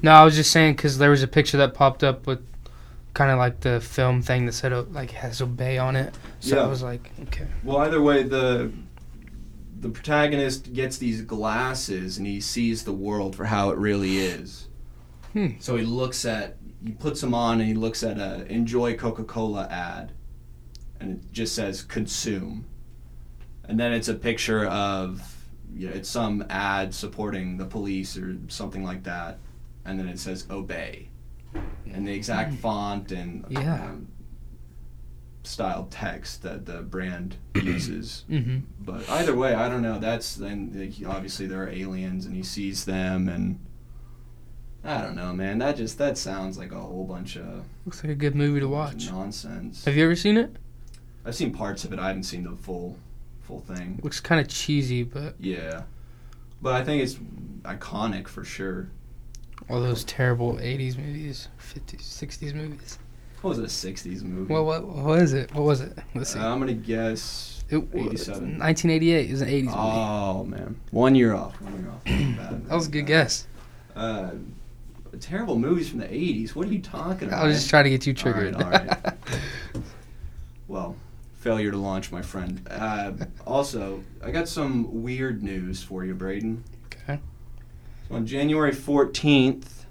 no, 0.03 0.13
I 0.13 0.25
was 0.25 0.37
just 0.37 0.51
saying 0.51 0.77
because 0.77 0.99
there 0.99 1.11
was 1.11 1.23
a 1.23 1.29
picture 1.29 1.57
that 1.59 1.75
popped 1.75 2.03
up 2.05 2.27
with 2.27 2.41
kind 3.13 3.31
of 3.31 3.39
like 3.39 3.61
the 3.61 3.81
film 3.81 4.23
thing 4.23 4.47
that 4.47 4.53
said 4.53 4.73
like 4.93 5.11
has 5.13 5.43
obey 5.43 5.79
on 5.79 5.97
it. 5.97 6.15
So 6.41 6.57
Yeah. 6.57 6.63
I 6.63 6.67
was 6.67 6.83
like, 6.83 7.11
okay. 7.25 7.47
Well, 7.63 7.79
either 7.79 8.01
way, 8.01 8.23
the 8.23 8.73
the 9.81 9.89
protagonist 9.91 10.73
gets 10.73 10.97
these 10.97 11.21
glasses 11.23 12.17
and 12.17 12.27
he 12.27 12.41
sees 12.41 12.85
the 12.85 12.93
world 12.93 13.37
for 13.37 13.45
how 13.45 13.71
it 13.71 13.77
really 13.77 14.17
is. 14.19 14.69
Hmm. 15.35 15.49
So 15.59 15.77
he 15.77 15.85
looks 15.85 16.25
at, 16.25 16.57
he 16.83 16.93
puts 16.93 17.21
them 17.21 17.35
on 17.35 17.61
and 17.61 17.69
he 17.69 17.75
looks 17.75 18.03
at 18.03 18.19
a 18.19 18.47
enjoy 18.51 18.97
Coca 18.97 19.25
Cola 19.25 19.67
ad, 19.71 20.13
and 21.01 21.11
it 21.21 21.33
just 21.33 21.55
says 21.55 21.83
consume, 21.83 22.65
and 23.65 23.79
then 23.79 23.93
it's 23.93 24.09
a 24.09 24.15
picture 24.15 24.65
of, 24.67 25.21
you 25.75 25.89
know, 25.89 25.95
it's 25.95 26.09
some 26.09 26.45
ad 26.49 26.95
supporting 26.95 27.59
the 27.59 27.65
police 27.67 28.17
or 28.17 28.37
something 28.49 28.83
like 28.85 29.03
that, 29.05 29.39
and 29.85 29.99
then 29.99 30.09
it 30.09 30.19
says 30.19 30.47
obey, 30.51 31.09
and 31.93 32.07
the 32.07 32.13
exact 32.15 32.55
font 32.55 33.11
and 33.13 33.45
Yeah. 33.51 33.75
um, 33.87 34.09
style 35.43 35.89
text 35.91 36.43
that 36.43 36.65
the 36.65 36.81
brand 36.83 37.37
uses. 37.57 38.25
Mm-hmm. 38.31 38.59
But 38.81 39.09
either 39.11 39.35
way, 39.35 39.53
I 39.55 39.69
don't 39.69 39.83
know. 39.83 39.99
That's 39.99 40.37
then 40.37 40.95
obviously 41.07 41.47
there 41.47 41.63
are 41.65 41.69
aliens, 41.69 42.25
and 42.25 42.35
he 42.37 42.43
sees 42.43 42.85
them, 42.85 43.29
and 43.29 43.59
I 44.85 45.01
don't 45.01 45.17
know, 45.17 45.33
man. 45.33 45.59
That 45.59 45.77
just 45.77 45.97
that 45.99 46.19
sounds 46.19 46.59
like 46.59 46.73
a 46.73 46.79
whole 46.81 47.05
bunch 47.05 47.37
of, 47.37 47.65
Looks 47.87 48.03
like 48.05 48.13
a 48.13 48.17
good 48.17 48.35
movie 48.35 48.61
to 48.61 48.69
watch. 48.69 49.11
nonsense. 49.11 49.85
Have 49.85 49.97
you 49.97 50.05
ever 50.05 50.15
seen 50.17 50.37
it? 50.37 50.55
I've 51.25 51.35
seen 51.35 51.53
parts 51.53 51.85
of 51.85 51.93
it. 51.93 51.99
I 51.99 52.09
haven't 52.09 52.25
seen 52.25 52.45
the 52.45 52.53
full 52.57 52.97
full 53.43 53.61
thing. 53.61 53.99
Looks 54.03 54.21
kind 54.21 54.41
of 54.41 54.49
cheesy, 54.49 55.03
but 55.03 55.35
Yeah, 55.41 55.83
but 56.61 56.75
I 56.75 56.85
think 56.85 57.03
it's 57.03 57.15
iconic 57.63 58.29
for 58.29 58.45
sure. 58.45 58.89
all 59.71 59.81
those 59.81 60.05
terrible 60.05 60.55
'80s 60.55 60.99
movies, 60.99 61.49
'50s, 61.59 62.03
'60s 62.03 62.55
movies. 62.55 62.99
What 63.41 63.57
was 63.57 63.59
it? 63.59 63.65
A 63.65 63.69
'60s 63.69 64.23
movie? 64.23 64.53
Well, 64.53 64.65
what 64.67 64.87
what 64.87 65.23
is 65.23 65.33
it? 65.33 65.53
What 65.55 65.65
was 65.65 65.81
it? 65.81 65.97
Let's 66.15 66.35
see. 66.35 66.39
Uh, 66.39 66.49
I'm 66.53 66.59
gonna 66.59 66.75
guess. 66.75 67.65
it, 67.71 67.77
87. 67.77 68.59
1988 68.59 69.31
is 69.31 69.41
an 69.41 69.49
'80s 69.49 69.65
movie. 69.65 69.77
Oh 69.79 70.45
man, 70.45 70.79
one 70.91 71.15
year 71.15 71.35
off. 71.35 71.59
One 71.63 71.75
year 71.79 71.91
off. 71.91 72.03
That 72.69 72.75
was 72.75 72.87
a 72.89 72.91
good 72.91 73.03
bad. 73.03 73.09
guess. 73.09 73.47
Uh, 73.97 74.31
terrible 75.17 75.59
movies 75.59 75.89
from 75.89 75.99
the 76.01 76.07
'80s. 76.07 76.55
What 76.55 76.69
are 76.69 76.73
you 76.73 76.81
talking 76.81 77.29
about? 77.29 77.43
I 77.43 77.47
was 77.47 77.57
just 77.57 77.71
trying 77.71 77.85
to 77.85 77.91
get 77.91 78.07
you 78.07 78.15
All 78.25 78.33
right, 78.33 78.53
triggered. 78.53 78.63
all 78.63 78.71
right. 78.71 79.83
well, 80.69 80.97
failure 81.35 81.71
to 81.71 81.77
launch, 81.77 82.11
my 82.13 82.23
friend. 82.23 82.67
Uh, 82.71 83.13
also, 83.47 84.03
I 84.23 84.31
got 84.31 84.49
some 84.49 85.03
weird 85.03 85.43
news 85.43 85.83
for 85.83 86.05
you, 86.05 86.15
Braden. 86.15 86.65
Okay. 86.87 87.19
So 88.09 88.15
on 88.15 88.27
January 88.27 88.73
14th, 88.73 89.85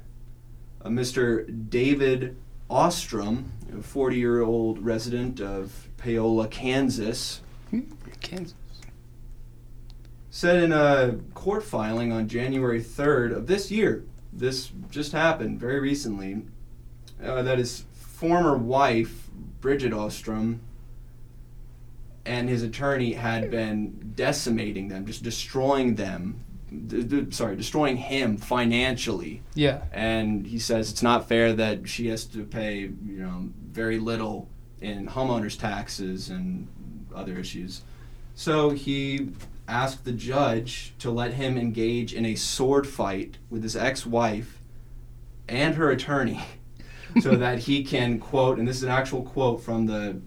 uh, 0.84 0.90
Mr. 0.90 1.70
David 1.70 2.36
Ostrom, 2.70 3.52
a 3.78 3.82
40 3.82 4.16
year 4.18 4.42
old 4.42 4.80
resident 4.84 5.40
of 5.40 5.88
Paola, 5.98 6.48
Kansas, 6.48 7.42
Kansas. 8.22 8.56
said 10.30 10.64
in 10.64 10.72
a 10.72 11.18
court 11.34 11.64
filing 11.64 12.12
on 12.12 12.28
January 12.28 12.82
3rd 12.82 13.36
of 13.36 13.48
this 13.48 13.70
year, 13.72 14.04
this 14.36 14.72
just 14.90 15.12
happened 15.12 15.60
very 15.60 15.80
recently, 15.80 16.44
uh, 17.24 17.42
that 17.44 17.58
his 17.58 17.86
former 17.94 18.58
wife, 18.58 19.30
Bridget 19.62 19.94
Ostrom, 19.94 20.62
and 22.26 22.50
his 22.50 22.64
attorney 22.64 23.14
had 23.14 23.52
been 23.52 24.14
decimating 24.16 24.88
them, 24.88 25.06
just 25.06 25.24
destroying 25.24 25.96
them, 25.96 26.44
d- 26.88 27.04
d- 27.04 27.32
sorry, 27.32 27.56
destroying 27.56 27.98
him 27.98 28.38
financially. 28.38 29.42
Yeah. 29.56 29.82
And 29.92 30.48
he 30.48 30.58
says 30.60 30.90
it's 30.92 31.04
not 31.04 31.28
fair 31.28 31.54
that 31.54 31.88
she 31.88 32.08
has 32.08 32.26
to 32.26 32.46
pay, 32.46 32.80
you 32.80 33.20
know, 33.20 33.50
very 33.72 34.00
little 34.00 34.48
in 34.82 35.08
homeowners 35.08 35.60
taxes 35.60 36.30
and 36.30 36.68
other 37.14 37.38
issues. 37.38 37.82
So 38.36 38.72
he 38.72 39.30
asked 39.68 40.04
the 40.06 40.12
judge 40.12 40.94
to 41.00 41.10
let 41.12 41.34
him 41.34 41.58
engage 41.58 42.14
in 42.14 42.26
a 42.26 42.36
sword 42.36 42.86
fight 42.88 43.38
with 43.50 43.64
his 43.64 43.76
ex-wife 43.76 44.60
and 45.48 45.76
her 45.76 45.90
attorney 45.92 46.42
so 47.22 47.36
that 47.36 47.60
he 47.60 47.84
can 47.84 48.20
quote 48.20 48.58
and 48.60 48.68
this 48.68 48.78
is 48.78 48.84
an 48.84 48.90
actual 48.90 49.22
quote 49.24 49.62
from 49.62 49.86
the 49.86 50.20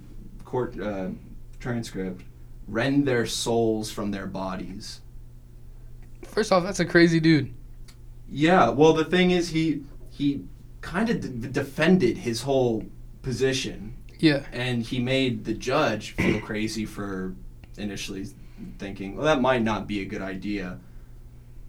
court 0.44 0.78
uh, 0.80 1.08
transcript 1.60 2.22
rend 2.68 3.06
their 3.06 3.26
souls 3.26 3.90
from 3.90 4.10
their 4.10 4.26
bodies 4.26 5.00
First 6.24 6.52
off, 6.52 6.62
that's 6.64 6.80
a 6.80 6.84
crazy 6.84 7.18
dude. 7.20 7.52
Yeah, 8.28 8.68
well, 8.68 8.92
the 8.92 9.04
thing 9.04 9.30
is, 9.30 9.48
he 9.50 9.84
he 10.10 10.44
kind 10.82 11.08
of 11.08 11.20
d- 11.40 11.48
defended 11.48 12.18
his 12.18 12.42
whole 12.42 12.84
position, 13.22 13.94
Yeah. 14.18 14.44
and 14.52 14.82
he 14.82 14.98
made 14.98 15.44
the 15.44 15.54
judge 15.54 16.10
feel 16.12 16.40
crazy 16.40 16.84
for 16.84 17.34
initially 17.78 18.26
thinking, 18.78 19.16
well, 19.16 19.24
that 19.24 19.40
might 19.40 19.62
not 19.62 19.86
be 19.86 20.00
a 20.00 20.04
good 20.04 20.22
idea. 20.22 20.78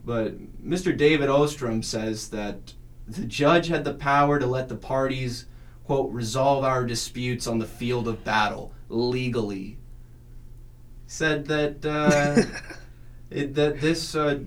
But 0.06 0.38
Mr. 0.66 0.96
David 0.96 1.30
Ostrom 1.30 1.84
says 1.84 2.30
that 2.30 2.74
the 3.08 3.26
judge 3.26 3.68
had 3.68 3.84
the 3.84 3.94
power 3.94 4.40
to 4.40 4.46
let 4.46 4.70
the 4.70 4.76
parties, 4.76 5.46
quote, 5.86 6.12
resolve 6.12 6.64
our 6.64 6.86
disputes 6.86 7.48
on 7.48 7.60
the 7.60 7.66
field 7.66 8.08
of 8.08 8.24
battle 8.24 8.74
legally. 8.90 9.78
Said 11.08 11.46
that. 11.48 11.86
Uh, 11.86 12.44
it, 13.30 13.56
that 13.56 13.82
this 13.82 14.16
uh, 14.16 14.40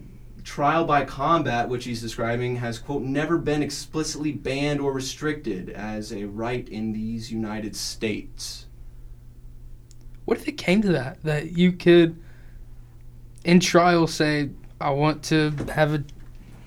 trial 0.45 0.85
by 0.85 1.05
combat, 1.05 1.69
which 1.69 1.85
he's 1.85 2.01
describing, 2.01 2.57
has 2.57 2.79
quote 2.79 3.03
never 3.03 3.39
been 3.39 3.63
explicitly 3.63 4.33
banned 4.33 4.81
or 4.81 4.93
restricted 4.93 5.71
as 5.71 6.13
a 6.13 6.25
right 6.25 6.69
in 6.69 6.93
these 6.93 7.31
United 7.31 7.77
States. 7.77 8.67
What 10.25 10.39
if 10.39 10.49
it 10.49 10.53
came 10.53 10.83
to 10.83 10.93
that? 10.93 11.23
That 11.23 11.53
you 11.53 11.73
could, 11.73 12.21
in 13.45 13.61
trial, 13.61 14.07
say, 14.07 14.51
I 14.81 14.91
want 14.91 15.23
to 15.25 15.51
have 15.75 15.95
a. 15.95 16.05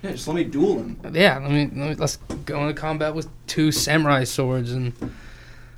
Yeah, 0.01 0.11
just 0.11 0.27
let 0.27 0.35
me 0.35 0.43
duel 0.43 0.79
him. 0.79 0.99
Yeah, 1.13 1.37
let 1.39 1.51
me, 1.51 1.61
let 1.65 1.89
me 1.89 1.95
let's 1.95 2.17
go 2.45 2.61
into 2.67 2.73
combat 2.79 3.15
with 3.15 3.29
two 3.47 3.71
samurai 3.71 4.25
swords, 4.25 4.71
and 4.73 4.91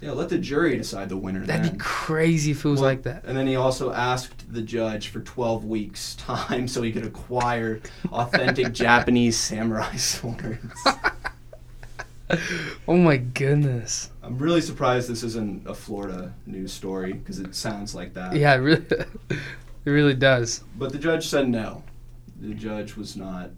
Yeah, 0.02 0.12
let 0.12 0.30
the 0.30 0.40
jury 0.40 0.76
decide 0.78 1.10
the 1.10 1.18
winner. 1.18 1.46
that'd 1.46 1.64
then. 1.66 1.74
be 1.74 1.78
crazy 1.78 2.52
if 2.52 2.66
it 2.66 2.70
was 2.70 2.80
Well, 2.82 2.90
like 2.90 3.04
that. 3.04 3.24
And 3.26 3.38
then 3.38 3.46
he 3.46 3.56
also 3.56 3.92
asked 3.94 4.52
the 4.52 4.62
judge 4.64 5.10
for 5.10 5.20
12 5.20 5.66
weeks' 5.66 6.16
time 6.20 6.68
so 6.68 6.82
he 6.82 6.92
could 6.92 7.06
acquire 7.06 7.82
authentic 8.12 8.74
Japanese 8.74 9.38
samurai 9.38 9.96
swords. 9.98 10.74
Oh 12.88 12.98
my 12.98 13.18
goodness. 13.18 14.10
I'm 14.24 14.40
really 14.40 14.62
surprised 14.62 15.08
this 15.08 15.22
isn't 15.22 15.68
a 15.68 15.76
Florida 15.76 16.34
news 16.48 16.74
story 16.74 17.14
because 17.14 17.40
it 17.40 17.54
sounds 17.54 17.94
like 17.94 18.16
that. 18.16 18.36
Yeah, 18.36 18.56
really, 18.56 18.84
it 19.86 19.90
really 19.90 20.14
does. 20.14 20.64
But 20.78 20.92
the 20.92 20.98
judge 21.00 21.28
said 21.28 21.48
no. 21.48 21.84
The 22.42 22.54
judge 22.54 22.96
was 22.96 23.16
not 23.16 23.50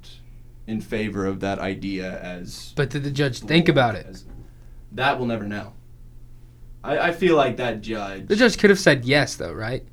in 0.68 0.82
favor 0.82 1.26
of 1.26 1.40
that 1.40 1.60
idea 1.60 2.20
as. 2.22 2.74
But 2.76 2.90
did 2.90 3.04
the 3.04 3.12
judge 3.12 3.40
think 3.40 3.70
about 3.70 3.96
it? 3.96 4.06
as- 4.10 4.26
that 4.92 5.18
we'll 5.18 5.28
never 5.28 5.46
know. 5.46 5.74
I, 6.84 7.00
I 7.10 7.12
feel 7.12 7.36
like 7.36 7.58
that 7.58 7.82
judge. 7.82 8.28
The 8.28 8.36
judge 8.36 8.58
could 8.58 8.70
have 8.70 8.80
said 8.80 9.04
yes, 9.06 9.36
though, 9.36 9.52
right? 9.54 9.84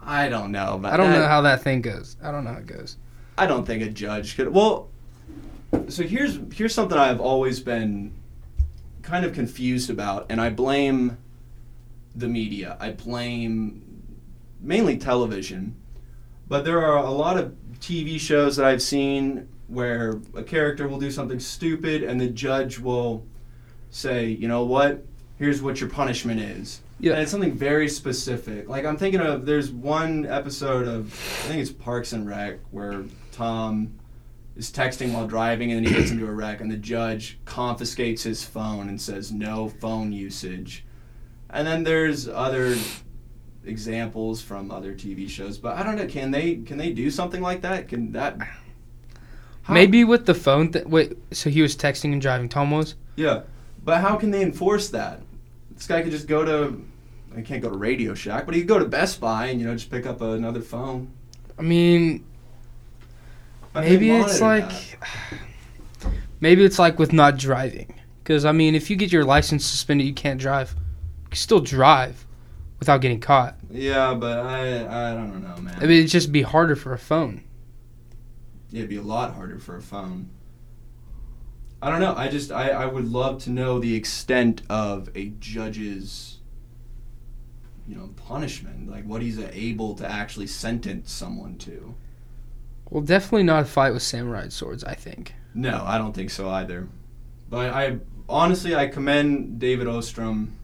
I 0.00 0.28
don't 0.28 0.50
know. 0.52 0.80
I 0.84 0.96
don't 0.96 1.10
that- 1.10 1.18
know 1.18 1.26
how 1.26 1.42
that 1.42 1.62
thing 1.62 1.82
goes. 1.82 2.16
I 2.22 2.30
don't 2.30 2.44
know 2.44 2.52
how 2.52 2.58
it 2.58 2.66
goes. 2.66 2.96
I 3.38 3.46
don't 3.46 3.66
think 3.66 3.82
a 3.82 3.88
judge 3.90 4.36
could. 4.36 4.48
Well, 4.52 4.88
so 5.88 6.02
here's 6.02 6.38
here's 6.52 6.74
something 6.74 6.98
I've 6.98 7.20
always 7.20 7.60
been 7.60 8.12
kind 9.02 9.24
of 9.24 9.32
confused 9.32 9.90
about, 9.90 10.26
and 10.28 10.40
I 10.40 10.50
blame 10.50 11.16
the 12.14 12.28
media. 12.28 12.76
I 12.80 12.90
blame 12.90 13.81
mainly 14.62 14.96
television, 14.96 15.76
but 16.48 16.64
there 16.64 16.80
are 16.80 16.98
a 17.04 17.10
lot 17.10 17.36
of 17.36 17.54
TV 17.80 18.18
shows 18.18 18.56
that 18.56 18.66
I've 18.66 18.82
seen 18.82 19.48
where 19.66 20.20
a 20.34 20.42
character 20.42 20.86
will 20.86 20.98
do 20.98 21.10
something 21.10 21.40
stupid, 21.40 22.02
and 22.02 22.20
the 22.20 22.28
judge 22.28 22.78
will 22.78 23.26
say, 23.90 24.28
"You 24.28 24.48
know 24.48 24.64
what? 24.64 25.04
Here's 25.36 25.62
what 25.62 25.80
your 25.80 25.90
punishment 25.90 26.40
is." 26.40 26.80
Yeah. 27.00 27.14
And 27.14 27.22
it's 27.22 27.32
something 27.32 27.52
very 27.52 27.88
specific. 27.88 28.68
Like 28.68 28.84
I'm 28.84 28.96
thinking 28.96 29.20
of 29.20 29.44
there's 29.44 29.70
one 29.72 30.24
episode 30.24 30.86
of 30.86 31.12
I 31.44 31.48
think 31.48 31.60
it's 31.60 31.72
Parks 31.72 32.12
and 32.12 32.28
Rec 32.28 32.60
where 32.70 33.04
Tom 33.32 33.98
is 34.56 34.70
texting 34.70 35.12
while 35.12 35.26
driving 35.26 35.72
and 35.72 35.84
then 35.84 35.92
he 35.92 35.98
gets 35.98 36.12
into 36.12 36.26
a 36.26 36.30
wreck 36.30 36.60
and 36.60 36.70
the 36.70 36.76
judge 36.76 37.38
confiscates 37.44 38.22
his 38.22 38.44
phone 38.44 38.88
and 38.88 39.00
says 39.00 39.32
no 39.32 39.68
phone 39.68 40.12
usage. 40.12 40.84
And 41.50 41.66
then 41.66 41.82
there's 41.82 42.28
other 42.28 42.76
examples 43.64 44.40
from 44.42 44.70
other 44.70 44.92
TV 44.94 45.28
shows, 45.28 45.58
but 45.58 45.76
I 45.76 45.82
don't 45.82 45.96
know. 45.96 46.06
Can 46.06 46.30
they 46.30 46.56
can 46.56 46.76
they 46.78 46.92
do 46.92 47.10
something 47.10 47.40
like 47.42 47.62
that? 47.62 47.88
Can 47.88 48.12
that 48.12 48.36
How- 49.62 49.74
Maybe 49.74 50.04
with 50.04 50.26
the 50.26 50.34
phone. 50.34 50.72
Th- 50.72 50.84
wait, 50.86 51.16
so 51.30 51.48
he 51.50 51.62
was 51.62 51.76
texting 51.76 52.12
and 52.12 52.20
driving. 52.20 52.48
Tom 52.48 52.70
was. 52.70 52.96
Yeah, 53.16 53.42
but 53.84 54.00
how 54.00 54.16
can 54.16 54.30
they 54.30 54.42
enforce 54.42 54.88
that? 54.90 55.20
this 55.74 55.86
guy 55.86 56.02
could 56.02 56.12
just 56.12 56.28
go 56.28 56.44
to. 56.44 56.82
I 57.36 57.40
can't 57.40 57.62
go 57.62 57.70
to 57.70 57.76
Radio 57.76 58.14
Shack, 58.14 58.44
but 58.44 58.54
he 58.54 58.60
could 58.60 58.68
go 58.68 58.78
to 58.78 58.84
Best 58.84 59.20
Buy 59.20 59.46
and 59.46 59.60
you 59.60 59.66
know 59.66 59.74
just 59.74 59.90
pick 59.90 60.06
up 60.06 60.20
another 60.20 60.60
phone. 60.60 61.10
I 61.58 61.62
mean, 61.62 62.24
But 63.72 63.84
maybe 63.84 64.10
it's 64.10 64.40
like 64.40 64.68
that. 64.68 66.10
maybe 66.40 66.64
it's 66.64 66.78
like 66.78 66.98
with 66.98 67.12
not 67.12 67.38
driving. 67.38 67.94
Because 68.22 68.44
I 68.44 68.52
mean, 68.52 68.74
if 68.74 68.90
you 68.90 68.96
get 68.96 69.10
your 69.12 69.24
license 69.24 69.64
suspended, 69.64 70.06
you 70.06 70.14
can't 70.14 70.40
drive. 70.40 70.74
You 71.24 71.28
can 71.30 71.36
still 71.36 71.60
drive 71.60 72.26
without 72.82 73.00
getting 73.00 73.20
caught. 73.20 73.56
Yeah, 73.70 74.12
but 74.14 74.40
I 74.40 75.10
I 75.10 75.14
don't 75.14 75.40
know, 75.40 75.56
man. 75.62 75.76
I 75.76 75.82
mean, 75.82 75.98
it'd 75.98 76.10
just 76.10 76.32
be 76.32 76.42
harder 76.42 76.74
for 76.74 76.92
a 76.92 76.98
phone. 76.98 77.44
It'd 78.72 78.88
be 78.88 78.96
a 78.96 79.02
lot 79.02 79.34
harder 79.34 79.60
for 79.60 79.76
a 79.76 79.82
phone. 79.82 80.30
I 81.80 81.90
don't 81.90 82.00
know. 82.00 82.14
I 82.16 82.26
just 82.26 82.50
I, 82.50 82.70
I 82.70 82.86
would 82.86 83.06
love 83.06 83.40
to 83.44 83.50
know 83.50 83.78
the 83.78 83.94
extent 83.94 84.62
of 84.68 85.10
a 85.14 85.26
judge's 85.38 86.38
you 87.86 87.94
know 87.94 88.10
punishment, 88.16 88.90
like 88.90 89.04
what 89.04 89.22
he's 89.22 89.38
able 89.38 89.94
to 89.94 90.10
actually 90.10 90.48
sentence 90.48 91.12
someone 91.12 91.58
to. 91.58 91.94
Well, 92.90 93.02
definitely 93.04 93.44
not 93.44 93.62
a 93.62 93.66
fight 93.66 93.92
with 93.92 94.02
samurai 94.02 94.48
swords. 94.48 94.82
I 94.82 94.94
think. 94.94 95.34
No, 95.54 95.84
I 95.86 95.98
don't 95.98 96.14
think 96.14 96.30
so 96.30 96.50
either. 96.50 96.88
But 97.48 97.72
I 97.72 97.98
honestly 98.28 98.74
I 98.74 98.88
commend 98.88 99.60
David 99.60 99.86
Ostrom 99.86 100.58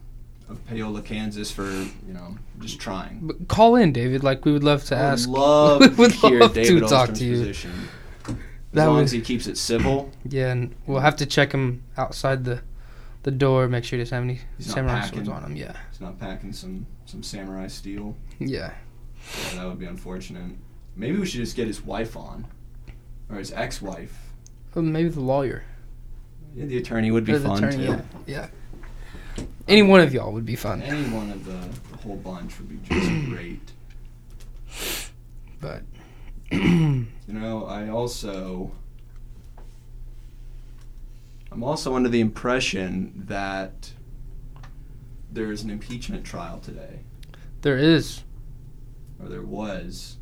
of 0.49 0.64
Paola, 0.66 1.03
Kansas 1.03 1.51
for 1.51 1.64
you 1.70 2.12
know 2.14 2.36
just 2.61 2.80
trying. 2.80 3.20
But 3.22 3.49
call 3.49 3.76
in, 3.76 3.92
David. 3.92 4.22
Like 4.24 4.44
we 4.44 4.53
would 4.53 4.64
love 4.64 4.84
to 4.84 4.96
I 4.96 5.01
would 5.01 5.12
ask. 5.12 5.28
love 5.28 5.80
we 5.80 5.88
to 5.88 5.94
would 5.96 6.12
hear 6.12 6.40
love 6.40 6.55
David 6.55 6.80
to 6.82 6.88
talk 6.88 7.12
to 7.14 7.24
you. 7.24 7.32
position. 7.38 7.72
As 8.26 8.34
That 8.72 8.86
long 8.86 8.96
would- 8.96 9.05
as 9.05 9.12
he 9.12 9.20
keeps 9.20 9.46
it 9.46 9.57
civil. 9.57 10.11
Yeah, 10.28 10.53
and 10.53 10.74
we'll 10.86 11.01
have 11.01 11.16
to 11.16 11.26
check 11.26 11.53
him 11.53 11.82
outside 11.96 12.44
the 12.44 12.62
the 13.22 13.30
door. 13.30 13.66
Make 13.68 13.84
sure 13.84 13.99
he 13.99 14.05
doesn't 14.05 14.14
have 14.14 14.24
any 14.24 14.40
He's 14.57 14.72
samurai 14.72 15.01
packing. 15.01 15.24
swords 15.24 15.28
on 15.28 15.42
him. 15.51 15.57
Yeah, 15.57 15.76
He's 15.90 16.01
not 16.01 16.18
packing 16.18 16.53
some 16.53 16.86
some 17.07 17.22
samurai 17.22 17.66
steel. 17.68 18.16
yeah. 18.38 18.72
Yeah, 19.53 19.55
that 19.57 19.66
would 19.66 19.78
be 19.78 19.86
unfortunate. 19.86 20.53
Maybe 20.96 21.18
we 21.18 21.26
should 21.26 21.40
just 21.40 21.57
get 21.57 21.66
his 21.66 21.82
wife 21.84 22.16
on, 22.16 22.46
or 23.28 23.36
his 23.36 23.53
ex-wife. 23.53 24.16
Well, 24.74 24.84
maybe 24.84 25.09
the 25.09 25.20
lawyer. 25.20 25.64
Yeah, 26.55 26.66
the 26.66 26.78
attorney 26.78 27.11
would 27.11 27.24
be 27.24 27.34
fun 27.38 27.62
attorney, 27.62 27.86
too. 27.86 27.92
Yeah, 27.92 28.01
yeah. 28.26 28.46
Any 29.69 29.83
one 29.83 30.01
of 30.01 30.14
y'all 30.14 30.33
would 30.33 30.47
be 30.47 30.57
fun. 30.57 30.81
Any 30.83 31.09
one 31.11 31.31
of 31.31 31.45
the, 31.45 31.59
the 31.91 31.97
whole 32.03 32.16
bunch 32.16 32.59
would 32.59 32.69
be 32.69 32.79
just 32.89 33.11
great. 33.31 33.61
But 35.61 35.83
You 36.51 37.07
know, 37.29 37.66
I 37.66 37.89
also 37.89 38.73
I'm 41.53 41.62
also 41.62 41.95
under 41.95 42.09
the 42.09 42.21
impression 42.21 43.25
that 43.27 43.93
there's 45.31 45.62
an 45.62 45.71
impeachment 45.71 46.25
trial 46.25 46.59
today, 46.59 47.01
there 47.62 47.77
is. 47.77 48.23
or 49.21 49.29
there 49.29 49.43
was. 49.43 50.16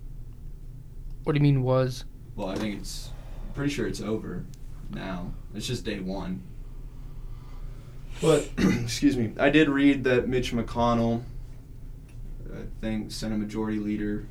What 1.25 1.33
do 1.35 1.39
you 1.39 1.43
mean 1.43 1.63
was? 1.63 2.05
Well, 2.35 2.49
I 2.49 2.57
think 2.57 2.81
it's 2.81 3.11
I'm 3.47 3.55
pretty 3.55 3.73
sure 3.73 3.87
it's 3.87 4.01
over 4.01 4.45
now. 4.91 5.33
It's 5.55 5.67
just 5.67 5.85
day 5.85 6.01
one. 6.01 6.43
But 8.21 8.49
excuse 8.59 9.17
me, 9.17 9.33
I 9.39 9.51
did 9.51 9.69
read 9.69 10.05
that 10.05 10.29
Mitch 10.29 10.53
McConnell, 10.53 11.23
I 12.53 12.63
think 12.81 13.11
Senate 13.11 13.39
Majority 13.39 13.79
Leader, 13.79 14.27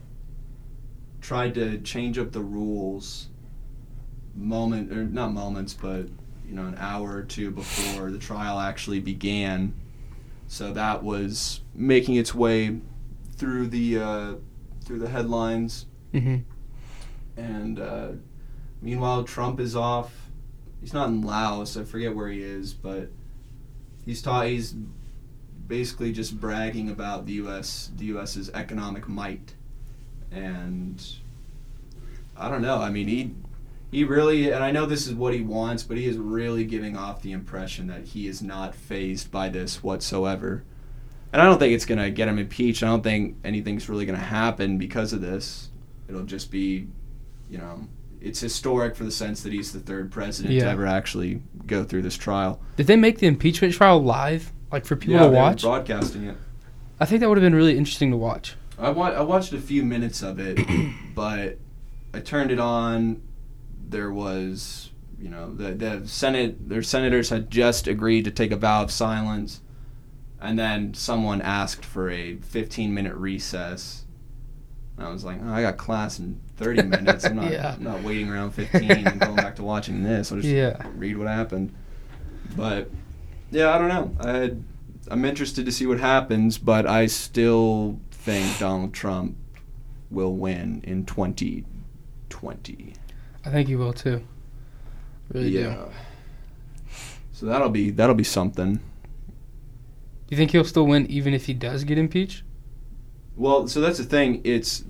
tried 1.22 1.54
to 1.56 1.80
change 1.80 2.18
up 2.18 2.32
the 2.32 2.42
rules. 2.42 3.28
Moment 4.38 4.92
or 4.92 5.06
not 5.06 5.32
moments, 5.32 5.74
but 5.74 6.08
you 6.46 6.54
know, 6.54 6.66
an 6.66 6.76
hour 6.78 7.16
or 7.16 7.24
two 7.24 7.52
before 7.52 8.12
the 8.12 8.18
trial 8.20 8.60
actually 8.60 9.00
began. 9.00 9.74
So 10.48 10.74
that 10.74 11.04
was 11.04 11.62
making 11.74 12.16
its 12.16 12.36
way 12.36 12.80
through 13.38 13.68
the 13.68 13.98
uh, 14.00 14.34
through 14.84 15.00
the 15.00 15.10
headlines 15.10 15.86
Mm-hmm. 16.14 16.38
and 17.42 17.80
uh, 17.80 18.08
meanwhile, 18.82 19.24
Trump 19.26 19.60
is 19.60 19.76
off. 19.76 20.14
He's 20.80 20.94
not 20.94 21.10
in 21.10 21.22
Laos. 21.22 21.76
I 21.76 21.84
forget 21.84 22.16
where 22.16 22.30
he 22.30 22.42
is, 22.42 22.74
but 22.74 23.10
he's 24.06 24.22
taught. 24.22 24.48
He's 24.48 24.76
basically 25.68 26.12
just 26.12 26.40
bragging 26.40 26.90
about 26.90 27.26
the 27.26 27.34
U.S. 27.34 27.92
the 27.96 28.06
U.S.'s 28.06 28.50
economic 28.54 29.08
might, 29.08 29.54
and 30.32 31.04
I 32.38 32.50
don't 32.50 32.62
know. 32.62 32.78
I 32.78 32.90
mean, 32.90 33.08
he 33.08 33.34
he 33.92 34.04
really, 34.04 34.52
and 34.52 34.64
I 34.64 34.72
know 34.72 34.86
this 34.86 35.08
is 35.08 35.14
what 35.14 35.34
he 35.34 35.42
wants, 35.42 35.84
but 35.84 35.98
he 35.98 36.06
is 36.06 36.18
really 36.18 36.66
giving 36.66 36.98
off 36.98 37.22
the 37.22 37.32
impression 37.32 37.88
that 37.88 38.04
he 38.04 38.28
is 38.28 38.42
not 38.42 38.76
fazed 38.76 39.32
by 39.32 39.50
this 39.50 39.82
whatsoever. 39.82 40.64
And 41.32 41.42
I 41.42 41.46
don't 41.46 41.60
think 41.60 41.74
it's 41.74 41.86
gonna 41.86 42.10
get 42.10 42.28
him 42.28 42.40
impeached. 42.40 42.84
I 42.84 42.88
don't 42.88 43.04
think 43.04 43.38
anything's 43.44 43.88
really 43.90 44.06
gonna 44.06 44.18
happen 44.18 44.78
because 44.78 45.14
of 45.14 45.22
this. 45.22 45.70
It'll 46.08 46.24
just 46.24 46.52
be, 46.52 46.88
you 47.50 47.58
know, 47.58 47.88
it's 48.26 48.40
historic 48.40 48.96
for 48.96 49.04
the 49.04 49.12
sense 49.12 49.44
that 49.44 49.54
he's 49.54 49.72
the 49.72 49.80
third 49.80 50.12
president 50.12 50.60
to 50.60 50.68
ever 50.68 50.88
actually 50.88 51.44
go 51.68 51.84
through 51.84 52.02
this 52.02 52.18
trial. 52.18 52.60
Did 52.76 52.88
they 52.88 52.96
make 52.96 53.20
the 53.20 53.28
impeachment 53.28 53.76
trial 53.76 54.02
live, 54.02 54.52
like 54.72 54.84
for 54.84 54.96
people 54.96 55.14
yeah, 55.14 55.20
to 55.20 55.26
they 55.26 55.30
were 55.30 55.36
watch? 55.36 55.62
broadcasting 55.62 56.24
it. 56.24 56.38
I 57.00 57.06
think 57.06 57.22
that 57.22 57.30
would 57.30 57.38
have 57.38 57.44
been 57.44 57.54
really 57.54 57.78
interesting 57.78 58.10
to 58.10 58.18
watch. 58.18 58.56
I, 58.80 58.90
wa- 58.90 59.12
I 59.12 59.22
watched 59.22 59.54
a 59.54 59.60
few 59.60 59.84
minutes 59.84 60.24
of 60.24 60.40
it, 60.40 60.60
but 61.16 61.60
I 62.16 62.20
turned 62.20 62.50
it 62.50 62.60
on. 62.60 63.22
There 63.88 64.12
was, 64.12 64.90
you 65.20 65.30
know, 65.30 65.54
the, 65.54 65.74
the 65.74 66.08
Senate, 66.08 66.68
their 66.68 66.82
senators 66.82 67.30
had 67.30 67.52
just 67.52 67.88
agreed 67.88 68.26
to 68.26 68.32
take 68.32 68.52
a 68.52 68.58
vow 68.58 68.82
of 68.82 68.90
silence, 68.90 69.62
and 70.42 70.58
then 70.58 70.96
someone 70.96 71.44
asked 71.44 71.86
for 71.86 72.10
a 72.10 72.38
15 72.38 72.92
minute 72.92 73.14
recess. 73.14 74.06
And 74.98 75.06
I 75.06 75.12
was 75.12 75.24
like, 75.24 75.40
oh, 75.44 75.54
I 75.54 75.62
got 75.62 75.78
class 75.78 76.18
in 76.18 76.42
30 76.58 76.84
minutes. 76.84 77.26
I'm 77.26 77.36
not, 77.36 77.52
Yeah. 77.52 77.74
I'm 77.76 77.84
not 77.84 78.02
waiting 78.04 78.30
around 78.30 78.52
15 78.52 78.90
and 78.92 79.20
going 79.20 79.36
back 79.36 79.56
to 79.58 79.64
watching 79.64 80.04
this. 80.04 80.32
I'll 80.32 80.38
just 80.40 80.48
Yeah. 80.50 80.82
read 80.96 81.18
what 81.18 81.28
happened. 81.28 81.74
But 82.56 82.90
yeah, 83.52 83.74
I 83.74 83.78
don't 83.78 83.90
know. 83.90 84.12
I 84.22 84.52
I'm 85.12 85.24
interested 85.26 85.66
to 85.68 85.72
see 85.72 85.86
what 85.86 86.00
happens, 86.00 86.58
but 86.58 86.88
I 86.88 87.06
still 87.06 88.00
think 88.12 88.58
Donald 88.58 88.94
Trump 88.94 89.36
will 90.10 90.34
win 90.36 90.82
in 90.84 91.06
2020. 91.06 92.94
I 93.46 93.50
think 93.50 93.68
he 93.68 93.76
will 93.76 93.94
too. 93.94 94.22
Really 95.32 95.52
do. 95.52 95.60
yeah. 95.60 95.86
So 97.34 97.46
that'll 97.46 97.70
be 97.70 97.90
that'll 97.92 98.16
be 98.16 98.24
something. 98.24 98.76
Do 98.76 98.82
you 100.30 100.38
think 100.38 100.52
he'll 100.52 100.64
still 100.64 100.88
win 100.88 101.06
even 101.08 101.34
if 101.34 101.46
he 101.46 101.54
does 101.54 101.84
get 101.84 101.98
impeached? 101.98 102.44
Well, 103.36 103.68
so 103.68 103.82
that's 103.82 103.98
the 103.98 104.06
thing. 104.06 104.42
It's 104.44 104.84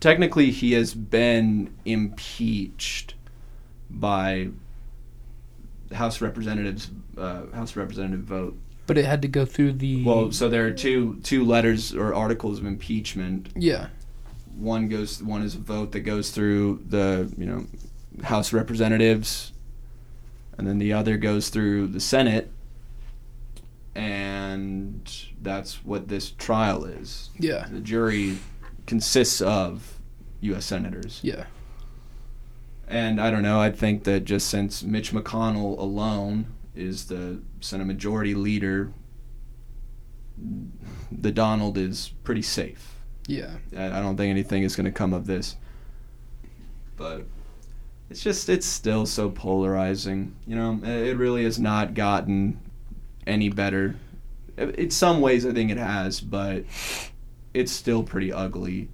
technically 0.00 0.50
he 0.50 0.72
has 0.72 0.94
been 0.94 1.74
impeached 1.84 3.14
by 3.88 4.48
House 5.92 6.20
Representatives 6.20 6.90
uh, 7.18 7.46
House 7.52 7.76
Representative 7.76 8.20
vote. 8.20 8.56
But 8.86 8.98
it 8.98 9.04
had 9.04 9.22
to 9.22 9.28
go 9.28 9.44
through 9.44 9.74
the. 9.74 10.04
Well, 10.04 10.32
so 10.32 10.48
there 10.48 10.66
are 10.66 10.72
two 10.72 11.20
two 11.22 11.44
letters 11.44 11.94
or 11.94 12.14
articles 12.14 12.58
of 12.58 12.66
impeachment. 12.66 13.50
yeah. 13.56 13.88
One 14.56 14.88
goes 14.88 15.22
one 15.22 15.42
is 15.42 15.54
a 15.54 15.58
vote 15.58 15.92
that 15.92 16.00
goes 16.00 16.32
through 16.32 16.82
the 16.86 17.32
you 17.38 17.46
know 17.46 17.66
House 18.24 18.52
Representatives, 18.52 19.52
and 20.58 20.66
then 20.66 20.78
the 20.78 20.92
other 20.92 21.16
goes 21.16 21.48
through 21.48 21.86
the 21.86 22.00
Senate, 22.00 22.50
and 23.94 25.10
that's 25.40 25.84
what 25.84 26.08
this 26.08 26.30
trial 26.32 26.84
is. 26.84 27.30
Yeah. 27.38 27.68
The 27.70 27.80
jury 27.80 28.38
consists 28.86 29.40
of 29.40 29.98
U.S. 30.40 30.64
senators, 30.64 31.20
Yeah. 31.22 31.44
and 32.88 33.20
I 33.20 33.30
don't 33.30 33.42
know. 33.42 33.60
I 33.60 33.70
think 33.70 34.04
that 34.04 34.24
just 34.24 34.48
since 34.48 34.82
Mitch 34.82 35.12
McConnell 35.12 35.78
alone 35.78 36.46
is 36.74 37.06
the 37.06 37.40
Senate 37.60 37.84
Majority 37.86 38.34
Leader, 38.34 38.92
the 41.12 41.30
Donald 41.30 41.76
is 41.76 42.12
pretty 42.24 42.42
safe. 42.42 42.94
Yeah. 43.26 43.56
I 43.76 44.00
don't 44.00 44.16
think 44.16 44.30
anything 44.30 44.62
is 44.62 44.74
going 44.74 44.86
to 44.86 44.92
come 44.92 45.12
of 45.12 45.26
this. 45.26 45.56
But 46.96 47.26
it's 48.08 48.22
just 48.22 48.48
it's 48.48 48.66
still 48.66 49.06
so 49.06 49.30
polarizing. 49.30 50.34
You 50.46 50.56
know, 50.56 50.80
it 50.82 51.16
really 51.16 51.44
has 51.44 51.58
not 51.58 51.94
gotten 51.94 52.58
any 53.26 53.48
better. 53.50 53.96
In 54.56 54.90
some 54.90 55.20
ways, 55.20 55.46
I 55.46 55.52
think 55.52 55.70
it 55.70 55.76
has, 55.78 56.20
but 56.20 56.64
it's 57.54 57.72
still 57.72 58.02
pretty 58.02 58.32
ugly. 58.32 58.88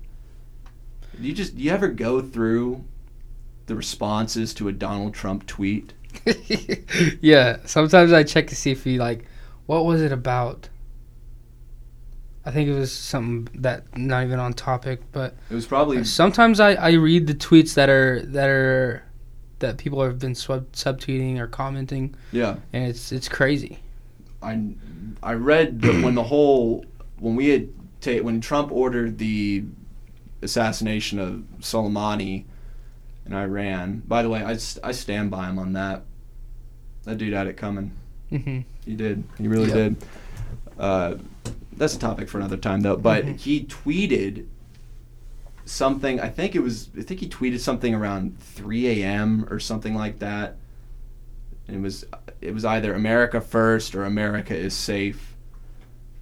You 1.18 1.32
just 1.32 1.54
you 1.54 1.70
ever 1.70 1.88
go 1.88 2.20
through 2.20 2.84
the 3.66 3.74
responses 3.74 4.54
to 4.54 4.68
a 4.68 4.72
Donald 4.72 5.14
Trump 5.14 5.46
tweet? 5.46 5.92
yeah. 7.20 7.59
Sometimes 7.64 8.12
I 8.12 8.22
check 8.22 8.48
to 8.48 8.57
see 8.57 8.70
if 8.70 8.84
he 8.84 8.98
like, 8.98 9.24
what 9.66 9.84
was 9.84 10.02
it 10.02 10.12
about? 10.12 10.68
I 12.44 12.52
think 12.52 12.68
it 12.68 12.74
was 12.74 12.92
something 12.92 13.61
that 13.61 13.98
not 13.98 14.22
even 14.22 14.38
on 14.38 14.52
topic, 14.52 15.00
but 15.11 15.34
It 15.50 15.54
was 15.54 15.66
probably 15.66 16.04
sometimes 16.04 16.61
I, 16.61 16.74
I 16.74 16.92
read 16.92 17.26
the 17.26 17.34
tweets 17.34 17.74
that 17.74 17.88
are 17.88 18.22
that 18.22 18.48
are 18.48 19.02
that 19.59 19.78
people 19.78 20.02
have 20.02 20.18
been 20.18 20.34
sub 20.34 20.70
subtweeting 20.72 21.38
or 21.38 21.48
commenting, 21.48 22.14
yeah. 22.30 22.57
and 22.72 22.84
it's 22.84 23.11
it's 23.11 23.28
crazy. 23.28 23.80
I 24.42 24.62
I 25.24 25.32
read 25.32 25.80
that 25.82 26.04
when 26.04 26.14
the 26.14 26.22
whole 26.22 26.84
when 27.18 27.34
we 27.34 27.48
had 27.48 27.68
ta- 28.07 28.22
when 28.22 28.40
Trump 28.40 28.70
ordered 28.72 29.18
the 29.18 29.64
assassination 30.42 31.18
of 31.18 31.44
Soleimani 31.61 32.44
in 33.26 33.32
Iran. 33.34 34.02
By 34.07 34.22
the 34.22 34.28
way, 34.28 34.42
I 34.44 34.92
stand 34.92 35.30
by 35.30 35.48
him 35.48 35.59
on 35.59 35.72
that. 35.74 36.04
That 37.04 37.18
dude 37.18 37.32
had 37.32 37.46
it 37.46 37.57
coming. 37.57 37.92
hmm 38.30 38.61
He 38.84 38.94
did. 38.94 39.24
He 39.38 39.48
really 39.48 39.68
Yep. 39.68 39.74
did. 39.74 39.96
Uh, 40.78 41.14
that's 41.76 41.94
a 41.94 41.98
topic 41.98 42.28
for 42.28 42.38
another 42.38 42.57
time, 42.57 42.80
though. 42.80 42.96
But 42.96 43.24
Mhm. 43.24 43.40
he 43.40 43.64
tweeted 43.64 44.44
something. 45.64 46.20
I 46.20 46.28
think 46.28 46.54
it 46.54 46.61
was. 46.62 46.88
I 46.98 47.02
think 47.02 47.20
he 47.20 47.28
tweeted 47.28 47.61
something 47.61 47.94
around 47.94 48.38
3 48.40 48.86
a.m. 49.02 49.46
or 49.50 49.59
something 49.61 49.94
like 49.94 50.18
that. 50.20 50.57
And 51.68 51.76
it 51.76 51.80
was. 51.80 52.04
It 52.40 52.52
was 52.54 52.64
either 52.64 52.94
America 52.94 53.40
first 53.40 53.94
or 53.94 54.04
America 54.04 54.54
is 54.57 54.74
safe, 54.74 55.36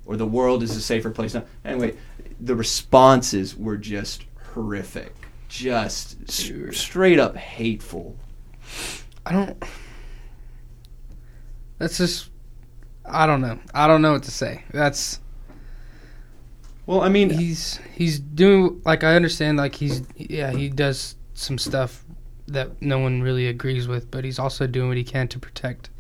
or 0.07 0.17
the 0.17 0.27
world 0.27 0.63
is 0.63 0.77
a 0.77 0.81
safer 0.81 1.11
place 1.11 1.35
now. 1.35 1.45
Anyway, 1.65 1.97
the 2.41 2.55
responses 2.55 3.57
were 3.57 3.77
just 3.77 4.25
horrific, 4.53 5.15
just 5.49 6.17
s- 6.29 6.51
straight 6.77 7.19
up 7.19 7.37
hateful. 7.37 8.17
I 9.27 9.33
don't. 9.33 9.63
That's 11.79 11.99
just. 11.99 12.31
I 13.05 13.27
don't 13.27 13.41
know. 13.41 13.59
I 13.75 13.87
don't 13.87 14.01
know 14.03 14.13
what 14.13 14.23
to 14.25 14.31
say. 14.31 14.65
That's 14.73 15.21
Well, 16.87 17.03
I 17.03 17.09
mean, 17.09 17.31
he's 17.31 17.79
he's 17.95 18.19
doing 18.19 18.81
like 18.85 19.05
I 19.05 19.15
understand 19.17 19.59
like 19.59 19.75
he's 19.75 20.03
yeah 20.17 20.51
he 20.53 20.69
does 20.71 21.17
some 21.35 21.59
stuff 21.59 22.05
that 22.47 22.81
no 22.81 22.99
one 22.99 23.23
really 23.23 23.47
agrees 23.47 23.89
with, 23.89 24.11
but 24.11 24.25
he's 24.25 24.39
also 24.39 24.67
doing 24.67 24.89
what 24.89 24.97
he 24.97 25.05
can 25.05 25.29
to 25.29 25.39
protect 25.39 25.91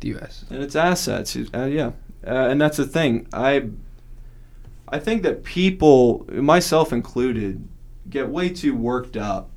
the 0.00 0.08
U.S. 0.08 0.44
and 0.50 0.62
its 0.62 0.76
assets. 0.76 1.36
Uh, 1.36 1.64
yeah, 1.64 1.92
uh, 2.28 2.48
and 2.50 2.60
that's 2.60 2.76
the 2.76 2.86
thing. 2.86 3.26
I 3.32 3.70
I 4.88 4.98
think 4.98 5.22
that 5.22 5.44
people, 5.44 6.26
myself 6.30 6.92
included, 6.92 7.66
get 8.08 8.28
way 8.28 8.48
too 8.48 8.74
worked 8.74 9.16
up 9.16 9.50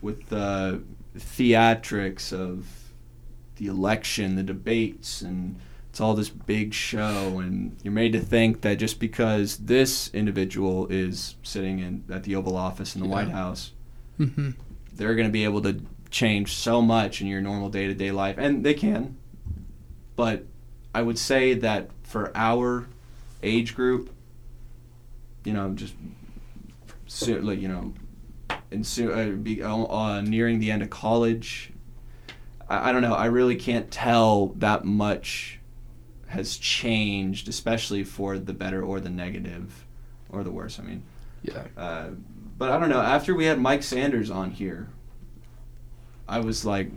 with 0.00 0.28
the 0.28 0.82
theatrics 1.18 2.32
of 2.32 2.66
the 3.56 3.66
election, 3.66 4.36
the 4.36 4.42
debates, 4.42 5.20
and 5.22 5.56
it's 5.90 6.00
all 6.00 6.14
this 6.14 6.28
big 6.28 6.72
show. 6.74 7.38
And 7.38 7.76
you're 7.82 7.92
made 7.92 8.12
to 8.12 8.20
think 8.20 8.60
that 8.62 8.76
just 8.76 8.98
because 9.00 9.56
this 9.58 10.10
individual 10.14 10.86
is 10.88 11.36
sitting 11.42 11.78
in 11.80 12.04
at 12.10 12.22
the 12.24 12.34
Oval 12.36 12.56
Office 12.56 12.94
in 12.94 13.00
the 13.02 13.06
Yeah. 13.08 13.12
White 13.14 13.30
House, 13.30 13.72
Mm-hmm. 14.18 14.50
they're 14.94 15.14
going 15.14 15.28
to 15.28 15.32
be 15.32 15.44
able 15.44 15.60
to 15.62 15.82
change 16.10 16.54
so 16.54 16.80
much 16.80 17.20
in 17.20 17.26
your 17.26 17.42
normal 17.42 17.68
day 17.68 17.86
to 17.86 17.94
day 17.94 18.10
life, 18.10 18.36
and 18.38 18.64
they 18.64 18.72
can. 18.74 19.16
But 20.16 20.46
I 20.96 21.02
would 21.02 21.18
say 21.18 21.52
that 21.52 21.90
for 22.04 22.32
our 22.34 22.88
age 23.42 23.74
group, 23.74 24.08
you 25.44 25.52
know, 25.52 25.74
just 25.74 25.92
like 27.28 27.60
you 27.60 27.68
know, 27.68 27.92
and 28.70 28.86
so, 28.86 29.10
uh, 29.10 29.26
be, 29.32 29.62
uh, 29.62 29.76
uh, 29.76 30.22
nearing 30.22 30.58
the 30.58 30.70
end 30.70 30.82
of 30.82 30.88
college, 30.88 31.70
I, 32.70 32.88
I 32.88 32.92
don't 32.92 33.02
know. 33.02 33.12
I 33.12 33.26
really 33.26 33.56
can't 33.56 33.90
tell 33.90 34.46
that 34.56 34.86
much 34.86 35.60
has 36.28 36.56
changed, 36.56 37.46
especially 37.46 38.02
for 38.02 38.38
the 38.38 38.54
better 38.54 38.82
or 38.82 38.98
the 38.98 39.10
negative, 39.10 39.84
or 40.30 40.44
the 40.44 40.50
worse. 40.50 40.78
I 40.78 40.82
mean. 40.82 41.02
Yeah. 41.42 41.64
Uh, 41.76 42.08
but 42.56 42.72
I 42.72 42.80
don't 42.80 42.88
know. 42.88 43.02
After 43.02 43.34
we 43.34 43.44
had 43.44 43.60
Mike 43.60 43.82
Sanders 43.82 44.30
on 44.30 44.50
here, 44.50 44.88
I 46.26 46.40
was 46.40 46.64
like, 46.64 46.90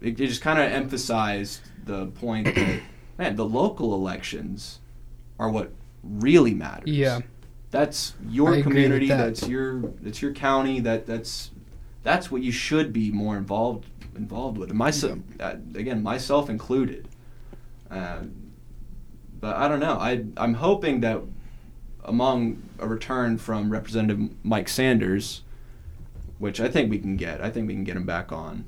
it, 0.00 0.20
it 0.20 0.28
just 0.28 0.40
kind 0.40 0.60
of 0.60 0.70
emphasized 0.70 1.62
the 1.84 2.06
point 2.06 2.54
that 2.54 2.80
man, 3.20 3.36
the 3.36 3.44
local 3.44 3.94
elections 3.94 4.80
are 5.38 5.50
what 5.50 5.72
really 6.02 6.54
matters. 6.54 6.88
Yeah. 6.88 7.20
that's 7.70 8.14
your 8.26 8.52
with 8.52 8.62
community. 8.62 9.08
that. 9.08 9.18
That's 9.18 9.46
your 9.46 9.80
that's 10.00 10.22
your 10.22 10.32
county. 10.32 10.80
That 10.80 11.06
that's 11.06 11.50
that's 12.02 12.30
what 12.30 12.42
you 12.42 12.50
should 12.50 12.92
be 12.92 13.12
more 13.12 13.36
involved 13.36 13.86
involved 14.16 14.56
with. 14.56 14.70
And 14.70 14.78
myself, 14.78 15.18
uh, 15.38 15.56
again, 15.74 16.02
myself 16.02 16.48
included. 16.48 17.08
Uh, 17.90 18.20
but 19.38 19.56
I 19.56 19.68
don't 19.68 19.80
know. 19.80 19.98
I 19.98 20.24
I'm 20.38 20.54
hoping 20.54 21.00
that 21.02 21.20
among 22.04 22.62
a 22.78 22.88
return 22.88 23.36
from 23.36 23.70
Representative 23.70 24.30
Mike 24.42 24.70
Sanders, 24.70 25.42
which 26.38 26.58
I 26.58 26.68
think 26.68 26.90
we 26.90 26.98
can 26.98 27.16
get. 27.16 27.42
I 27.42 27.50
think 27.50 27.68
we 27.68 27.74
can 27.74 27.84
get 27.84 27.96
him 27.96 28.06
back 28.06 28.32
on. 28.32 28.64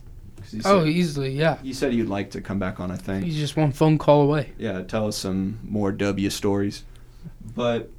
Oh, 0.65 0.85
easily. 0.85 1.33
Yeah. 1.33 1.59
you 1.63 1.75
said 1.75 1.93
you'd 1.95 2.09
like 2.09 2.31
to 2.33 2.41
come 2.41 2.59
back 2.59 2.81
on. 2.81 2.91
I 2.91 2.97
think. 2.97 3.25
He's 3.25 3.37
just 3.37 3.57
one 3.57 3.73
phone 3.73 3.99
call 3.99 4.23
away. 4.23 4.53
Yeah, 4.59 4.83
tell 4.83 5.07
us 5.07 5.17
some 5.17 5.59
more 5.63 5.93
W 5.93 6.31
stories. 6.31 6.85
But 7.55 7.91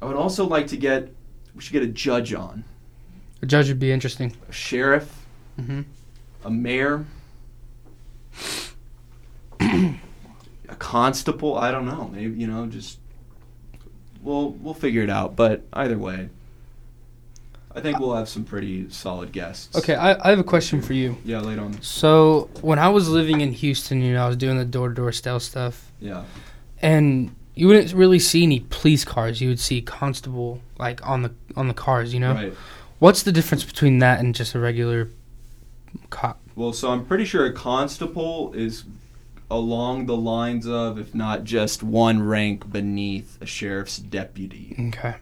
I 0.00 0.06
would 0.06 0.16
also 0.16 0.46
like 0.46 0.66
to 0.68 0.76
get. 0.76 1.12
We 1.54 1.60
should 1.62 1.72
get 1.72 1.82
a 1.82 1.86
judge 1.88 2.32
on. 2.34 2.64
A 3.42 3.46
judge 3.46 3.68
would 3.68 3.78
be 3.80 3.90
interesting. 3.92 4.36
A 4.48 4.52
sheriff, 4.52 5.26
Mm-hmm. 5.60 5.82
a 6.44 6.50
mayor, 6.50 7.04
a 9.60 10.74
constable. 10.78 11.56
I 11.58 11.70
don't 11.70 11.86
know. 11.86 12.08
Maybe 12.12 12.38
you 12.38 12.46
know, 12.46 12.66
just 12.66 12.98
we'll 14.22 14.50
we'll 14.52 14.74
figure 14.74 15.02
it 15.02 15.10
out. 15.10 15.36
But 15.36 15.62
either 15.72 15.98
way, 15.98 16.28
I 17.74 17.80
think 17.80 17.98
we'll 17.98 18.14
have 18.14 18.28
some 18.28 18.44
pretty 18.44 18.90
solid 18.90 19.32
guests. 19.32 19.76
Okay, 19.76 19.94
I, 19.94 20.12
I 20.26 20.30
have 20.30 20.38
a 20.38 20.44
question 20.44 20.82
for 20.82 20.92
you. 20.92 21.16
Yeah, 21.24 21.40
late 21.40 21.58
on. 21.58 21.80
So 21.82 22.50
when 22.60 22.78
I 22.78 22.88
was 22.88 23.08
living 23.08 23.40
in 23.40 23.52
Houston, 23.52 24.02
you 24.02 24.12
know, 24.14 24.24
I 24.24 24.28
was 24.28 24.36
doing 24.36 24.58
the 24.58 24.64
door 24.64 24.88
to 24.90 24.94
door 24.94 25.12
stealth 25.12 25.42
stuff, 25.42 25.90
Yeah. 26.00 26.24
and 26.80 27.34
you 27.54 27.66
wouldn't 27.68 27.92
really 27.92 28.18
see 28.18 28.42
any 28.44 28.60
police 28.70 29.04
cars. 29.04 29.40
You 29.40 29.48
would 29.50 29.60
see 29.60 29.80
constable 29.82 30.60
like 30.78 31.06
on 31.06 31.22
the 31.22 31.32
on 31.56 31.68
the 31.68 31.74
cars. 31.74 32.12
You 32.14 32.20
know, 32.20 32.34
Right. 32.34 32.54
what's 32.98 33.22
the 33.22 33.32
difference 33.32 33.64
between 33.64 33.98
that 34.00 34.20
and 34.20 34.34
just 34.34 34.54
a 34.54 34.58
regular 34.58 35.08
cop? 36.10 36.40
Well, 36.54 36.72
so 36.72 36.90
I'm 36.90 37.04
pretty 37.06 37.24
sure 37.24 37.46
a 37.46 37.52
constable 37.52 38.52
is 38.54 38.84
along 39.50 40.06
the 40.06 40.16
lines 40.16 40.66
of, 40.66 40.98
if 40.98 41.14
not 41.14 41.44
just 41.44 41.82
one 41.82 42.22
rank 42.22 42.70
beneath 42.72 43.36
a 43.42 43.46
sheriff's 43.46 43.98
deputy. 43.98 44.74
Okay. 44.88 45.16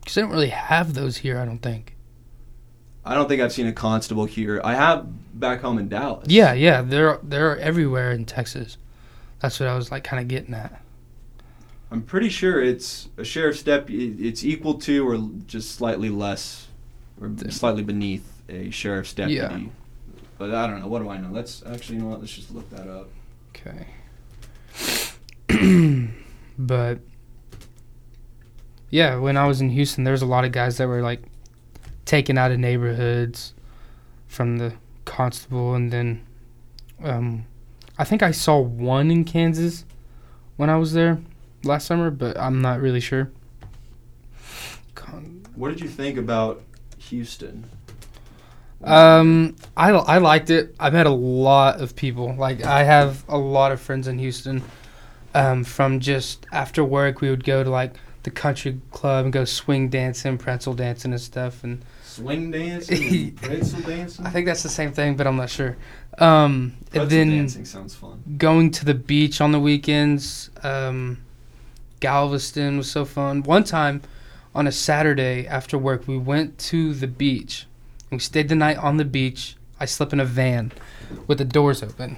Because 0.00 0.14
they 0.14 0.22
don't 0.22 0.30
really 0.30 0.48
have 0.48 0.94
those 0.94 1.18
here, 1.18 1.38
I 1.38 1.44
don't 1.44 1.60
think. 1.60 1.96
I 3.04 3.14
don't 3.14 3.28
think 3.28 3.40
I've 3.40 3.52
seen 3.52 3.66
a 3.66 3.72
constable 3.72 4.26
here. 4.26 4.60
I 4.62 4.74
have 4.74 5.06
back 5.38 5.60
home 5.62 5.78
in 5.78 5.88
Dallas. 5.88 6.26
Yeah, 6.28 6.52
yeah, 6.52 6.82
they're 6.82 7.18
they're 7.22 7.58
everywhere 7.58 8.12
in 8.12 8.26
Texas. 8.26 8.76
That's 9.40 9.58
what 9.58 9.68
I 9.68 9.74
was 9.74 9.90
like 9.90 10.04
kind 10.04 10.20
of 10.20 10.28
getting 10.28 10.54
at. 10.54 10.82
I'm 11.90 12.02
pretty 12.02 12.28
sure 12.28 12.62
it's 12.62 13.08
a 13.16 13.24
sheriff's 13.24 13.62
deputy. 13.62 14.28
It's 14.28 14.44
equal 14.44 14.74
to 14.74 15.08
or 15.08 15.18
just 15.46 15.74
slightly 15.74 16.08
less, 16.08 16.68
or 17.20 17.32
slightly 17.48 17.82
beneath 17.82 18.30
a 18.48 18.70
sheriff's 18.70 19.12
deputy. 19.12 19.64
Yeah. 19.64 19.70
But 20.38 20.54
I 20.54 20.66
don't 20.66 20.80
know. 20.80 20.86
What 20.86 21.02
do 21.02 21.08
I 21.08 21.18
know? 21.18 21.30
Let's 21.30 21.62
actually, 21.66 21.96
you 21.96 22.02
know 22.02 22.10
what? 22.10 22.20
Let's 22.20 22.32
just 22.32 22.54
look 22.54 22.68
that 22.70 22.88
up. 22.88 23.08
Okay. 23.56 23.86
but 26.58 27.00
yeah, 28.90 29.16
when 29.16 29.36
I 29.36 29.46
was 29.46 29.60
in 29.60 29.70
Houston, 29.70 30.04
there 30.04 30.12
was 30.12 30.22
a 30.22 30.26
lot 30.26 30.44
of 30.44 30.52
guys 30.52 30.76
that 30.78 30.88
were 30.88 31.02
like 31.02 31.22
taken 32.04 32.36
out 32.36 32.50
of 32.50 32.58
neighborhoods 32.58 33.54
from 34.28 34.58
the 34.58 34.74
constable, 35.04 35.74
and 35.74 35.92
then 35.92 36.24
um, 37.02 37.46
I 37.98 38.04
think 38.04 38.22
I 38.22 38.30
saw 38.32 38.58
one 38.58 39.10
in 39.10 39.24
Kansas 39.24 39.84
when 40.56 40.68
I 40.70 40.76
was 40.76 40.92
there 40.92 41.20
last 41.64 41.86
summer, 41.86 42.10
but 42.10 42.38
I'm 42.38 42.60
not 42.60 42.80
really 42.80 43.00
sure. 43.00 43.30
Con- 44.94 45.42
What 45.54 45.68
did 45.70 45.80
you 45.80 45.88
think 45.88 46.18
about 46.18 46.62
Houston? 46.98 47.64
Um, 48.82 49.56
I 49.76 49.90
I 49.90 50.18
liked 50.18 50.50
it. 50.50 50.74
I 50.80 50.90
met 50.90 51.06
a 51.06 51.10
lot 51.10 51.80
of 51.80 51.94
people. 51.94 52.34
Like 52.34 52.64
I 52.64 52.82
have 52.84 53.24
a 53.28 53.36
lot 53.36 53.72
of 53.72 53.80
friends 53.80 54.08
in 54.08 54.18
Houston. 54.18 54.62
Um, 55.34 55.62
from 55.64 56.00
just 56.00 56.46
after 56.50 56.82
work, 56.84 57.20
we 57.20 57.30
would 57.30 57.44
go 57.44 57.62
to 57.62 57.70
like 57.70 57.94
the 58.22 58.30
country 58.30 58.80
club 58.90 59.24
and 59.26 59.32
go 59.32 59.44
swing 59.44 59.88
dancing, 59.88 60.38
pretzel 60.38 60.74
dancing, 60.74 61.12
and 61.12 61.20
stuff. 61.20 61.64
And 61.64 61.84
swing 62.02 62.50
dancing, 62.50 63.08
and 63.08 63.36
pretzel 63.42 63.80
dancing. 63.80 64.26
I 64.26 64.30
think 64.30 64.46
that's 64.46 64.62
the 64.62 64.68
same 64.68 64.92
thing, 64.92 65.16
but 65.16 65.26
I'm 65.26 65.36
not 65.36 65.50
sure. 65.50 65.76
Um, 66.18 66.74
pretzel 66.90 67.02
and 67.02 67.10
then 67.10 67.28
dancing 67.30 67.64
sounds 67.64 67.94
fun. 67.94 68.22
going 68.36 68.70
to 68.72 68.84
the 68.84 68.94
beach 68.94 69.40
on 69.40 69.52
the 69.52 69.60
weekends. 69.60 70.50
Um, 70.62 71.18
Galveston 72.00 72.78
was 72.78 72.90
so 72.90 73.04
fun. 73.04 73.42
One 73.42 73.64
time, 73.64 74.02
on 74.54 74.66
a 74.66 74.72
Saturday 74.72 75.46
after 75.46 75.78
work, 75.78 76.08
we 76.08 76.18
went 76.18 76.58
to 76.58 76.94
the 76.94 77.06
beach. 77.06 77.66
We 78.10 78.18
stayed 78.18 78.48
the 78.48 78.56
night 78.56 78.78
on 78.78 78.96
the 78.96 79.04
beach. 79.04 79.56
I 79.78 79.84
slept 79.84 80.12
in 80.12 80.20
a 80.20 80.24
van 80.24 80.72
with 81.26 81.38
the 81.38 81.44
doors 81.44 81.82
open. 81.82 82.16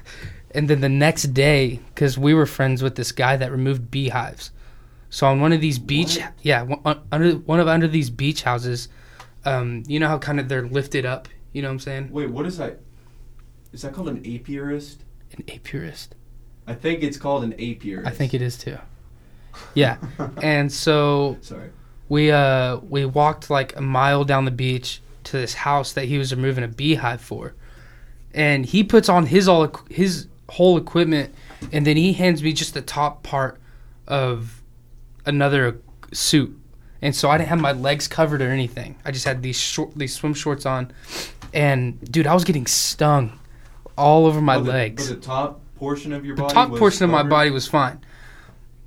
and 0.52 0.68
then 0.68 0.80
the 0.80 0.88
next 0.88 1.34
day, 1.34 1.80
because 1.94 2.16
we 2.16 2.34
were 2.34 2.46
friends 2.46 2.82
with 2.82 2.94
this 2.96 3.12
guy 3.12 3.36
that 3.36 3.52
removed 3.52 3.90
beehives. 3.90 4.50
So 5.10 5.26
on 5.26 5.40
one 5.40 5.52
of 5.52 5.60
these 5.60 5.78
beach, 5.78 6.18
What? 6.18 6.32
yeah, 6.42 6.62
one, 6.62 7.00
under 7.12 7.32
one 7.32 7.60
of 7.60 7.68
under 7.68 7.88
these 7.88 8.10
beach 8.10 8.42
houses, 8.42 8.88
um, 9.44 9.82
you 9.86 10.00
know 10.00 10.08
how 10.08 10.18
kind 10.18 10.40
of 10.40 10.48
they're 10.48 10.66
lifted 10.66 11.06
up. 11.06 11.28
You 11.52 11.62
know 11.62 11.68
what 11.68 11.72
I'm 11.74 11.80
saying? 11.80 12.10
Wait, 12.12 12.30
what 12.30 12.44
is 12.46 12.58
that? 12.58 12.80
Is 13.72 13.82
that 13.82 13.92
called 13.92 14.08
an 14.08 14.20
apiarist? 14.22 14.96
An 15.36 15.42
apiarist. 15.44 16.08
I 16.66 16.74
think 16.74 17.02
it's 17.02 17.16
called 17.16 17.44
an 17.44 17.52
apiarist. 17.52 18.06
I 18.06 18.10
think 18.10 18.34
it 18.34 18.42
is 18.42 18.58
too. 18.58 18.78
Yeah, 19.74 19.96
and 20.42 20.70
so 20.72 21.38
Sorry. 21.40 21.70
we 22.08 22.30
uh 22.30 22.76
we 22.78 23.04
walked 23.06 23.48
like 23.48 23.76
a 23.76 23.80
mile 23.80 24.24
down 24.24 24.44
the 24.44 24.50
beach 24.50 25.00
to 25.24 25.32
this 25.32 25.54
house 25.54 25.92
that 25.94 26.04
he 26.06 26.18
was 26.18 26.34
removing 26.34 26.62
a 26.64 26.68
beehive 26.68 27.20
for, 27.20 27.54
and 28.34 28.66
he 28.66 28.82
puts 28.84 29.08
on 29.08 29.26
his 29.26 29.48
all 29.48 29.70
his 29.88 30.26
whole 30.50 30.76
equipment, 30.76 31.34
and 31.72 31.86
then 31.86 31.96
he 31.96 32.12
hands 32.12 32.42
me 32.42 32.52
just 32.52 32.74
the 32.74 32.82
top 32.82 33.22
part 33.22 33.58
of 34.06 34.55
another 35.26 35.80
suit, 36.12 36.56
and 37.02 37.14
so 37.14 37.28
I 37.30 37.38
didn't 37.38 37.50
have 37.50 37.60
my 37.60 37.72
legs 37.72 38.08
covered 38.08 38.40
or 38.42 38.50
anything. 38.50 38.96
I 39.04 39.10
just 39.10 39.24
had 39.24 39.42
these 39.42 39.58
short 39.58 39.94
these 39.96 40.14
swim 40.14 40.34
shorts 40.34 40.64
on, 40.66 40.92
and 41.52 42.00
dude, 42.12 42.26
I 42.26 42.34
was 42.34 42.44
getting 42.44 42.66
stung 42.66 43.38
all 43.96 44.26
over 44.26 44.40
my 44.40 44.58
the- 44.58 44.64
legs. 44.70 45.08
the 45.08 45.16
top 45.16 45.60
portion 45.76 46.12
of 46.12 46.24
your 46.24 46.36
The 46.36 46.42
body. 46.42 46.54
top 46.54 46.70
was 46.70 46.78
portion 46.78 47.04
of 47.04 47.10
my 47.10 47.22
body 47.22 47.50
was 47.50 47.66
fine. 47.66 48.00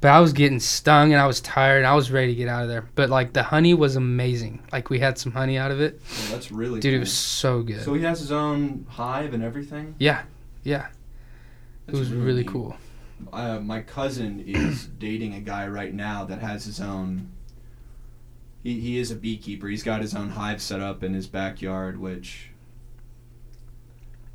But 0.02 0.12
I 0.12 0.22
was 0.22 0.32
getting 0.32 0.62
stung 0.62 1.12
and 1.12 1.22
I 1.22 1.28
was 1.28 1.42
tired 1.42 1.80
and 1.80 1.86
I 1.88 1.94
was 1.94 2.10
ready 2.10 2.28
to 2.28 2.34
get 2.36 2.48
out 2.48 2.64
of 2.64 2.70
there. 2.70 2.86
But 2.96 3.10
like 3.10 3.34
the 3.34 3.44
honey 3.44 3.74
was 3.74 3.98
amazing. 3.98 4.64
Like 4.72 4.90
we 4.90 4.98
had 4.98 5.18
some 5.18 5.34
honey 5.34 5.58
out 5.58 5.72
of 5.72 5.82
it. 5.82 6.00
Oh, 6.02 6.28
that's 6.32 6.54
really. 6.54 6.80
Dude, 6.80 6.94
it 6.94 7.00
was 7.00 7.12
so 7.12 7.62
good. 7.64 7.82
So 7.84 7.94
he 7.94 8.02
has 8.04 8.22
his 8.22 8.32
own 8.32 8.86
hive 8.90 9.34
and 9.34 9.44
everything. 9.44 9.96
yeah. 10.00 10.24
Yeah. 10.64 10.88
It 11.88 11.96
was 11.96 12.14
really 12.14 12.44
neat. 12.44 12.48
cool. 12.48 12.78
Uh, 13.32 13.60
my 13.60 13.82
cousin 13.82 14.44
is 14.46 14.86
dating 15.00 15.34
a 15.34 15.40
guy 15.40 15.68
right 15.68 15.94
now 15.94 16.24
that 16.26 16.40
has 16.40 16.66
his 16.66 16.80
own. 16.80 17.30
He 18.64 18.80
he 18.80 18.98
is 19.00 19.12
a 19.12 19.16
beekeeper. 19.16 19.68
He's 19.68 19.84
got 19.84 20.02
his 20.02 20.14
own 20.16 20.30
hive 20.32 20.62
set 20.62 20.82
up 20.82 21.04
in 21.04 21.14
his 21.14 21.28
backyard, 21.28 22.00
which 22.00 22.50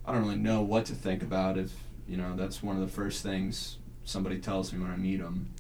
I 0.06 0.12
don't 0.12 0.22
really 0.22 0.36
know 0.36 0.62
what 0.62 0.84
to 0.86 0.94
think 0.94 1.22
about. 1.22 1.58
If 1.58 1.72
you 2.08 2.16
know, 2.16 2.34
that's 2.36 2.62
one 2.62 2.76
of 2.76 2.82
the 2.82 2.88
first 2.92 3.22
things 3.22 3.78
somebody 4.04 4.38
tells 4.38 4.72
me 4.72 4.80
when 4.80 4.90
I 4.90 4.96
meet 4.96 5.20
him. 5.20 5.50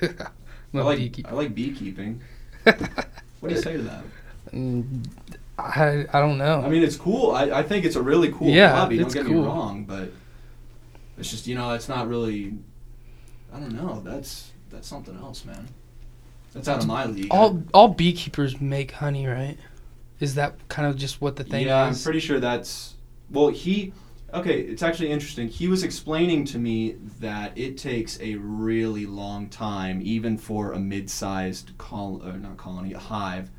I 0.02 0.78
like 0.78 0.98
beekeeping. 0.98 1.30
I 1.30 1.34
like 1.34 1.54
beekeeping. 1.54 2.20
What 2.64 3.48
do 3.48 3.54
you 3.54 3.60
say 3.60 3.76
to 3.76 3.82
that? 3.82 4.04
Mm, 4.52 5.04
I, 5.58 6.06
I 6.12 6.20
don't 6.20 6.38
know. 6.38 6.62
I 6.64 6.68
mean, 6.68 6.82
it's 6.82 6.96
cool. 6.96 7.32
I, 7.32 7.44
I 7.50 7.62
think 7.62 7.84
it's 7.84 7.96
a 7.96 8.02
really 8.02 8.30
cool 8.32 8.48
Yeah, 8.48 8.74
hobby. 8.74 8.98
Don't 8.98 9.12
get 9.12 9.26
cool. 9.26 9.42
me 9.42 9.46
wrong, 9.46 9.84
but 9.84 10.12
it's 11.18 11.30
just 11.30 11.46
you 11.46 11.54
know, 11.54 11.72
it's 11.72 11.88
not 11.88 12.08
really. 12.08 12.54
I 13.52 13.60
don't 13.60 13.74
know. 13.74 14.00
That's 14.04 14.50
that's 14.70 14.88
something 14.88 15.16
else, 15.16 15.44
man. 15.44 15.68
That's 16.52 16.68
out 16.68 16.80
of 16.80 16.86
my 16.86 17.06
league. 17.06 17.28
all 17.30 17.62
all 17.72 17.88
beekeepers 17.88 18.60
make 18.60 18.92
honey, 18.92 19.26
right? 19.26 19.56
Is 20.20 20.34
that 20.36 20.54
kind 20.68 20.86
of 20.88 20.96
just 20.96 21.20
what 21.20 21.36
the 21.36 21.44
thing 21.44 21.66
yeah, 21.66 21.82
I'm 21.82 21.96
pretty 21.96 22.20
sure 22.20 22.40
that's. 22.40 22.94
Well, 23.30 23.48
he. 23.48 23.92
Okay, 24.32 24.60
it's 24.60 24.82
actually 24.82 25.10
interesting. 25.10 25.48
He 25.48 25.68
was 25.68 25.82
explaining 25.82 26.46
to 26.46 26.58
me 26.58 26.96
that 27.20 27.52
it 27.56 27.76
takes 27.76 28.18
a 28.20 28.36
really 28.36 29.04
long 29.04 29.50
time, 29.50 30.00
even 30.02 30.38
for 30.38 30.72
a 30.72 30.78
mid-sized 30.78 31.76
col- 31.76 32.22
uh, 32.24 32.32
not 32.32 32.56
colony, 32.56 32.94
a 32.94 32.98
hive, 32.98 33.50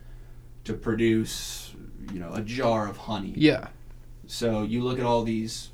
to 0.64 0.74
produce, 0.74 1.76
you 2.12 2.20
know, 2.20 2.34
a 2.34 2.42
jar 2.42 2.88
of 2.88 2.98
honey. 2.98 3.34
yeah. 3.36 3.68
So 4.26 4.64
you 4.64 4.82
look 4.82 4.98
at 4.98 5.06
all 5.06 5.24
these 5.24 5.70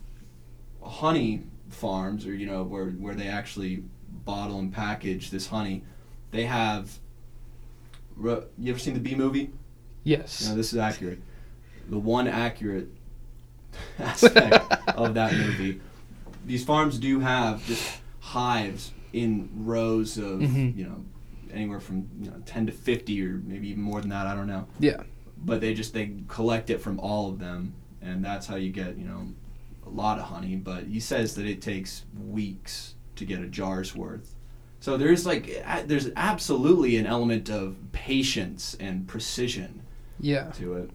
honey 0.83 1.43
farms, 1.69 2.25
or 2.25 2.33
you 2.33 2.45
know, 2.45 2.63
where 2.63 2.87
where 2.87 3.15
they 3.15 3.27
actually 3.27 3.83
bottle 4.25 4.59
and 4.59 4.73
package 4.73 5.29
this 5.31 5.47
honey. 5.47 5.83
They 6.31 6.45
have. 6.45 6.99
You 8.21 8.43
ever 8.67 8.79
seen 8.79 8.93
the 8.95 8.99
Bee 8.99 9.15
movie? 9.15 9.51
Yes. 10.03 10.47
No, 10.47 10.55
this 10.55 10.73
is 10.73 10.79
accurate. 10.79 11.19
The 11.89 11.97
one 11.97 12.27
accurate 12.27 12.89
aspect 13.99 14.73
of 14.89 15.13
that 15.13 15.33
movie. 15.33 15.79
These 16.45 16.65
farms 16.65 16.97
do 16.97 17.19
have 17.21 17.65
just 17.65 17.99
hives 18.19 18.91
in 19.13 19.49
rows 19.55 20.17
of 20.17 20.39
Mhm. 20.41 20.75
you 20.77 20.83
know 20.85 21.03
anywhere 21.51 21.79
from 21.79 22.07
you 22.21 22.29
know 22.29 22.37
ten 22.45 22.65
to 22.67 22.71
fifty 22.71 23.23
or 23.25 23.41
maybe 23.45 23.69
even 23.69 23.81
more 23.83 24.01
than 24.01 24.09
that. 24.09 24.27
I 24.27 24.35
don't 24.35 24.47
know. 24.47 24.67
Yeah. 24.79 25.03
But 25.37 25.61
they 25.61 25.73
just 25.73 25.93
they 25.93 26.13
collect 26.27 26.69
it 26.69 26.81
from 26.81 26.99
all 26.99 27.29
of 27.29 27.39
them, 27.39 27.73
and 28.01 28.23
that's 28.23 28.45
how 28.47 28.55
you 28.57 28.71
get 28.71 28.97
you 28.97 29.05
know 29.05 29.27
a 29.91 29.95
lot 29.95 30.17
of 30.19 30.25
honey. 30.25 30.55
But 30.55 30.83
he 30.85 30.99
says 30.99 31.35
that 31.35 31.45
it 31.45 31.61
takes 31.61 32.05
weeks 32.27 32.95
to 33.15 33.25
get 33.25 33.39
a 33.39 33.47
jar's 33.47 33.95
worth. 33.95 34.35
So 34.79 34.95
there's 34.97 35.25
like 35.25 35.47
a- 35.49 35.83
there's 35.85 36.09
absolutely 36.15 36.97
an 36.97 37.05
element 37.05 37.49
of 37.49 37.75
patience 37.91 38.75
and 38.79 39.07
precision 39.07 39.81
Yeah. 40.19 40.51
to 40.51 40.73
it. 40.75 40.89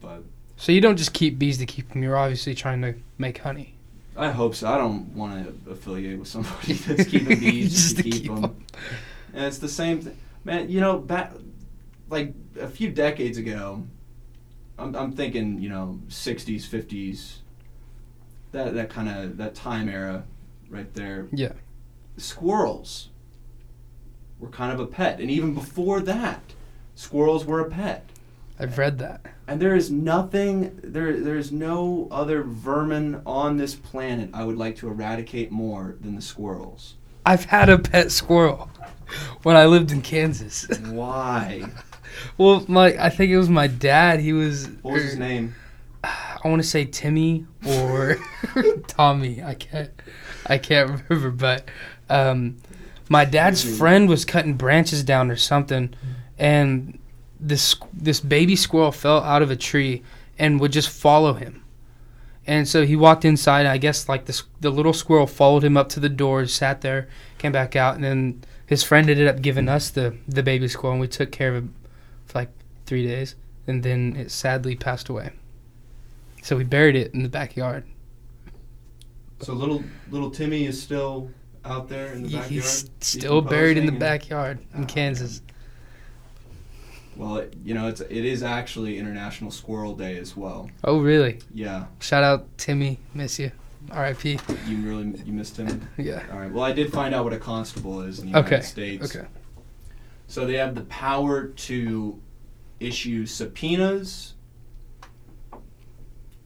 But 0.00 0.22
So 0.56 0.72
you 0.72 0.80
don't 0.80 0.96
just 0.96 1.12
keep 1.12 1.38
bees 1.38 1.58
to 1.58 1.66
keep 1.66 1.88
them. 1.90 2.02
You're 2.02 2.16
obviously 2.16 2.54
trying 2.54 2.82
to 2.82 2.94
make 3.18 3.38
honey. 3.38 3.74
I 4.16 4.30
hope 4.30 4.54
so. 4.54 4.68
I 4.68 4.78
don't 4.78 5.14
want 5.14 5.64
to 5.66 5.70
affiliate 5.72 6.18
with 6.18 6.28
somebody 6.28 6.72
that's 6.86 7.04
keeping 7.08 7.38
bees 7.40 7.72
Just 7.72 7.96
to 7.98 8.02
keep, 8.02 8.12
keep 8.12 8.26
them. 8.26 8.44
'em. 8.44 8.56
And 9.34 9.44
it's 9.44 9.58
the 9.58 9.68
same 9.68 10.00
thing, 10.00 10.16
man. 10.44 10.70
You 10.70 10.80
know, 10.80 10.98
back 10.98 11.32
like 12.08 12.32
a 12.60 12.68
few 12.68 12.90
decades 12.90 13.36
ago, 13.36 13.82
I'm, 14.78 14.94
I'm 14.94 15.12
thinking, 15.12 15.60
you 15.60 15.68
know, 15.68 16.00
60s, 16.08 16.62
50s, 16.66 17.38
that 18.56 18.74
that 18.74 18.90
kind 18.90 19.08
of 19.08 19.36
that 19.36 19.54
time 19.54 19.88
era, 19.88 20.24
right 20.68 20.92
there. 20.94 21.28
Yeah. 21.32 21.52
Squirrels 22.16 23.10
were 24.38 24.48
kind 24.48 24.72
of 24.72 24.80
a 24.80 24.86
pet, 24.86 25.20
and 25.20 25.30
even 25.30 25.54
before 25.54 26.00
that, 26.00 26.42
squirrels 26.94 27.44
were 27.44 27.60
a 27.60 27.70
pet. 27.70 28.08
I've 28.58 28.78
read 28.78 28.98
that. 28.98 29.20
And 29.46 29.60
there 29.60 29.76
is 29.76 29.90
nothing, 29.90 30.80
there, 30.82 31.20
there 31.20 31.36
is 31.36 31.52
no 31.52 32.08
other 32.10 32.42
vermin 32.42 33.20
on 33.26 33.58
this 33.58 33.74
planet 33.74 34.30
I 34.32 34.44
would 34.44 34.56
like 34.56 34.76
to 34.76 34.88
eradicate 34.88 35.52
more 35.52 35.96
than 36.00 36.16
the 36.16 36.22
squirrels. 36.22 36.94
I've 37.26 37.44
had 37.44 37.68
a 37.68 37.78
pet 37.78 38.10
squirrel 38.10 38.70
when 39.42 39.56
I 39.56 39.66
lived 39.66 39.92
in 39.92 40.00
Kansas. 40.00 40.66
Why? 40.86 41.68
well, 42.38 42.64
my 42.66 42.96
I 42.98 43.10
think 43.10 43.30
it 43.30 43.36
was 43.36 43.50
my 43.50 43.66
dad. 43.66 44.20
He 44.20 44.32
was. 44.32 44.68
What 44.80 44.94
was 44.94 45.02
his 45.02 45.18
name? 45.18 45.54
I 46.42 46.48
want 46.48 46.62
to 46.62 46.68
say 46.68 46.84
Timmy 46.84 47.46
or 47.66 48.18
Tommy. 48.86 49.42
I 49.42 49.54
can't. 49.54 49.90
I 50.46 50.58
can't 50.58 51.02
remember, 51.08 51.30
but 51.30 51.68
um, 52.08 52.56
my 53.08 53.24
dad's 53.24 53.78
friend 53.78 54.08
was 54.08 54.24
cutting 54.24 54.54
branches 54.54 55.02
down 55.02 55.30
or 55.30 55.36
something, 55.36 55.94
and 56.38 56.98
this 57.40 57.76
this 57.92 58.20
baby 58.20 58.56
squirrel 58.56 58.92
fell 58.92 59.20
out 59.22 59.42
of 59.42 59.50
a 59.50 59.56
tree 59.56 60.02
and 60.38 60.60
would 60.60 60.72
just 60.72 60.88
follow 60.88 61.34
him. 61.34 61.62
And 62.46 62.68
so 62.68 62.86
he 62.86 62.94
walked 62.94 63.24
inside. 63.24 63.60
And 63.60 63.68
I 63.68 63.78
guess 63.78 64.08
like 64.08 64.26
this, 64.26 64.44
the 64.60 64.70
little 64.70 64.92
squirrel 64.92 65.26
followed 65.26 65.64
him 65.64 65.76
up 65.76 65.88
to 65.90 66.00
the 66.00 66.08
door, 66.08 66.46
sat 66.46 66.80
there, 66.80 67.08
came 67.38 67.52
back 67.52 67.74
out, 67.74 67.96
and 67.96 68.04
then 68.04 68.44
his 68.66 68.82
friend 68.84 69.10
ended 69.10 69.26
up 69.26 69.42
giving 69.42 69.68
us 69.68 69.90
the 69.90 70.16
the 70.28 70.42
baby 70.42 70.68
squirrel, 70.68 70.92
and 70.92 71.00
we 71.00 71.08
took 71.08 71.32
care 71.32 71.56
of 71.56 71.64
it 71.64 71.70
for 72.26 72.38
like 72.38 72.50
three 72.84 73.06
days, 73.06 73.34
and 73.66 73.82
then 73.82 74.14
it 74.16 74.30
sadly 74.30 74.76
passed 74.76 75.08
away. 75.08 75.32
So 76.46 76.56
we 76.56 76.62
buried 76.62 76.94
it 76.94 77.12
in 77.12 77.24
the 77.24 77.28
backyard. 77.28 77.82
So 79.40 79.52
little 79.52 79.82
little 80.12 80.30
Timmy 80.30 80.64
is 80.64 80.80
still 80.80 81.28
out 81.64 81.88
there 81.88 82.12
in 82.12 82.22
the 82.22 82.28
backyard. 82.28 82.50
He's 82.52 82.88
still 83.00 83.40
buried 83.40 83.76
in 83.76 83.84
the 83.84 83.90
backyard 83.90 84.60
in 84.72 84.84
Oh, 84.84 84.86
Kansas. 84.86 85.42
Well, 87.16 87.38
it, 87.38 87.56
you 87.64 87.74
know, 87.74 87.88
it's 87.88 88.00
it 88.00 88.24
is 88.24 88.44
actually 88.44 88.96
International 88.96 89.50
Squirrel 89.50 89.96
Day 89.96 90.18
as 90.18 90.36
well. 90.36 90.70
Oh, 90.84 91.00
really? 91.00 91.40
Yeah, 91.52 91.86
Shout 91.98 92.22
out 92.22 92.46
Timmy, 92.58 93.00
miss 93.12 93.40
you. 93.40 93.50
R.I.P. 93.90 94.38
you 94.68 94.76
really 94.82 95.18
you 95.24 95.32
missed 95.32 95.56
him. 95.56 95.88
Yeah. 95.96 96.22
All 96.30 96.38
right. 96.38 96.52
Well, 96.52 96.62
I 96.62 96.70
did 96.72 96.92
find 96.92 97.12
out 97.12 97.24
what 97.24 97.32
a 97.32 97.38
constable 97.38 98.02
is 98.02 98.20
in 98.20 98.26
the 98.26 98.30
United 98.38 98.54
Okay. 98.54 98.62
States. 98.62 99.16
Okay. 99.16 99.26
So 100.28 100.46
they 100.46 100.54
have 100.58 100.76
the 100.76 100.82
power 100.82 101.48
to 101.48 102.20
issue 102.78 103.26
subpoenas, 103.26 104.34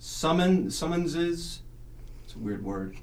summon 0.00 0.70
summonses. 0.70 1.60
It's 2.24 2.34
a 2.34 2.38
weird 2.38 2.64
word. 2.64 2.96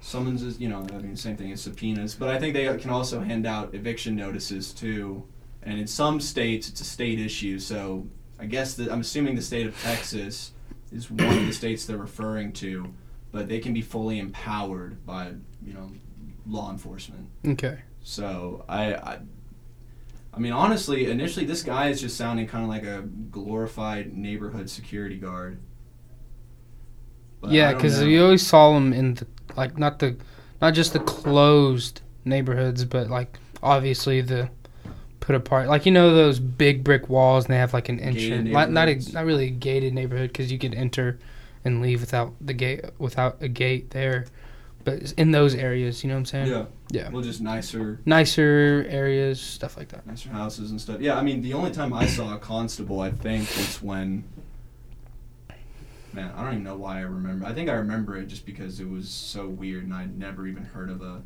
Summonses, 0.00 0.60
you 0.60 0.68
know, 0.68 0.86
I 0.92 0.98
mean, 0.98 1.16
same 1.16 1.36
thing 1.36 1.50
as 1.50 1.62
subpoenas. 1.62 2.14
But 2.14 2.28
I 2.28 2.38
think 2.38 2.54
they 2.54 2.76
can 2.78 2.90
also 2.90 3.20
hand 3.20 3.46
out 3.46 3.74
eviction 3.74 4.14
notices 4.14 4.72
too. 4.72 5.24
And 5.62 5.80
in 5.80 5.86
some 5.86 6.20
states, 6.20 6.68
it's 6.68 6.80
a 6.80 6.84
state 6.84 7.18
issue. 7.18 7.58
So 7.58 8.06
I 8.38 8.46
guess 8.46 8.74
that 8.74 8.92
I'm 8.92 9.00
assuming 9.00 9.34
the 9.34 9.42
state 9.42 9.66
of 9.66 9.80
Texas 9.82 10.52
is 10.92 11.10
one 11.10 11.38
of 11.38 11.46
the 11.46 11.52
states 11.52 11.86
they're 11.86 11.96
referring 11.96 12.52
to. 12.54 12.92
But 13.30 13.48
they 13.48 13.60
can 13.60 13.72
be 13.72 13.80
fully 13.80 14.18
empowered 14.18 15.06
by, 15.06 15.32
you 15.64 15.72
know, 15.72 15.90
law 16.46 16.70
enforcement. 16.70 17.28
Okay. 17.46 17.78
So 18.02 18.64
I, 18.68 18.94
I, 18.94 19.18
I 20.34 20.38
mean, 20.38 20.52
honestly, 20.52 21.10
initially 21.10 21.46
this 21.46 21.62
guy 21.62 21.88
is 21.88 22.00
just 22.00 22.16
sounding 22.16 22.46
kind 22.46 22.64
of 22.64 22.68
like 22.68 22.82
a 22.82 23.02
glorified 23.30 24.12
neighborhood 24.12 24.68
security 24.68 25.16
guard. 25.16 25.58
Yeah, 27.48 27.72
because 27.72 28.02
we 28.02 28.18
always 28.20 28.46
saw 28.46 28.72
them 28.74 28.92
in 28.92 29.14
the 29.14 29.26
like 29.56 29.78
not 29.78 29.98
the 29.98 30.16
not 30.60 30.74
just 30.74 30.92
the 30.92 31.00
closed 31.00 32.00
neighborhoods, 32.24 32.84
but 32.84 33.08
like 33.08 33.38
obviously 33.62 34.20
the 34.20 34.50
put 35.20 35.36
apart 35.36 35.68
like 35.68 35.86
you 35.86 35.92
know 35.92 36.12
those 36.12 36.40
big 36.40 36.82
brick 36.82 37.08
walls 37.08 37.44
and 37.44 37.54
they 37.54 37.58
have 37.58 37.72
like 37.72 37.88
an 37.88 38.00
entrance 38.00 38.48
not 38.50 38.72
not, 38.72 38.88
a, 38.88 39.12
not 39.12 39.24
really 39.24 39.46
a 39.46 39.50
gated 39.50 39.94
neighborhood 39.94 40.28
because 40.28 40.50
you 40.50 40.58
could 40.58 40.74
enter 40.74 41.16
and 41.64 41.80
leave 41.80 42.00
without 42.00 42.32
the 42.40 42.52
gate 42.52 42.84
without 42.98 43.36
a 43.40 43.46
gate 43.46 43.90
there 43.90 44.26
but 44.84 45.12
in 45.16 45.30
those 45.30 45.54
areas. 45.54 46.02
You 46.02 46.08
know 46.08 46.14
what 46.14 46.20
I'm 46.20 46.26
saying? 46.26 46.46
Yeah. 46.48 46.64
Yeah. 46.90 47.10
Well, 47.10 47.22
just 47.22 47.40
nicer, 47.40 48.00
Nicer 48.04 48.86
areas, 48.88 49.40
stuff 49.40 49.76
like 49.76 49.88
that. 49.88 50.06
nicer 50.06 50.28
houses 50.30 50.70
and 50.70 50.80
stuff. 50.80 51.00
Yeah. 51.00 51.18
I 51.18 51.22
mean, 51.22 51.42
the 51.42 51.54
only 51.54 51.70
time 51.70 51.92
I 51.92 52.06
saw 52.06 52.34
a 52.34 52.38
constable, 52.38 53.00
I 53.00 53.10
think, 53.10 53.42
was 53.56 53.82
when. 53.82 54.24
Man, 56.12 56.30
I 56.36 56.42
don't 56.42 56.52
even 56.52 56.64
know 56.64 56.76
why 56.76 56.98
I 56.98 57.02
remember. 57.02 57.46
I 57.46 57.52
think 57.54 57.70
I 57.70 57.74
remember 57.74 58.16
it 58.18 58.26
just 58.26 58.44
because 58.44 58.80
it 58.80 58.88
was 58.88 59.08
so 59.08 59.48
weird, 59.48 59.84
and 59.84 59.94
I'd 59.94 60.18
never 60.18 60.46
even 60.46 60.62
heard 60.64 60.90
of 60.90 61.00
a 61.00 61.22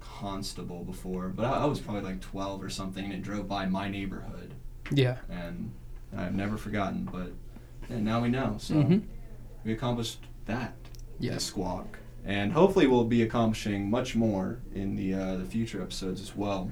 constable 0.00 0.84
before. 0.84 1.28
But 1.28 1.44
I, 1.44 1.62
I 1.62 1.64
was 1.66 1.80
probably 1.80 2.02
like 2.02 2.20
12 2.20 2.62
or 2.62 2.70
something, 2.70 3.04
and 3.04 3.12
it 3.12 3.22
drove 3.22 3.46
by 3.46 3.66
my 3.66 3.88
neighborhood, 3.90 4.54
Yeah. 4.90 5.18
and 5.28 5.72
I've 6.16 6.34
never 6.34 6.56
forgotten. 6.56 7.08
But 7.10 7.32
and 7.90 8.04
now 8.04 8.22
we 8.22 8.28
know. 8.28 8.56
So 8.58 8.74
hmm 8.82 8.98
we 9.64 9.72
accomplished 9.72 10.20
that. 10.46 10.74
the 11.20 11.26
Yes. 11.26 11.44
squawk, 11.44 11.98
and 12.24 12.52
hopefully 12.52 12.86
we'll 12.86 13.04
be 13.04 13.22
accomplishing 13.22 13.90
much 13.90 14.16
more 14.16 14.60
in 14.74 14.96
the 14.96 15.12
uh, 15.14 15.36
the 15.36 15.44
future 15.44 15.82
episodes 15.82 16.20
as 16.22 16.34
well. 16.34 16.70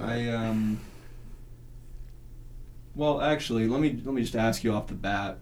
I 0.00 0.28
um. 0.28 0.80
Well, 2.94 3.20
actually, 3.20 3.68
let 3.68 3.80
me 3.80 4.00
let 4.04 4.14
me 4.14 4.22
just 4.22 4.36
ask 4.36 4.64
you 4.64 4.72
off 4.72 4.88
the 4.88 4.94
bat. 4.94 5.38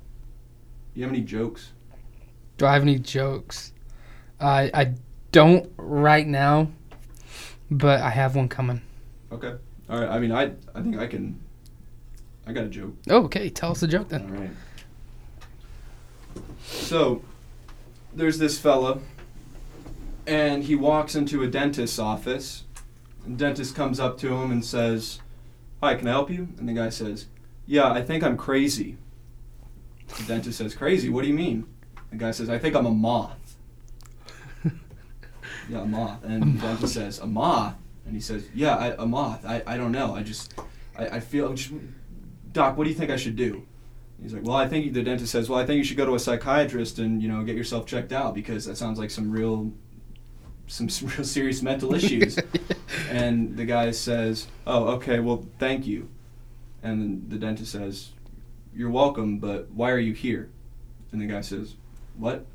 You 0.94 1.02
have 1.04 1.12
any 1.12 1.22
jokes? 1.22 1.72
Do 2.56 2.66
I 2.66 2.72
have 2.74 2.82
any 2.82 2.98
jokes? 2.98 3.72
I 4.40 4.70
I 4.74 4.94
don't 5.32 5.70
right 5.76 6.26
now, 6.26 6.68
but 7.70 8.00
I 8.00 8.10
have 8.10 8.36
one 8.36 8.48
coming. 8.48 8.82
Okay. 9.32 9.54
All 9.88 10.00
right. 10.00 10.08
I 10.08 10.18
mean, 10.18 10.32
I 10.32 10.52
I 10.74 10.82
think 10.82 10.98
I 10.98 11.06
can. 11.06 11.40
I 12.46 12.52
got 12.52 12.64
a 12.64 12.68
joke. 12.68 12.94
Oh, 13.10 13.24
okay. 13.24 13.50
Tell 13.50 13.72
us 13.72 13.80
the 13.80 13.88
joke 13.88 14.08
then. 14.08 14.30
right. 14.32 14.50
So, 16.64 17.22
there's 18.14 18.38
this 18.38 18.58
fella, 18.58 19.00
and 20.26 20.64
he 20.64 20.74
walks 20.74 21.14
into 21.14 21.42
a 21.42 21.46
dentist's 21.46 21.98
office. 21.98 22.64
And 23.24 23.38
dentist 23.38 23.74
comes 23.74 24.00
up 24.00 24.18
to 24.18 24.34
him 24.34 24.50
and 24.50 24.64
says, 24.64 25.20
"Hi, 25.82 25.94
can 25.94 26.08
I 26.08 26.12
help 26.12 26.30
you?" 26.30 26.48
And 26.58 26.68
the 26.68 26.72
guy 26.72 26.88
says, 26.88 27.26
"Yeah, 27.68 27.92
I 27.92 28.02
think 28.02 28.24
I'm 28.24 28.36
crazy." 28.36 28.96
The 30.16 30.24
dentist 30.24 30.58
says, 30.58 30.74
"Crazy? 30.74 31.08
What 31.08 31.22
do 31.22 31.28
you 31.28 31.34
mean?" 31.34 31.66
The 32.10 32.16
guy 32.16 32.32
says, 32.32 32.50
"I 32.50 32.58
think 32.58 32.74
I'm 32.74 32.86
a 32.86 32.90
moth." 32.90 33.56
yeah, 35.68 35.82
a 35.82 35.86
moth. 35.86 36.24
And 36.24 36.58
the 36.58 36.60
dentist 36.60 36.94
says, 36.94 37.20
"A 37.20 37.26
moth?" 37.26 37.74
And 38.06 38.14
he 38.14 38.20
says, 38.20 38.48
"Yeah, 38.52 38.76
I, 38.76 38.94
a 39.00 39.06
moth. 39.06 39.44
I, 39.44 39.62
I 39.66 39.76
don't 39.76 39.92
know. 39.92 40.16
I 40.16 40.24
just, 40.24 40.54
I, 40.98 41.06
I 41.06 41.20
feel. 41.20 41.54
Just, 41.54 41.72
Doc, 42.52 42.76
what 42.76 42.84
do 42.84 42.90
you 42.90 42.96
think 42.96 43.12
I 43.12 43.16
should 43.16 43.36
do?" 43.36 43.64
He's 44.22 44.34
like, 44.34 44.44
well, 44.44 44.56
I 44.56 44.66
think 44.66 44.92
the 44.94 45.02
dentist 45.02 45.30
says, 45.30 45.48
well, 45.48 45.60
I 45.60 45.66
think 45.66 45.78
you 45.78 45.84
should 45.84 45.96
go 45.96 46.04
to 46.04 46.14
a 46.14 46.18
psychiatrist 46.18 46.98
and 46.98 47.22
you 47.22 47.28
know 47.28 47.44
get 47.44 47.54
yourself 47.54 47.86
checked 47.86 48.12
out 48.12 48.34
because 48.34 48.64
that 48.64 48.76
sounds 48.76 48.98
like 48.98 49.10
some 49.10 49.30
real, 49.30 49.72
some, 50.66 50.88
some 50.88 51.08
real 51.16 51.24
serious 51.24 51.62
mental 51.62 51.94
issues. 51.94 52.38
and 53.10 53.56
the 53.56 53.64
guy 53.64 53.90
says, 53.92 54.48
oh, 54.66 54.88
okay, 54.94 55.20
well, 55.20 55.46
thank 55.58 55.86
you. 55.86 56.08
And 56.82 57.28
the 57.30 57.36
dentist 57.36 57.72
says, 57.72 58.10
you're 58.74 58.90
welcome, 58.90 59.38
but 59.38 59.70
why 59.70 59.90
are 59.90 59.98
you 59.98 60.12
here? 60.12 60.50
And 61.12 61.20
the 61.20 61.26
guy 61.26 61.40
says, 61.40 61.74
what? 62.16 62.46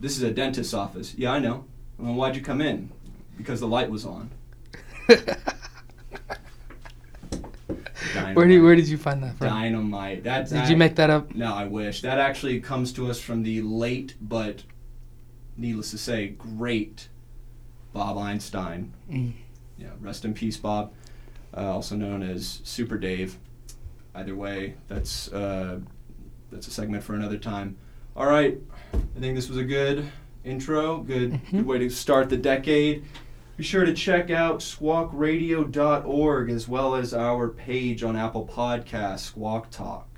This 0.00 0.16
is 0.16 0.22
a 0.22 0.30
dentist's 0.30 0.74
office. 0.74 1.14
Yeah, 1.16 1.32
I 1.32 1.38
know. 1.38 1.64
Well, 1.98 2.14
why'd 2.14 2.36
you 2.36 2.42
come 2.42 2.60
in? 2.60 2.90
Because 3.36 3.60
the 3.60 3.66
light 3.66 3.90
was 3.90 4.04
on. 4.04 4.30
where 8.34 8.46
did 8.46 8.62
where 8.62 8.76
did 8.76 8.88
you 8.88 8.96
find 8.96 9.22
that 9.22 9.36
from? 9.36 9.48
Dynamite. 9.48 10.24
That's 10.24 10.50
Did 10.50 10.68
you 10.68 10.76
make 10.76 10.96
that 10.96 11.10
up? 11.10 11.34
No, 11.34 11.54
I 11.54 11.64
wish. 11.64 12.02
That 12.02 12.18
actually 12.18 12.60
comes 12.60 12.92
to 12.94 13.10
us 13.10 13.20
from 13.20 13.42
the 13.42 13.62
late, 13.62 14.14
but 14.20 14.62
needless 15.56 15.90
to 15.90 15.98
say, 15.98 16.28
great 16.28 17.08
Bob 17.92 18.18
Einstein. 18.18 18.92
Mm. 19.10 19.32
Yeah, 19.78 19.88
rest 20.00 20.24
in 20.24 20.34
peace, 20.34 20.56
Bob. 20.56 20.92
Uh, 21.56 21.72
also 21.74 21.96
known 21.96 22.22
as 22.22 22.60
Super 22.64 22.96
Dave. 22.98 23.36
Either 24.14 24.34
way, 24.34 24.74
that's 24.88 25.32
uh, 25.32 25.80
that's 26.50 26.66
a 26.66 26.70
segment 26.70 27.02
for 27.04 27.14
another 27.14 27.38
time. 27.38 27.76
All 28.16 28.26
right, 28.26 28.58
I 28.94 29.20
think 29.20 29.34
this 29.36 29.48
was 29.48 29.58
a 29.58 29.64
good 29.64 30.04
intro. 30.44 30.98
Good, 30.98 31.32
Mhm. 31.32 31.50
good 31.50 31.66
way 31.66 31.78
to 31.78 31.88
start 31.90 32.28
the 32.28 32.36
decade. 32.36 33.04
Be 33.56 33.62
sure 33.64 33.84
to 33.84 33.92
check 33.94 34.30
out 34.30 34.60
squawkradio.org 34.60 36.50
as 36.50 36.66
well 36.68 36.94
as 36.94 37.12
our 37.14 37.48
page 37.48 38.02
on 38.02 38.16
Apple 38.16 38.46
Podcasts, 38.46 39.20
Squawk 39.20 39.70
Talk. 39.70 40.08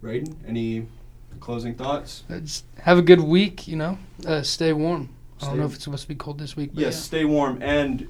Braden, 0.00 0.36
any 0.46 0.86
closing 1.40 1.74
thoughts? 1.74 2.24
Uh, 2.30 2.38
Just 2.40 2.64
have 2.82 2.98
a 2.98 3.02
good 3.02 3.20
week. 3.20 3.66
You 3.66 3.76
know, 3.76 3.98
uh, 4.26 4.42
stay 4.42 4.72
warm. 4.72 5.08
I 5.42 5.46
don't 5.46 5.58
know 5.58 5.66
if 5.66 5.74
it's 5.74 5.84
supposed 5.84 6.02
to 6.02 6.08
be 6.08 6.14
cold 6.14 6.38
this 6.38 6.56
week. 6.56 6.70
But 6.74 6.80
Yes, 6.82 6.94
yeah. 6.94 7.00
stay 7.00 7.24
warm 7.24 7.60
and 7.62 8.06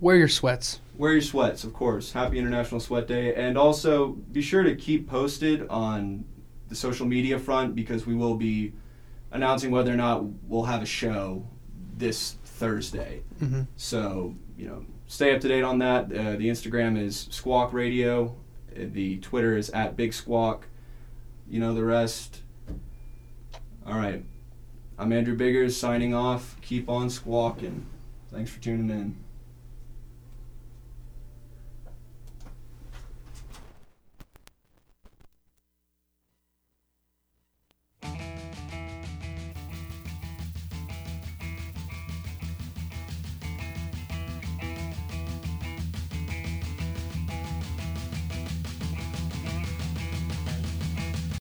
Wear 0.00 0.16
your 0.16 0.28
sweats. 0.28 0.80
wear 0.96 1.12
your 1.12 1.20
sweats, 1.22 1.64
of 1.64 1.72
course. 1.72 2.12
Happy 2.12 2.38
International 2.38 2.80
Sweat 2.80 3.06
Day. 3.06 3.34
And 3.34 3.56
also 3.58 4.08
be 4.32 4.40
sure 4.42 4.62
to 4.62 4.74
keep 4.74 5.08
posted 5.08 5.66
on 5.68 6.24
the 6.68 6.74
social 6.74 7.06
media 7.06 7.38
front 7.38 7.74
because 7.74 8.06
we 8.06 8.14
will 8.14 8.34
be 8.34 8.72
announcing 9.32 9.70
whether 9.70 9.92
or 9.92 9.96
not 9.96 10.24
we'll 10.48 10.64
have 10.64 10.82
a 10.82 10.86
show 10.86 11.46
this 11.96 12.36
Thursday. 12.44 13.22
hmm 13.38 13.62
So, 13.76 14.34
you 14.56 14.66
know, 14.68 14.84
stay 15.06 15.34
up 15.34 15.40
to 15.42 15.48
date 15.48 15.62
on 15.62 15.78
that. 15.80 16.04
Uh, 16.06 16.36
the 16.36 16.48
Instagram 16.48 16.98
is 16.98 17.28
Squawk 17.30 17.72
Radio. 17.72 18.36
Uh, 18.74 18.84
The 18.92 19.18
Twitter 19.18 19.56
is 19.56 19.68
at 19.70 19.96
Big 19.96 20.12
Squawk. 20.14 20.66
You 21.48 21.60
know 21.60 21.74
the 21.74 21.84
rest. 21.84 22.40
All 23.86 23.98
right. 23.98 24.24
I'm 24.98 25.12
Andrew 25.12 25.34
Biggers 25.34 25.76
signing 25.76 26.14
off. 26.14 26.56
Keep 26.62 26.88
on 26.88 27.10
squawking. 27.10 27.86
Thanks 28.32 28.50
for 28.50 28.60
tuning 28.60 28.90
in. 28.90 29.16